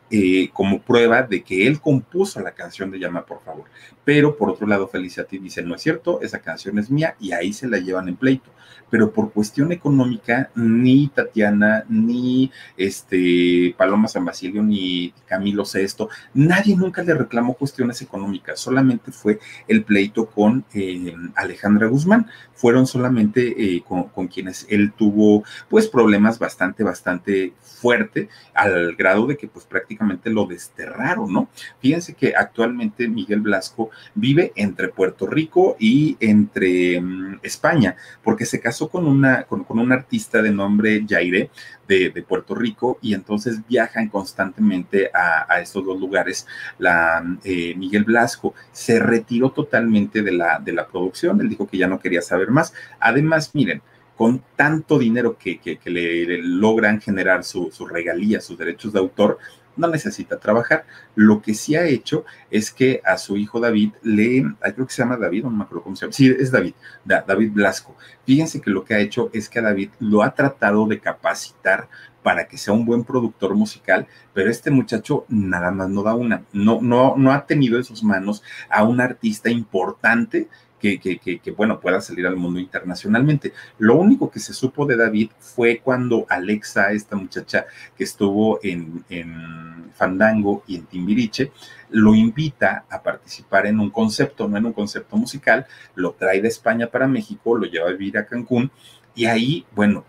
eh, 0.11 0.49
como 0.51 0.81
prueba 0.81 1.23
de 1.23 1.41
que 1.41 1.65
él 1.65 1.79
compuso 1.79 2.41
la 2.41 2.51
canción 2.51 2.91
de 2.91 2.99
Llama 2.99 3.25
por 3.25 3.41
favor. 3.41 3.65
Pero 4.03 4.35
por 4.35 4.49
otro 4.49 4.67
lado, 4.67 4.87
Feliciati 4.87 5.37
dice, 5.37 5.61
no 5.61 5.75
es 5.75 5.81
cierto, 5.81 6.21
esa 6.21 6.39
canción 6.39 6.77
es 6.79 6.89
mía 6.89 7.15
y 7.19 7.31
ahí 7.31 7.53
se 7.53 7.67
la 7.67 7.77
llevan 7.77 8.09
en 8.09 8.15
pleito. 8.17 8.49
Pero 8.89 9.13
por 9.13 9.31
cuestión 9.31 9.71
económica, 9.71 10.51
ni 10.53 11.07
Tatiana, 11.07 11.85
ni 11.87 12.51
este 12.75 13.73
Paloma 13.77 14.09
San 14.09 14.25
Basilio, 14.25 14.61
ni 14.63 15.13
Camilo 15.27 15.63
Sesto, 15.63 16.09
nadie 16.33 16.75
nunca 16.75 17.03
le 17.03 17.13
reclamó 17.13 17.53
cuestiones 17.53 18.01
económicas, 18.01 18.59
solamente 18.59 19.11
fue 19.11 19.39
el 19.69 19.85
pleito 19.85 20.25
con 20.25 20.65
eh, 20.73 21.15
Alejandra 21.35 21.87
Guzmán. 21.87 22.27
Fueron 22.53 22.85
solamente 22.85 23.55
eh, 23.57 23.81
con, 23.87 24.09
con 24.09 24.27
quienes 24.27 24.67
él 24.69 24.91
tuvo 24.91 25.43
pues 25.69 25.87
problemas 25.87 26.37
bastante, 26.37 26.83
bastante 26.83 27.53
fuerte, 27.61 28.29
al 28.53 28.95
grado 28.95 29.25
de 29.25 29.37
que 29.37 29.47
pues 29.47 29.65
prácticamente 29.65 30.00
lo 30.25 30.45
desterraron, 30.45 31.31
¿no? 31.31 31.49
Fíjense 31.79 32.13
que 32.13 32.33
actualmente 32.35 33.07
Miguel 33.07 33.41
Blasco 33.41 33.89
vive 34.15 34.51
entre 34.55 34.89
Puerto 34.89 35.27
Rico 35.27 35.75
y 35.79 36.17
entre 36.19 36.99
mm, 36.99 37.39
España, 37.43 37.95
porque 38.23 38.45
se 38.45 38.59
casó 38.59 38.89
con 38.89 39.07
una, 39.07 39.43
con, 39.43 39.65
un 39.67 39.91
artista 39.91 40.41
de 40.41 40.51
nombre 40.51 41.05
Jaire 41.07 41.49
de, 41.87 42.23
Puerto 42.25 42.55
Rico 42.55 42.99
y 43.01 43.13
entonces 43.13 43.59
viajan 43.67 44.07
constantemente 44.07 45.11
a, 45.13 45.59
estos 45.59 45.85
dos 45.85 45.99
lugares. 45.99 46.47
La, 46.77 47.21
eh, 47.43 47.75
Miguel 47.75 48.05
Blasco 48.05 48.53
se 48.71 48.99
retiró 48.99 49.51
totalmente 49.51 50.21
de 50.21 50.31
la, 50.31 50.59
de 50.59 50.71
la 50.71 50.87
producción, 50.87 51.41
él 51.41 51.49
dijo 51.49 51.67
que 51.67 51.77
ya 51.77 51.87
no 51.87 51.99
quería 51.99 52.21
saber 52.21 52.49
más. 52.49 52.73
Además, 52.99 53.51
miren, 53.53 53.81
con 54.21 54.43
tanto 54.55 54.99
dinero 54.99 55.35
que, 55.35 55.79
le, 55.85 56.43
logran 56.43 57.01
generar 57.01 57.43
su, 57.43 57.71
su 57.71 57.87
regalía, 57.87 58.39
sus 58.39 58.55
derechos 58.55 58.93
de 58.93 58.99
autor, 58.99 59.39
no 59.75 59.87
necesita 59.87 60.39
trabajar. 60.39 60.85
Lo 61.15 61.41
que 61.41 61.53
sí 61.53 61.75
ha 61.75 61.85
hecho 61.85 62.25
es 62.49 62.71
que 62.71 63.01
a 63.05 63.17
su 63.17 63.37
hijo 63.37 63.59
David 63.59 63.93
le, 64.03 64.45
creo 64.59 64.87
que 64.87 64.93
se 64.93 65.01
llama 65.01 65.17
David, 65.17 65.43
no 65.43 65.49
me 65.49 65.63
acuerdo 65.63 65.83
cómo 65.83 65.95
se 65.95 66.05
llama, 66.05 66.13
sí, 66.13 66.27
es 66.27 66.51
David, 66.51 66.73
David 67.05 67.51
Blasco. 67.51 67.95
Fíjense 68.25 68.61
que 68.61 68.69
lo 68.69 68.83
que 68.83 68.93
ha 68.93 68.99
hecho 68.99 69.29
es 69.33 69.49
que 69.49 69.59
a 69.59 69.63
David 69.63 69.89
lo 69.99 70.23
ha 70.23 70.33
tratado 70.33 70.85
de 70.87 70.99
capacitar 70.99 71.89
para 72.23 72.47
que 72.47 72.57
sea 72.57 72.73
un 72.73 72.85
buen 72.85 73.03
productor 73.03 73.55
musical, 73.55 74.07
pero 74.33 74.49
este 74.49 74.69
muchacho 74.71 75.25
nada 75.27 75.71
más 75.71 75.89
no 75.89 76.03
da 76.03 76.13
una, 76.13 76.43
no, 76.53 76.79
no, 76.81 77.15
no 77.17 77.31
ha 77.31 77.45
tenido 77.45 77.77
en 77.77 77.83
sus 77.83 78.03
manos 78.03 78.43
a 78.69 78.83
un 78.83 79.01
artista 79.01 79.49
importante 79.49 80.47
que, 80.81 81.53
bueno, 81.55 81.79
pueda 81.79 82.01
salir 82.01 82.25
al 82.25 82.35
mundo 82.35 82.59
internacionalmente. 82.59 83.53
Lo 83.77 83.95
único 83.95 84.31
que 84.31 84.39
se 84.39 84.53
supo 84.53 84.85
de 84.85 84.97
David 84.97 85.29
fue 85.39 85.79
cuando 85.79 86.25
Alexa, 86.27 86.91
esta 86.91 87.15
muchacha 87.15 87.65
que 87.95 88.03
estuvo 88.03 88.59
en, 88.63 89.05
en 89.09 89.91
Fandango 89.93 90.63
y 90.67 90.75
en 90.75 90.85
Timbiriche, 90.85 91.51
lo 91.91 92.15
invita 92.15 92.85
a 92.89 93.01
participar 93.03 93.67
en 93.67 93.79
un 93.79 93.91
concepto, 93.91 94.47
no 94.47 94.57
en 94.57 94.65
un 94.65 94.73
concepto 94.73 95.15
musical, 95.17 95.67
lo 95.95 96.13
trae 96.13 96.41
de 96.41 96.47
España 96.47 96.87
para 96.87 97.07
México, 97.07 97.55
lo 97.55 97.65
lleva 97.67 97.89
a 97.89 97.91
vivir 97.91 98.17
a 98.17 98.25
Cancún 98.25 98.71
y 99.13 99.25
ahí, 99.25 99.65
bueno, 99.75 100.05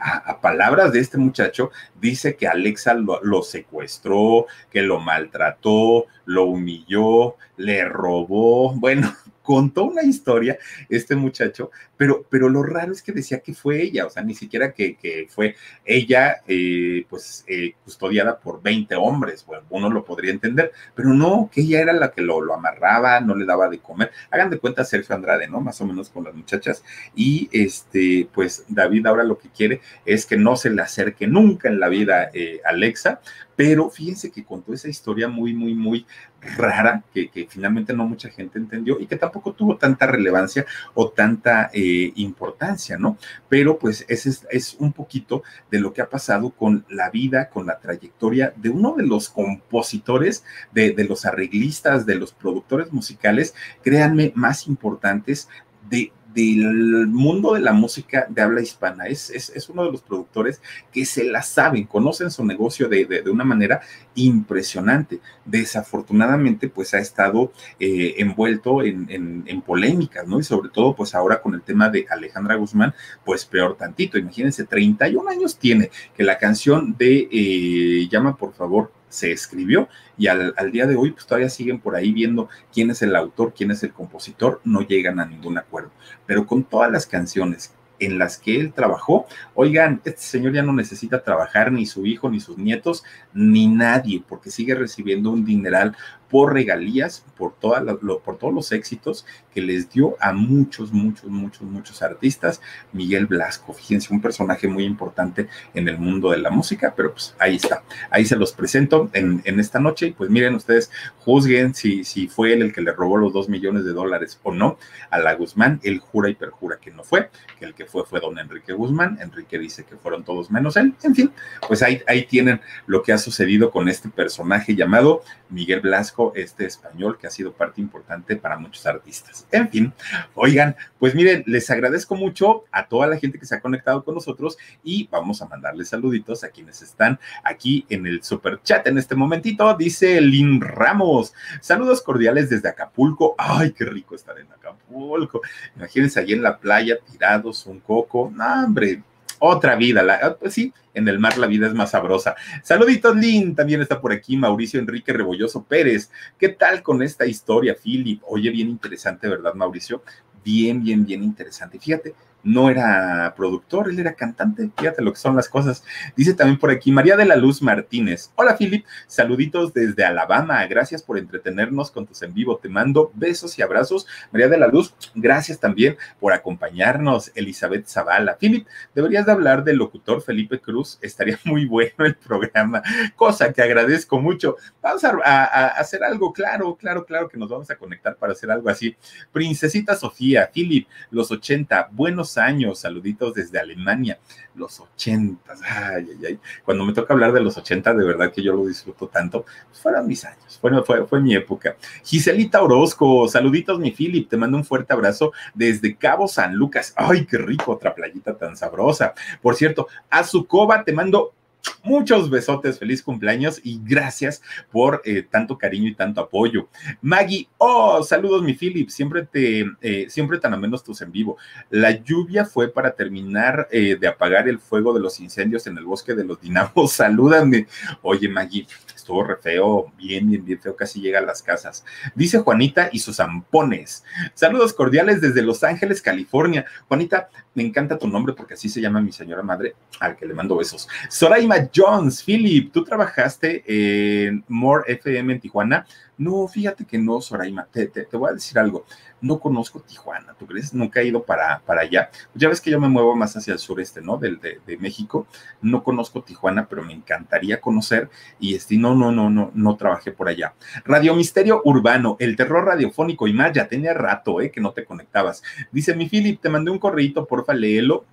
a, 0.00 0.40
palabras 0.40 0.92
de 0.92 1.00
este 1.00 1.18
muchacho, 1.18 1.70
dice 2.00 2.36
que 2.36 2.48
Alexa 2.48 2.94
lo, 2.94 3.42
secuestró, 3.42 4.46
que 4.70 4.82
lo 4.82 5.00
maltrató, 5.00 6.06
lo 6.24 6.44
humilló, 6.44 7.36
le 7.56 7.84
robó, 7.84 8.74
bueno, 8.74 9.14
contó 9.42 9.84
una 9.84 10.02
historia 10.02 10.58
este 10.88 11.16
muchacho, 11.16 11.70
pero, 11.96 12.24
pero 12.28 12.48
lo 12.48 12.62
raro 12.62 12.92
es 12.92 13.02
que 13.02 13.12
decía 13.12 13.40
que 13.40 13.54
fue 13.54 13.82
ella, 13.82 14.06
o 14.06 14.10
sea, 14.10 14.22
ni 14.22 14.34
siquiera 14.34 14.72
que, 14.72 15.26
fue 15.28 15.56
ella, 15.84 16.42
eh, 16.46 17.04
pues, 17.08 17.44
eh, 17.46 17.74
custodiada 17.84 18.38
por 18.38 18.62
20 18.62 18.94
hombres, 18.96 19.44
bueno, 19.46 19.64
uno 19.70 19.90
lo 19.90 20.04
podría 20.04 20.32
entender, 20.32 20.72
pero 20.94 21.14
no, 21.14 21.50
que 21.52 21.62
ella 21.62 21.80
era 21.80 21.92
la 21.92 22.10
que 22.10 22.22
lo, 22.22 22.40
lo, 22.40 22.54
amarraba, 22.54 23.20
no 23.20 23.34
le 23.34 23.44
daba 23.44 23.68
de 23.68 23.78
comer. 23.78 24.10
Hagan 24.30 24.50
de 24.50 24.58
cuenta 24.58 24.84
Sergio 24.84 25.14
Andrade, 25.14 25.48
¿no? 25.48 25.60
Más 25.60 25.80
o 25.80 25.86
menos 25.86 26.10
con 26.10 26.24
las 26.24 26.34
muchachas. 26.34 26.84
Y 27.14 27.48
este, 27.52 28.28
pues 28.32 28.64
David 28.68 29.06
ahora 29.06 29.24
lo 29.24 29.38
que 29.38 29.48
quiere 29.48 29.80
es 30.04 30.26
que 30.26 30.36
no 30.36 30.56
se 30.56 30.70
le 30.70 30.82
acerque 30.82 31.26
nunca 31.26 31.68
en 31.68 31.80
la 31.80 31.88
vida 31.88 32.30
eh, 32.32 32.60
Alexa, 32.64 33.20
pero 33.56 33.90
fíjense 33.90 34.30
que 34.30 34.44
contó 34.44 34.72
esa 34.72 34.88
historia 34.88 35.28
muy, 35.28 35.54
muy, 35.54 35.74
muy 35.74 36.06
rara 36.40 37.04
que, 37.14 37.30
finalmente 37.48 37.92
no 37.92 38.06
mucha 38.06 38.28
gente 38.30 38.58
entendió 38.58 38.98
y 38.98 39.06
que 39.06 39.16
tampoco 39.16 39.52
tuvo 39.52 39.76
tanta 39.76 40.06
relevancia 40.06 40.66
o 40.94 41.10
tanta 41.10 41.70
eh, 41.72 42.12
importancia, 42.16 42.98
¿no? 42.98 43.16
Pero 43.48 43.78
pues 43.78 44.04
ese 44.08 44.30
es, 44.50 44.76
un 44.78 44.92
poquito 44.92 45.42
de 45.70 45.80
lo 45.80 45.92
que 45.92 46.02
ha 46.02 46.10
pasado 46.10 46.50
con 46.50 46.84
la 46.88 47.10
vida, 47.10 47.48
con 47.48 47.66
la 47.66 47.78
trayectoria 47.78 48.52
de 48.56 48.70
uno 48.70 48.94
de 48.96 49.06
los 49.06 49.28
compositores, 49.28 50.44
de, 50.72 50.92
de 50.92 51.04
los 51.04 51.24
arreglistas, 51.24 52.06
de 52.06 52.16
los 52.16 52.32
productores 52.32 52.92
musicales, 52.92 53.54
créanme, 53.82 54.32
más 54.34 54.66
importantes 54.66 55.48
de, 55.88 56.12
del 56.34 57.06
mundo 57.08 57.54
de 57.54 57.60
la 57.60 57.72
música 57.72 58.26
de 58.28 58.42
habla 58.42 58.60
hispana. 58.60 59.06
Es, 59.06 59.30
es, 59.30 59.68
uno 59.68 59.84
de 59.84 59.92
los 59.92 60.02
productores 60.02 60.60
que 60.92 61.04
se 61.04 61.24
la 61.24 61.42
saben, 61.42 61.84
conocen 61.84 62.30
su 62.30 62.44
negocio 62.44 62.88
de, 62.88 63.04
de, 63.04 63.30
una 63.30 63.44
manera 63.44 63.80
impresionante. 64.14 65.20
Desafortunadamente, 65.44 66.68
pues 66.68 66.94
ha 66.94 66.98
estado 66.98 67.52
eh, 67.78 68.14
envuelto 68.18 68.82
en, 68.82 69.06
en, 69.08 69.62
polémicas, 69.62 70.26
¿no? 70.26 70.40
Y 70.40 70.42
sobre 70.42 70.70
todo, 70.70 70.94
pues 70.94 71.14
ahora 71.14 71.40
con 71.40 71.54
el 71.54 71.62
tema 71.62 71.88
de 71.88 72.06
Alejandra 72.10 72.56
Guzmán, 72.56 72.94
pues 73.24 73.44
peor 73.44 73.76
tantito. 73.76 74.18
Imagínense, 74.18 74.64
31 74.64 75.28
años 75.28 75.56
tiene 75.56 75.90
que 76.16 76.22
la 76.22 76.38
canción 76.38 76.96
de 76.98 77.28
eh, 77.30 78.08
Llama 78.10 78.36
por 78.36 78.52
favor 78.52 78.90
se 79.12 79.30
escribió 79.30 79.88
y 80.16 80.28
al, 80.28 80.54
día 80.72 80.86
de 80.86 80.96
hoy 80.96 81.10
pues 81.10 81.26
todavía 81.26 81.50
siguen 81.50 81.80
por 81.80 81.94
ahí 81.94 82.12
viendo 82.12 82.48
quién 82.72 82.90
es 82.90 83.02
el 83.02 83.14
autor, 83.14 83.52
quién 83.54 83.70
es 83.70 83.82
el 83.82 83.92
compositor, 83.92 84.60
no 84.64 84.80
llegan 84.80 85.20
a 85.20 85.26
ningún 85.26 85.58
acuerdo. 85.58 85.90
Pero 86.26 86.46
con 86.46 86.64
todas 86.64 86.90
las 86.90 87.06
canciones 87.06 87.74
en 87.98 88.18
las 88.18 88.38
que 88.38 88.58
él 88.58 88.72
trabajó, 88.72 89.26
oigan, 89.54 90.00
este 90.04 90.22
señor 90.22 90.54
ya 90.54 90.62
no 90.62 90.72
necesita 90.72 91.22
trabajar 91.22 91.70
ni 91.70 91.84
su 91.84 92.06
hijo, 92.06 92.30
ni 92.30 92.40
sus 92.40 92.56
nietos, 92.56 93.04
ni 93.34 93.68
nadie, 93.68 94.24
porque 94.26 94.50
sigue 94.50 94.74
recibiendo 94.74 95.30
un 95.30 95.44
dineral 95.44 95.94
por 96.32 96.54
regalías, 96.54 97.26
por, 97.36 97.52
toda 97.52 97.84
por 98.24 98.38
todos 98.38 98.54
los 98.54 98.72
éxitos 98.72 99.26
que 99.52 99.60
les 99.60 99.90
dio 99.90 100.16
a 100.18 100.32
muchos, 100.32 100.90
muchos, 100.90 101.28
muchos, 101.28 101.60
muchos 101.62 102.00
artistas. 102.00 102.62
Miguel 102.94 103.26
Blasco, 103.26 103.74
fíjense, 103.74 104.14
un 104.14 104.22
personaje 104.22 104.66
muy 104.66 104.84
importante 104.84 105.48
en 105.74 105.88
el 105.88 105.98
mundo 105.98 106.30
de 106.30 106.38
la 106.38 106.48
música, 106.48 106.94
pero 106.96 107.12
pues 107.12 107.34
ahí 107.38 107.56
está, 107.56 107.82
ahí 108.10 108.24
se 108.24 108.36
los 108.36 108.52
presento 108.52 109.10
en, 109.12 109.42
en 109.44 109.60
esta 109.60 109.78
noche. 109.78 110.06
Y 110.06 110.12
pues 110.12 110.30
miren 110.30 110.54
ustedes, 110.54 110.90
juzguen 111.18 111.74
si, 111.74 112.02
si 112.02 112.28
fue 112.28 112.54
él 112.54 112.62
el 112.62 112.72
que 112.72 112.80
le 112.80 112.92
robó 112.92 113.18
los 113.18 113.34
dos 113.34 113.50
millones 113.50 113.84
de 113.84 113.92
dólares 113.92 114.40
o 114.42 114.54
no 114.54 114.78
a 115.10 115.18
la 115.18 115.34
Guzmán, 115.34 115.80
él 115.82 115.98
jura 115.98 116.30
y 116.30 116.34
perjura 116.34 116.78
que 116.80 116.92
no 116.92 117.04
fue, 117.04 117.28
que 117.58 117.66
el 117.66 117.74
que 117.74 117.84
fue 117.84 118.06
fue 118.06 118.20
don 118.20 118.38
Enrique 118.38 118.72
Guzmán, 118.72 119.18
Enrique 119.20 119.58
dice 119.58 119.84
que 119.84 119.96
fueron 119.96 120.24
todos 120.24 120.50
menos 120.50 120.78
él, 120.78 120.94
en 121.02 121.14
fin, 121.14 121.30
pues 121.68 121.82
ahí, 121.82 122.00
ahí 122.06 122.24
tienen 122.24 122.62
lo 122.86 123.02
que 123.02 123.12
ha 123.12 123.18
sucedido 123.18 123.70
con 123.70 123.90
este 123.90 124.08
personaje 124.08 124.74
llamado 124.74 125.22
Miguel 125.50 125.80
Blasco, 125.80 126.21
este 126.34 126.66
español 126.66 127.18
que 127.18 127.26
ha 127.26 127.30
sido 127.30 127.52
parte 127.52 127.80
importante 127.80 128.36
para 128.36 128.56
muchos 128.56 128.86
artistas. 128.86 129.46
En 129.50 129.68
fin, 129.68 129.92
oigan, 130.34 130.76
pues 130.98 131.14
miren, 131.14 131.42
les 131.46 131.68
agradezco 131.70 132.14
mucho 132.14 132.64
a 132.70 132.86
toda 132.86 133.06
la 133.06 133.16
gente 133.16 133.38
que 133.38 133.46
se 133.46 133.56
ha 133.56 133.60
conectado 133.60 134.04
con 134.04 134.14
nosotros 134.14 134.56
y 134.84 135.08
vamos 135.10 135.42
a 135.42 135.48
mandarles 135.48 135.88
saluditos 135.88 136.44
a 136.44 136.50
quienes 136.50 136.82
están 136.82 137.18
aquí 137.42 137.84
en 137.88 138.06
el 138.06 138.22
super 138.22 138.60
chat 138.62 138.86
en 138.86 138.98
este 138.98 139.14
momentito. 139.14 139.74
Dice 139.76 140.20
Lin 140.20 140.60
Ramos, 140.60 141.34
saludos 141.60 142.02
cordiales 142.02 142.50
desde 142.50 142.68
Acapulco. 142.68 143.34
Ay, 143.38 143.72
qué 143.72 143.84
rico 143.84 144.14
estar 144.14 144.38
en 144.38 144.46
Acapulco. 144.52 145.40
Imagínense 145.76 146.20
allí 146.20 146.34
en 146.34 146.42
la 146.42 146.58
playa 146.58 146.98
tirados, 147.10 147.66
un 147.66 147.80
coco. 147.80 148.30
No, 148.34 148.64
hombre, 148.64 149.02
otra 149.42 149.74
vida. 149.74 150.02
La, 150.02 150.36
pues 150.38 150.54
sí, 150.54 150.72
en 150.94 151.08
el 151.08 151.18
mar 151.18 151.36
la 151.36 151.48
vida 151.48 151.66
es 151.66 151.74
más 151.74 151.90
sabrosa. 151.90 152.36
Saluditos, 152.62 153.16
Lin. 153.16 153.56
También 153.56 153.82
está 153.82 154.00
por 154.00 154.12
aquí 154.12 154.36
Mauricio 154.36 154.78
Enrique 154.78 155.12
Rebolloso 155.12 155.64
Pérez. 155.64 156.10
¿Qué 156.38 156.50
tal 156.50 156.82
con 156.82 157.02
esta 157.02 157.26
historia, 157.26 157.74
Philip? 157.74 158.22
Oye, 158.28 158.50
bien 158.50 158.68
interesante, 158.68 159.28
¿verdad, 159.28 159.54
Mauricio? 159.54 160.02
Bien, 160.44 160.82
bien, 160.82 161.04
bien 161.04 161.24
interesante. 161.24 161.78
Fíjate, 161.80 162.14
no 162.42 162.70
era 162.70 163.34
productor, 163.36 163.88
él 163.88 163.98
era 163.98 164.14
cantante. 164.14 164.70
Fíjate 164.76 165.02
lo 165.02 165.12
que 165.12 165.18
son 165.18 165.36
las 165.36 165.48
cosas. 165.48 165.84
Dice 166.16 166.34
también 166.34 166.58
por 166.58 166.70
aquí 166.70 166.92
María 166.92 167.16
de 167.16 167.24
la 167.24 167.36
Luz 167.36 167.62
Martínez. 167.62 168.30
Hola, 168.36 168.56
Philip. 168.56 168.84
Saluditos 169.06 169.72
desde 169.72 170.04
Alabama. 170.04 170.64
Gracias 170.66 171.02
por 171.02 171.18
entretenernos 171.18 171.90
con 171.90 172.06
tus 172.06 172.22
en 172.22 172.34
vivo. 172.34 172.58
Te 172.58 172.68
mando 172.68 173.10
besos 173.14 173.58
y 173.58 173.62
abrazos. 173.62 174.06
María 174.32 174.48
de 174.48 174.58
la 174.58 174.66
Luz, 174.66 174.94
gracias 175.14 175.60
también 175.60 175.96
por 176.20 176.32
acompañarnos. 176.32 177.32
Elizabeth 177.34 177.86
Zavala. 177.86 178.36
Philip, 178.38 178.66
deberías 178.94 179.26
de 179.26 179.32
hablar 179.32 179.64
del 179.64 179.76
locutor 179.76 180.22
Felipe 180.22 180.60
Cruz. 180.60 180.98
Estaría 181.02 181.38
muy 181.44 181.66
bueno 181.66 182.04
el 182.04 182.16
programa, 182.16 182.82
cosa 183.16 183.52
que 183.52 183.62
agradezco 183.62 184.20
mucho. 184.20 184.56
Vamos 184.80 185.04
a, 185.04 185.68
hacer 185.68 186.02
algo, 186.04 186.32
claro, 186.32 186.76
claro, 186.76 187.04
claro 187.04 187.28
que 187.28 187.38
nos 187.38 187.48
vamos 187.48 187.70
a 187.70 187.76
conectar 187.76 188.16
para 188.16 188.32
hacer 188.32 188.50
algo 188.50 188.68
así. 188.68 188.96
Princesita 189.32 189.94
Sofía, 189.96 190.50
Philip, 190.52 190.86
los 191.10 191.30
80, 191.30 191.88
buenos 191.92 192.31
años, 192.38 192.80
saluditos 192.80 193.34
desde 193.34 193.58
Alemania, 193.58 194.18
los 194.54 194.80
ochentas, 194.80 195.60
ay, 195.62 196.06
ay, 196.10 196.26
ay. 196.26 196.40
Cuando 196.64 196.84
me 196.84 196.92
toca 196.92 197.14
hablar 197.14 197.32
de 197.32 197.40
los 197.40 197.56
80, 197.56 197.94
de 197.94 198.04
verdad 198.04 198.32
que 198.32 198.42
yo 198.42 198.54
lo 198.54 198.66
disfruto 198.66 199.08
tanto, 199.08 199.44
pues 199.68 199.80
fueron 199.80 200.06
mis 200.06 200.24
años, 200.24 200.58
fue, 200.60 200.82
fue, 200.84 201.06
fue 201.06 201.20
mi 201.20 201.34
época. 201.34 201.76
Giselita 202.04 202.62
Orozco, 202.62 203.28
saluditos 203.28 203.78
mi 203.78 203.90
Philip, 203.90 204.28
te 204.28 204.36
mando 204.36 204.56
un 204.56 204.64
fuerte 204.64 204.92
abrazo 204.92 205.32
desde 205.54 205.96
Cabo 205.96 206.28
San 206.28 206.54
Lucas, 206.54 206.92
ay, 206.96 207.26
qué 207.26 207.38
rico, 207.38 207.72
otra 207.72 207.94
playita 207.94 208.36
tan 208.36 208.56
sabrosa. 208.56 209.14
Por 209.40 209.54
cierto, 209.54 209.88
a 210.10 210.24
su 210.24 210.46
coba 210.46 210.84
te 210.84 210.92
mando 210.92 211.34
Muchos 211.84 212.30
besotes, 212.30 212.78
feliz 212.78 213.02
cumpleaños 213.02 213.60
y 213.62 213.80
gracias 213.82 214.42
por 214.70 215.02
eh, 215.04 215.22
tanto 215.28 215.58
cariño 215.58 215.88
y 215.88 215.94
tanto 215.94 216.20
apoyo. 216.20 216.68
Maggie, 217.00 217.48
oh, 217.58 218.02
saludos 218.02 218.42
mi 218.42 218.54
Philip, 218.54 218.88
siempre 218.88 219.26
te, 219.26 219.66
eh, 219.80 220.06
siempre 220.08 220.38
tan 220.38 220.60
menos 220.60 220.84
tus 220.84 221.02
en 221.02 221.10
vivo. 221.10 221.38
La 221.70 221.90
lluvia 221.90 222.44
fue 222.44 222.72
para 222.72 222.92
terminar 222.92 223.68
eh, 223.70 223.96
de 223.96 224.06
apagar 224.06 224.48
el 224.48 224.58
fuego 224.58 224.92
de 224.94 225.00
los 225.00 225.18
incendios 225.20 225.66
en 225.66 225.76
el 225.76 225.84
bosque 225.84 226.14
de 226.14 226.24
los 226.24 226.40
dinamos. 226.40 226.92
Salúdame. 226.92 227.66
Oye 228.02 228.28
Maggie, 228.28 228.66
estuvo 229.02 229.24
re 229.24 229.36
feo, 229.36 229.92
bien, 229.96 230.28
bien, 230.28 230.44
bien 230.44 230.60
feo, 230.60 230.74
casi 230.74 231.00
llega 231.00 231.18
a 231.18 231.22
las 231.22 231.42
casas. 231.42 231.84
Dice 232.14 232.38
Juanita 232.38 232.88
y 232.92 233.00
sus 233.00 233.16
zampones. 233.16 234.04
Saludos 234.34 234.72
cordiales 234.72 235.20
desde 235.20 235.42
Los 235.42 235.64
Ángeles, 235.64 236.00
California. 236.00 236.64
Juanita, 236.88 237.28
me 237.54 237.62
encanta 237.62 237.98
tu 237.98 238.08
nombre 238.08 238.32
porque 238.34 238.54
así 238.54 238.68
se 238.68 238.80
llama 238.80 239.00
mi 239.00 239.12
señora 239.12 239.42
madre, 239.42 239.74
al 240.00 240.16
que 240.16 240.26
le 240.26 240.34
mando 240.34 240.56
besos. 240.56 240.88
Soraima 241.10 241.68
Jones, 241.74 242.22
Philip, 242.22 242.72
¿tú 242.72 242.84
trabajaste 242.84 243.64
en 243.66 244.44
More 244.48 244.84
FM 244.92 245.34
en 245.34 245.40
Tijuana? 245.40 245.86
No, 246.18 246.46
fíjate 246.46 246.84
que 246.84 246.98
no, 246.98 247.20
Soraima, 247.20 247.66
te, 247.72 247.86
te, 247.86 248.16
voy 248.16 248.30
a 248.30 248.34
decir 248.34 248.58
algo. 248.58 248.84
No 249.20 249.40
conozco 249.40 249.80
Tijuana, 249.80 250.34
¿tú 250.38 250.46
crees? 250.46 250.74
Nunca 250.74 251.00
he 251.00 251.06
ido 251.06 251.22
para, 251.24 251.60
para 251.60 251.82
allá. 251.82 252.10
Ya 252.34 252.48
ves 252.48 252.60
que 252.60 252.70
yo 252.70 252.78
me 252.78 252.88
muevo 252.88 253.16
más 253.16 253.34
hacia 253.36 253.54
el 253.54 253.58
sureste, 253.58 254.02
¿no? 254.02 254.18
Del, 254.18 254.38
de, 254.38 254.60
de 254.66 254.76
México. 254.76 255.26
No 255.62 255.82
conozco 255.82 256.22
Tijuana, 256.22 256.68
pero 256.68 256.82
me 256.82 256.92
encantaría 256.92 257.60
conocer. 257.60 258.10
Y 258.38 258.54
este, 258.54 258.76
no, 258.76 258.94
no, 258.94 259.10
no, 259.10 259.30
no, 259.30 259.50
no 259.54 259.76
trabajé 259.76 260.12
por 260.12 260.28
allá. 260.28 260.54
Radio 260.84 261.14
Misterio 261.14 261.62
Urbano, 261.64 262.16
el 262.20 262.36
terror 262.36 262.66
radiofónico 262.66 263.26
y 263.26 263.32
más, 263.32 263.52
ya 263.52 263.66
tenía 263.66 263.94
rato, 263.94 264.40
¿eh? 264.40 264.50
Que 264.50 264.60
no 264.60 264.72
te 264.72 264.84
conectabas. 264.84 265.42
Dice 265.70 265.94
mi 265.96 266.08
Philip, 266.08 266.40
te 266.40 266.50
mandé 266.50 266.70
un 266.70 266.78
correíto, 266.78 267.26
porfa, 267.26 267.54
léelo. 267.54 268.04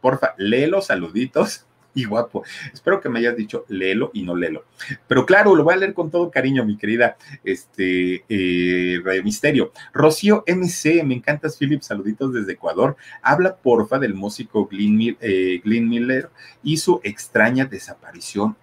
Porfa, 0.00 0.34
léelo, 0.36 0.80
saluditos 0.80 1.66
y 1.94 2.04
guapo. 2.04 2.44
Espero 2.72 3.00
que 3.00 3.08
me 3.08 3.18
hayas 3.18 3.36
dicho 3.36 3.64
léelo 3.68 4.10
y 4.14 4.22
no 4.22 4.34
léelo. 4.34 4.64
Pero 5.06 5.26
claro, 5.26 5.54
lo 5.54 5.64
voy 5.64 5.74
a 5.74 5.78
leer 5.78 5.94
con 5.94 6.10
todo 6.10 6.30
cariño, 6.30 6.64
mi 6.64 6.76
querida 6.76 7.16
este, 7.44 8.24
eh, 8.28 9.00
Radio 9.04 9.22
Misterio. 9.22 9.72
Rocío 9.92 10.44
MC, 10.46 11.02
me 11.04 11.14
encantas, 11.14 11.56
Philip. 11.56 11.82
Saluditos 11.82 12.32
desde 12.32 12.52
Ecuador. 12.52 12.96
Habla 13.22 13.56
porfa 13.56 13.98
del 13.98 14.14
músico 14.14 14.66
Glenn, 14.66 15.16
eh, 15.20 15.60
Miller 15.64 16.30
y 16.62 16.76
su 16.76 17.00
extraña 17.02 17.64
desaparición. 17.64 18.56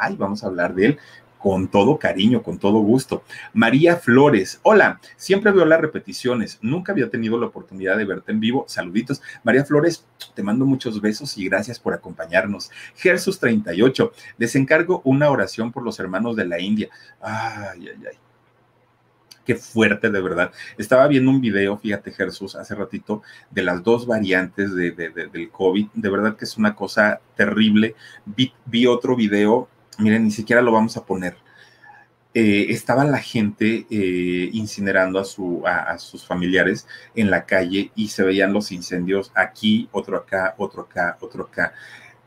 Ay, 0.00 0.16
vamos 0.16 0.42
a 0.42 0.46
hablar 0.46 0.74
de 0.74 0.86
él 0.86 0.98
con 1.42 1.68
todo 1.68 1.98
cariño, 1.98 2.42
con 2.42 2.58
todo 2.58 2.78
gusto. 2.78 3.24
María 3.52 3.96
Flores, 3.96 4.60
hola, 4.62 5.00
siempre 5.16 5.50
veo 5.50 5.64
las 5.64 5.80
repeticiones, 5.80 6.58
nunca 6.62 6.92
había 6.92 7.10
tenido 7.10 7.38
la 7.38 7.46
oportunidad 7.46 7.96
de 7.96 8.04
verte 8.04 8.30
en 8.30 8.40
vivo. 8.40 8.64
Saluditos. 8.68 9.20
María 9.42 9.64
Flores, 9.64 10.06
te 10.34 10.42
mando 10.42 10.64
muchos 10.64 11.00
besos 11.00 11.36
y 11.36 11.46
gracias 11.46 11.80
por 11.80 11.94
acompañarnos. 11.94 12.70
Jesús 12.94 13.40
38, 13.40 14.12
les 14.38 14.54
encargo 14.54 15.02
una 15.04 15.30
oración 15.30 15.72
por 15.72 15.82
los 15.82 15.98
hermanos 15.98 16.36
de 16.36 16.46
la 16.46 16.60
India. 16.60 16.88
Ay, 17.20 17.88
ay, 17.88 18.02
ay 18.08 18.18
qué 19.44 19.56
fuerte 19.56 20.08
de 20.08 20.20
verdad. 20.20 20.52
Estaba 20.78 21.08
viendo 21.08 21.28
un 21.28 21.40
video, 21.40 21.76
fíjate 21.76 22.12
Jesús, 22.12 22.54
hace 22.54 22.76
ratito, 22.76 23.22
de 23.50 23.62
las 23.62 23.82
dos 23.82 24.06
variantes 24.06 24.72
de, 24.72 24.92
del 24.92 25.50
COVID. 25.50 25.88
De 25.94 26.08
verdad 26.08 26.36
que 26.36 26.44
es 26.44 26.56
una 26.56 26.76
cosa 26.76 27.20
terrible. 27.34 27.96
Vi 28.24 28.86
otro 28.86 29.16
video 29.16 29.68
miren, 30.02 30.24
ni 30.24 30.30
siquiera 30.30 30.62
lo 30.62 30.72
vamos 30.72 30.96
a 30.96 31.04
poner. 31.04 31.36
Eh, 32.34 32.68
estaba 32.70 33.04
la 33.04 33.18
gente 33.18 33.86
eh, 33.90 34.50
incinerando 34.52 35.18
a, 35.18 35.24
su, 35.24 35.62
a, 35.66 35.98
sus 35.98 36.26
familiares 36.26 36.86
en 37.14 37.30
la 37.30 37.44
calle 37.44 37.92
y 37.94 38.08
se 38.08 38.22
veían 38.22 38.54
los 38.54 38.72
incendios 38.72 39.30
aquí, 39.34 39.88
otro 39.92 40.16
acá, 40.16 40.54
otro 40.58 40.82
acá, 40.82 41.18
otro 41.20 41.44
acá. 41.44 41.74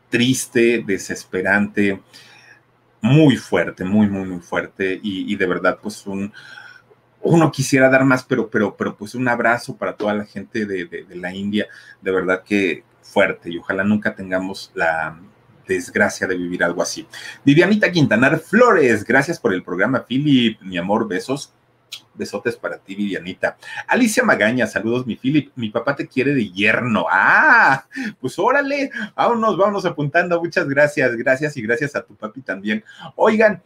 Triste, 0.10 0.84
desesperante, 0.86 2.02
muy 3.02 3.38
fuerte, 3.38 3.84
muy, 3.84 4.08
muy, 4.08 4.26
muy 4.26 4.42
fuerte 4.42 5.00
y, 5.02 5.36
de 5.36 5.46
verdad, 5.48 5.80
pues 5.82 6.06
un, 6.08 6.32
uno 7.22 7.52
quisiera 7.52 7.90
dar 7.90 8.06
más, 8.06 8.24
pero, 8.24 8.50
pero, 8.50 8.76
pero 8.78 8.96
pues 8.96 9.16
un 9.16 9.28
abrazo 9.28 9.76
para 9.76 9.96
toda 9.96 10.14
la 10.14 10.26
gente 10.26 10.66
de 10.66 11.06
la 11.16 11.34
India, 11.34 11.68
de 12.02 12.12
verdad 12.12 12.44
que 12.44 12.84
fuerte 13.02 13.50
y 13.52 13.58
ojalá 13.58 13.84
nunca 13.84 14.16
tengamos 14.16 14.72
la, 14.76 15.18
desgracia 15.68 16.28
de 16.28 16.38
vivir 16.38 16.64
algo 16.64 16.82
así. 16.82 17.08
Vivianita 17.44 17.92
Quintanar 17.92 18.40
Flores, 18.40 19.04
gracias 19.04 19.40
por 19.40 19.54
el 19.54 19.64
programa, 19.64 20.06
Philip, 20.06 20.62
mi 20.62 20.78
amor, 20.78 21.08
besos. 21.08 21.54
Besotes 22.14 22.56
para 22.56 22.78
ti, 22.78 22.96
Vivianita. 22.96 23.58
Alicia 23.88 24.24
Magaña, 24.24 24.68
saludos, 24.68 25.06
mi 25.06 25.18
Philip. 25.18 25.52
Mi 25.56 25.70
papá 25.70 25.96
te 25.96 26.08
quiere 26.08 26.34
de 26.34 26.50
yerno. 26.50 27.06
Ah, 27.12 27.86
pues 28.22 28.40
órale, 28.40 28.90
vámonos, 29.16 29.58
vámonos 29.58 29.86
apuntando. 29.86 30.40
Muchas 30.40 30.68
gracias, 30.68 31.14
gracias 31.16 31.58
y 31.58 31.62
gracias 31.62 31.96
a 31.96 32.04
tu 32.04 32.16
papi 32.16 32.42
también. 32.42 32.84
Oigan, 33.16 33.62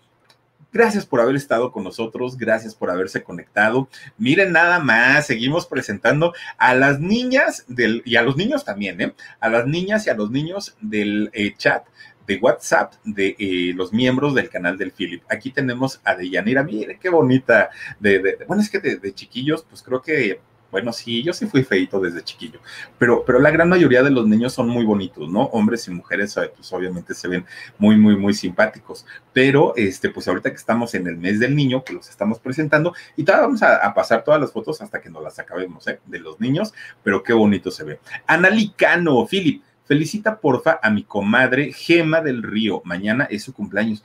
Gracias 0.72 1.06
por 1.06 1.20
haber 1.20 1.36
estado 1.36 1.72
con 1.72 1.84
nosotros, 1.84 2.38
gracias 2.38 2.76
por 2.76 2.92
haberse 2.92 3.24
conectado. 3.24 3.90
Miren 4.18 4.52
nada 4.52 4.80
más, 4.80 5.26
seguimos 5.26 5.66
presentando 5.66 6.34
a 6.58 6.76
las 6.76 7.00
niñas 7.00 7.66
del, 7.68 8.04
y 8.06 8.18
a 8.18 8.22
los 8.22 8.38
niños 8.38 8.66
también, 8.66 9.02
¿eh? 9.02 9.14
A 9.40 9.50
las 9.50 9.66
niñas 9.66 10.06
y 10.06 10.12
a 10.12 10.14
los 10.14 10.30
niños 10.30 10.76
del 10.80 11.32
eh, 11.34 11.56
chat 11.58 11.86
de 12.30 12.38
WhatsApp 12.38 12.94
de 13.04 13.36
eh, 13.40 13.74
los 13.76 13.92
miembros 13.92 14.36
del 14.36 14.52
canal 14.52 14.78
del 14.78 14.92
Philip. 14.92 15.24
Aquí 15.30 15.50
tenemos 15.50 16.00
a 16.04 16.14
Deyanira, 16.14 16.62
mire 16.62 17.00
qué 17.02 17.10
bonita. 17.10 17.72
De, 18.00 18.38
bueno, 18.48 18.62
es 18.62 18.70
que 18.70 18.80
de, 18.80 19.14
chiquillos, 19.16 19.66
pues 19.68 19.82
creo 19.82 20.04
que 20.04 20.40
bueno, 20.72 20.94
sí, 20.94 21.24
yo 21.24 21.34
sí 21.34 21.48
fui 21.48 21.64
feito 21.64 22.00
desde 22.00 22.24
chiquillo, 22.24 22.60
pero, 22.98 23.24
pero 23.26 23.40
la 23.40 23.52
gran 23.52 23.70
mayoría 23.70 24.04
de 24.04 24.12
los 24.12 24.28
niños 24.28 24.54
son 24.54 24.70
muy 24.70 24.86
bonitos, 24.86 25.30
¿no? 25.30 25.44
Hombres 25.46 25.88
y 25.88 25.92
mujeres, 25.92 26.36
eh, 26.38 26.52
pues 26.56 26.72
obviamente 26.74 27.14
se 27.14 27.28
ven 27.28 27.46
muy, 27.78 27.98
muy, 27.98 28.16
muy 28.16 28.34
simpáticos. 28.34 29.06
Pero, 29.34 29.74
este, 29.76 30.10
pues 30.10 30.28
ahorita 30.28 30.50
que 30.50 30.58
estamos 30.58 30.94
en 30.96 31.08
el 31.08 31.18
mes 31.18 31.40
del 31.40 31.56
niño, 31.56 31.84
que 31.84 31.94
los 31.94 32.10
estamos 32.10 32.40
presentando, 32.40 32.94
y 33.16 33.24
todavía 33.24 33.48
vamos 33.48 33.64
a, 33.64 33.94
pasar 33.94 34.24
todas 34.24 34.40
las 34.40 34.52
fotos 34.52 34.82
hasta 34.82 35.02
que 35.02 35.10
nos 35.10 35.24
las 35.24 35.40
acabemos, 35.40 35.88
¿eh? 35.88 36.00
De 36.06 36.20
los 36.20 36.40
niños, 36.40 36.74
pero 37.04 37.24
qué 37.24 37.34
bonito 37.34 37.72
se 37.72 37.84
ve. 37.84 38.00
Analicano, 38.28 39.26
Philip, 39.26 39.64
Felicita 39.90 40.40
porfa 40.40 40.80
a 40.84 40.92
mi 40.92 41.02
comadre 41.02 41.74
Gema 41.74 42.22
del 42.22 42.44
Río. 42.44 42.84
Mañana 42.86 43.28
es 43.28 43.42
su 43.42 43.54
cumpleaños. 43.54 44.04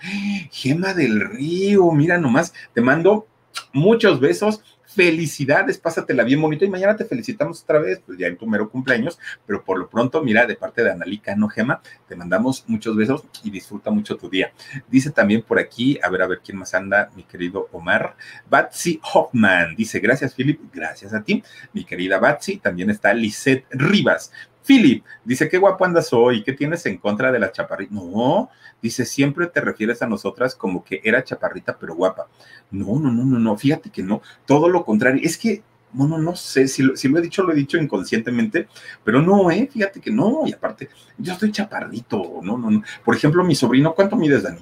Gema 0.51 0.95
del 0.95 1.21
Río, 1.21 1.93
mira 1.93 2.17
nomás, 2.17 2.55
te 2.73 2.81
mando 2.81 3.27
muchos 3.75 4.19
besos. 4.19 4.63
Felicidades, 4.95 5.79
pásatela 5.79 6.23
bien 6.23 6.41
bonito 6.41 6.65
y 6.65 6.71
mañana 6.71 6.95
te 6.95 7.05
felicitamos 7.05 7.63
otra 7.63 7.81
vez, 7.81 8.01
pues 8.07 8.17
ya 8.17 8.29
en 8.29 8.37
tu 8.37 8.47
mero 8.47 8.71
cumpleaños, 8.71 9.19
pero 9.45 9.65
por 9.65 9.77
lo 9.77 9.89
pronto, 9.89 10.23
mira, 10.23 10.47
de 10.47 10.55
parte 10.55 10.85
de 10.85 10.93
Analica, 10.93 11.35
no 11.35 11.49
Gema, 11.49 11.83
te 12.07 12.15
mandamos 12.15 12.65
muchos 12.69 12.95
besos 12.95 13.25
y 13.43 13.51
disfruta 13.51 13.91
mucho 13.91 14.17
tu 14.17 14.31
día. 14.31 14.53
Dice 14.89 15.11
también 15.11 15.43
por 15.43 15.59
aquí, 15.59 15.99
a 16.01 16.09
ver, 16.11 16.23
a 16.23 16.29
ver 16.29 16.43
quién 16.45 16.59
más 16.59 16.75
anda, 16.75 17.11
mi 17.17 17.25
querido 17.25 17.69
Omar, 17.73 18.15
Batsy 18.49 19.01
Hoffman, 19.13 19.75
dice, 19.75 19.99
gracias 19.99 20.35
Philip, 20.35 20.61
gracias 20.73 21.13
a 21.13 21.25
ti, 21.25 21.43
mi 21.73 21.85
querida 21.85 22.21
Batsy, 22.21 22.59
también 22.59 22.91
está 22.91 23.13
Lisette 23.15 23.67
Rivas, 23.71 24.31
Philip 24.65 25.05
dice, 25.25 25.49
qué 25.49 25.59
guapo 25.59 25.85
andas 25.85 26.13
hoy, 26.13 26.43
¿qué 26.43 26.53
tienes 26.53 26.87
en 26.87 26.99
contra 26.99 27.31
de 27.31 27.39
la 27.39 27.53
chaparrita? 27.53 27.95
No, 27.95 28.51
dice, 28.81 29.05
siempre 29.05 29.47
te 29.47 29.61
refieres 29.61 30.03
a 30.03 30.07
nosotras 30.07 30.55
como 30.55 30.85
que 30.85 31.01
era 31.05 31.23
chaparrita 31.23 31.77
pero 31.79 31.95
guapa. 31.95 32.29
No, 32.71 32.99
no, 32.99 33.13
no, 33.13 33.25
no, 33.25 33.39
no, 33.39 33.57
fíjate 33.57 33.91
que 33.91 34.03
no, 34.03 34.23
todo 34.47 34.69
lo 34.69 34.85
contrario, 34.85 35.21
es 35.23 35.37
que, 35.37 35.63
bueno, 35.93 36.19
no 36.19 36.35
sé, 36.35 36.67
si 36.67 36.83
lo, 36.83 36.97
si 36.97 37.09
lo 37.09 37.19
he 37.19 37.23
dicho, 37.23 37.43
lo 37.43 37.53
he 37.53 37.57
dicho 37.57 37.77
inconscientemente, 37.77 38.69
pero 39.05 39.23
no, 39.23 39.51
eh, 39.51 39.69
fíjate 39.71 40.01
que 40.01 40.11
no, 40.11 40.43
y 40.47 40.53
aparte, 40.53 40.89
yo 41.19 41.35
estoy 41.35 41.53
chaparrito, 41.53 42.41
no, 42.43 42.59
no, 42.59 42.71
no. 42.71 42.83
Por 43.05 43.15
ejemplo, 43.15 43.45
mi 43.45 43.55
sobrino, 43.55 43.95
¿cuánto 43.95 44.17
mides, 44.17 44.43
Dani? 44.43 44.61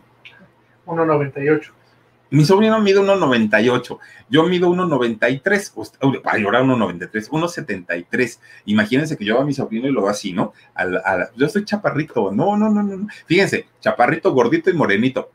1,98. 0.86 1.82
Mi 2.33 2.47
sobrino 2.47 2.80
mide 2.80 2.99
1,98. 2.99 3.99
Yo 4.30 4.45
mido 4.45 4.70
1,93. 4.70 6.22
Ay, 6.24 6.45
ahora 6.45 6.62
1,93. 6.62 7.28
1,73. 7.28 8.39
Imagínense 8.64 9.18
que 9.18 9.24
yo 9.26 9.39
a 9.39 9.45
mi 9.45 9.53
sobrino 9.53 9.87
y 9.87 9.93
lo 9.93 10.09
así, 10.09 10.33
¿no? 10.33 10.55
yo 11.37 11.49
soy 11.51 11.66
chaparrito. 11.66 12.33
No, 12.33 12.57
no, 12.57 12.70
no, 12.70 12.83
no. 12.83 13.07
Fíjense, 13.26 13.66
chaparrito, 13.80 14.33
gordito 14.33 14.70
y 14.70 14.72
morenito. 14.72 15.30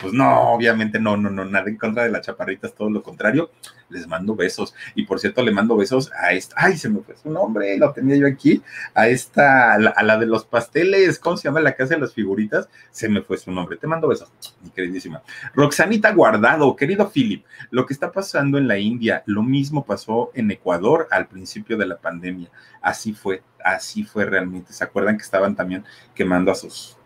Pues 0.00 0.14
no, 0.14 0.52
obviamente 0.52 0.98
no, 0.98 1.16
no, 1.16 1.28
no, 1.28 1.44
nada 1.44 1.68
en 1.68 1.76
contra 1.76 2.04
de 2.04 2.10
las 2.10 2.24
chaparritas, 2.24 2.74
todo 2.74 2.88
lo 2.90 3.02
contrario. 3.02 3.50
Les 3.90 4.06
mando 4.06 4.34
besos. 4.34 4.74
Y 4.94 5.04
por 5.04 5.18
cierto, 5.18 5.42
le 5.42 5.50
mando 5.50 5.76
besos 5.76 6.10
a 6.18 6.32
esta. 6.32 6.54
Ay, 6.56 6.78
se 6.78 6.88
me 6.88 7.00
fue 7.00 7.16
su 7.16 7.28
nombre, 7.30 7.76
lo 7.76 7.92
tenía 7.92 8.16
yo 8.16 8.26
aquí. 8.26 8.62
A 8.94 9.08
esta, 9.08 9.74
a 9.74 10.02
la, 10.02 10.18
de 10.18 10.26
los 10.26 10.44
pasteles, 10.44 11.18
¿cómo 11.18 11.36
se 11.36 11.48
llama 11.48 11.60
la 11.60 11.74
casa 11.74 11.94
de 11.94 12.00
las 12.00 12.14
figuritas? 12.14 12.68
Se 12.90 13.08
me 13.08 13.20
fue 13.20 13.36
su 13.36 13.50
nombre. 13.50 13.76
Te 13.76 13.86
mando 13.86 14.08
besos, 14.08 14.32
mi 14.62 14.70
queridísima. 14.70 15.22
Roxanita 15.54 16.12
Guardado, 16.12 16.74
querido 16.76 17.10
Philip, 17.10 17.44
lo 17.70 17.84
que 17.84 17.92
está 17.92 18.12
pasando 18.12 18.58
en 18.58 18.68
la 18.68 18.78
India, 18.78 19.22
lo 19.26 19.42
mismo 19.42 19.84
pasó 19.84 20.30
en 20.34 20.50
Ecuador 20.50 21.08
al 21.10 21.26
principio 21.26 21.76
de 21.76 21.86
la 21.86 21.98
pandemia. 21.98 22.48
Así 22.80 23.12
fue, 23.12 23.42
así 23.62 24.04
fue 24.04 24.24
realmente. 24.24 24.72
¿Se 24.72 24.84
acuerdan 24.84 25.16
que 25.16 25.24
estaban 25.24 25.54
también 25.54 25.84
quemando 26.14 26.52
a 26.52 26.54
sus, 26.54 26.96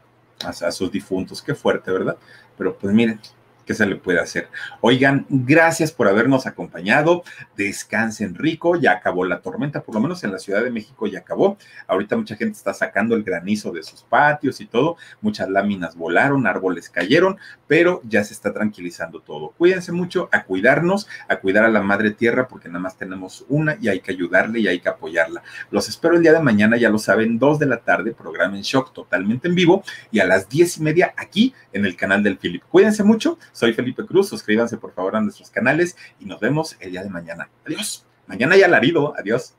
a 0.44 0.70
sus 0.70 0.92
difuntos? 0.92 1.42
Qué 1.42 1.54
fuerte, 1.54 1.90
¿verdad? 1.90 2.16
Pero 2.56 2.76
pues 2.76 2.94
miren, 2.94 3.20
¿qué 3.64 3.74
se 3.74 3.86
le 3.86 3.96
puede 3.96 4.20
hacer? 4.20 4.48
Oigan, 4.80 5.26
gracias 5.28 5.92
por 5.92 6.08
habernos 6.08 6.46
acompañado. 6.46 7.22
Descansen 7.56 8.34
rico, 8.34 8.76
ya 8.76 8.92
acabó 8.92 9.24
la 9.24 9.40
tormenta, 9.40 9.82
por 9.82 9.94
lo 9.94 10.00
menos 10.00 10.24
en 10.24 10.32
la 10.32 10.38
Ciudad 10.38 10.62
de 10.62 10.70
México 10.70 11.06
ya 11.06 11.20
acabó. 11.20 11.56
Ahorita 11.86 12.16
mucha 12.16 12.36
gente 12.36 12.56
está 12.56 12.74
sacando 12.74 13.14
el 13.14 13.22
granizo 13.22 13.72
de 13.72 13.82
sus 13.82 14.02
patios 14.02 14.60
y 14.60 14.66
todo. 14.66 14.96
Muchas 15.20 15.48
láminas 15.48 15.96
volaron, 15.96 16.46
árboles 16.46 16.88
cayeron, 16.90 17.38
pero 17.66 18.00
ya 18.04 18.24
se 18.24 18.34
está 18.34 18.52
tranquilizando 18.52 19.20
todo. 19.20 19.54
Cuídense 19.56 19.92
mucho, 19.92 20.28
a 20.32 20.44
cuidarnos, 20.44 21.08
a 21.28 21.36
cuidar 21.36 21.64
a 21.64 21.68
la 21.68 21.82
madre 21.82 22.10
tierra, 22.10 22.48
porque 22.48 22.68
nada 22.68 22.80
más 22.80 22.96
tenemos 22.96 23.44
una 23.48 23.76
y 23.80 23.88
hay 23.88 24.00
que 24.00 24.12
ayudarle 24.12 24.60
y 24.60 24.68
hay 24.68 24.80
que 24.80 24.88
apoyarla. 24.88 25.42
Los 25.70 25.88
espero 25.88 26.16
el 26.16 26.22
día 26.22 26.32
de 26.32 26.40
mañana, 26.40 26.76
ya 26.76 26.90
lo 26.90 26.98
saben, 26.98 27.38
dos 27.38 27.58
de 27.58 27.66
la 27.66 27.78
tarde, 27.78 28.12
programa 28.12 28.56
en 28.56 28.62
shock 28.62 28.92
totalmente 28.92 29.48
en 29.48 29.54
vivo 29.54 29.82
y 30.10 30.20
a 30.20 30.26
las 30.26 30.48
diez 30.48 30.78
y 30.78 30.82
media 30.82 31.14
aquí 31.16 31.54
en 31.72 31.84
el 31.84 31.96
canal 31.96 32.22
del 32.22 32.38
Philip. 32.38 32.62
Cuídense 32.68 33.04
mucho 33.04 33.38
soy 33.54 33.72
Felipe 33.72 34.04
Cruz, 34.04 34.28
suscríbanse 34.28 34.76
por 34.76 34.92
favor 34.92 35.16
a 35.16 35.20
nuestros 35.20 35.48
canales 35.48 35.96
y 36.18 36.26
nos 36.26 36.40
vemos 36.40 36.76
el 36.80 36.90
día 36.90 37.02
de 37.02 37.08
mañana. 37.08 37.48
Adiós. 37.64 38.04
Mañana 38.26 38.56
ya 38.56 38.66
alarido. 38.66 39.14
Adiós. 39.16 39.54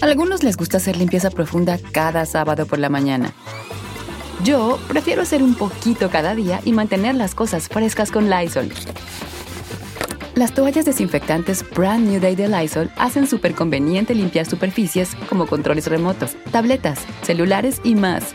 A 0.00 0.06
algunos 0.06 0.42
les 0.42 0.56
gusta 0.56 0.78
hacer 0.78 0.96
limpieza 0.96 1.30
profunda 1.30 1.78
cada 1.92 2.24
sábado 2.24 2.66
por 2.66 2.78
la 2.78 2.88
mañana. 2.88 3.32
Yo 4.42 4.78
prefiero 4.88 5.22
hacer 5.22 5.42
un 5.42 5.54
poquito 5.54 6.08
cada 6.08 6.34
día 6.34 6.60
y 6.64 6.72
mantener 6.72 7.14
las 7.14 7.34
cosas 7.34 7.68
frescas 7.68 8.10
con 8.10 8.30
Lysol. 8.30 8.70
Las 10.34 10.54
toallas 10.54 10.86
desinfectantes 10.86 11.68
Brand 11.76 12.08
New 12.08 12.20
Day 12.20 12.34
de 12.36 12.48
Lysol 12.48 12.90
hacen 12.96 13.26
súper 13.26 13.54
conveniente 13.54 14.14
limpiar 14.14 14.46
superficies 14.46 15.14
como 15.28 15.46
controles 15.46 15.88
remotos, 15.88 16.36
tabletas, 16.50 17.00
celulares 17.22 17.82
y 17.84 17.96
más 17.96 18.34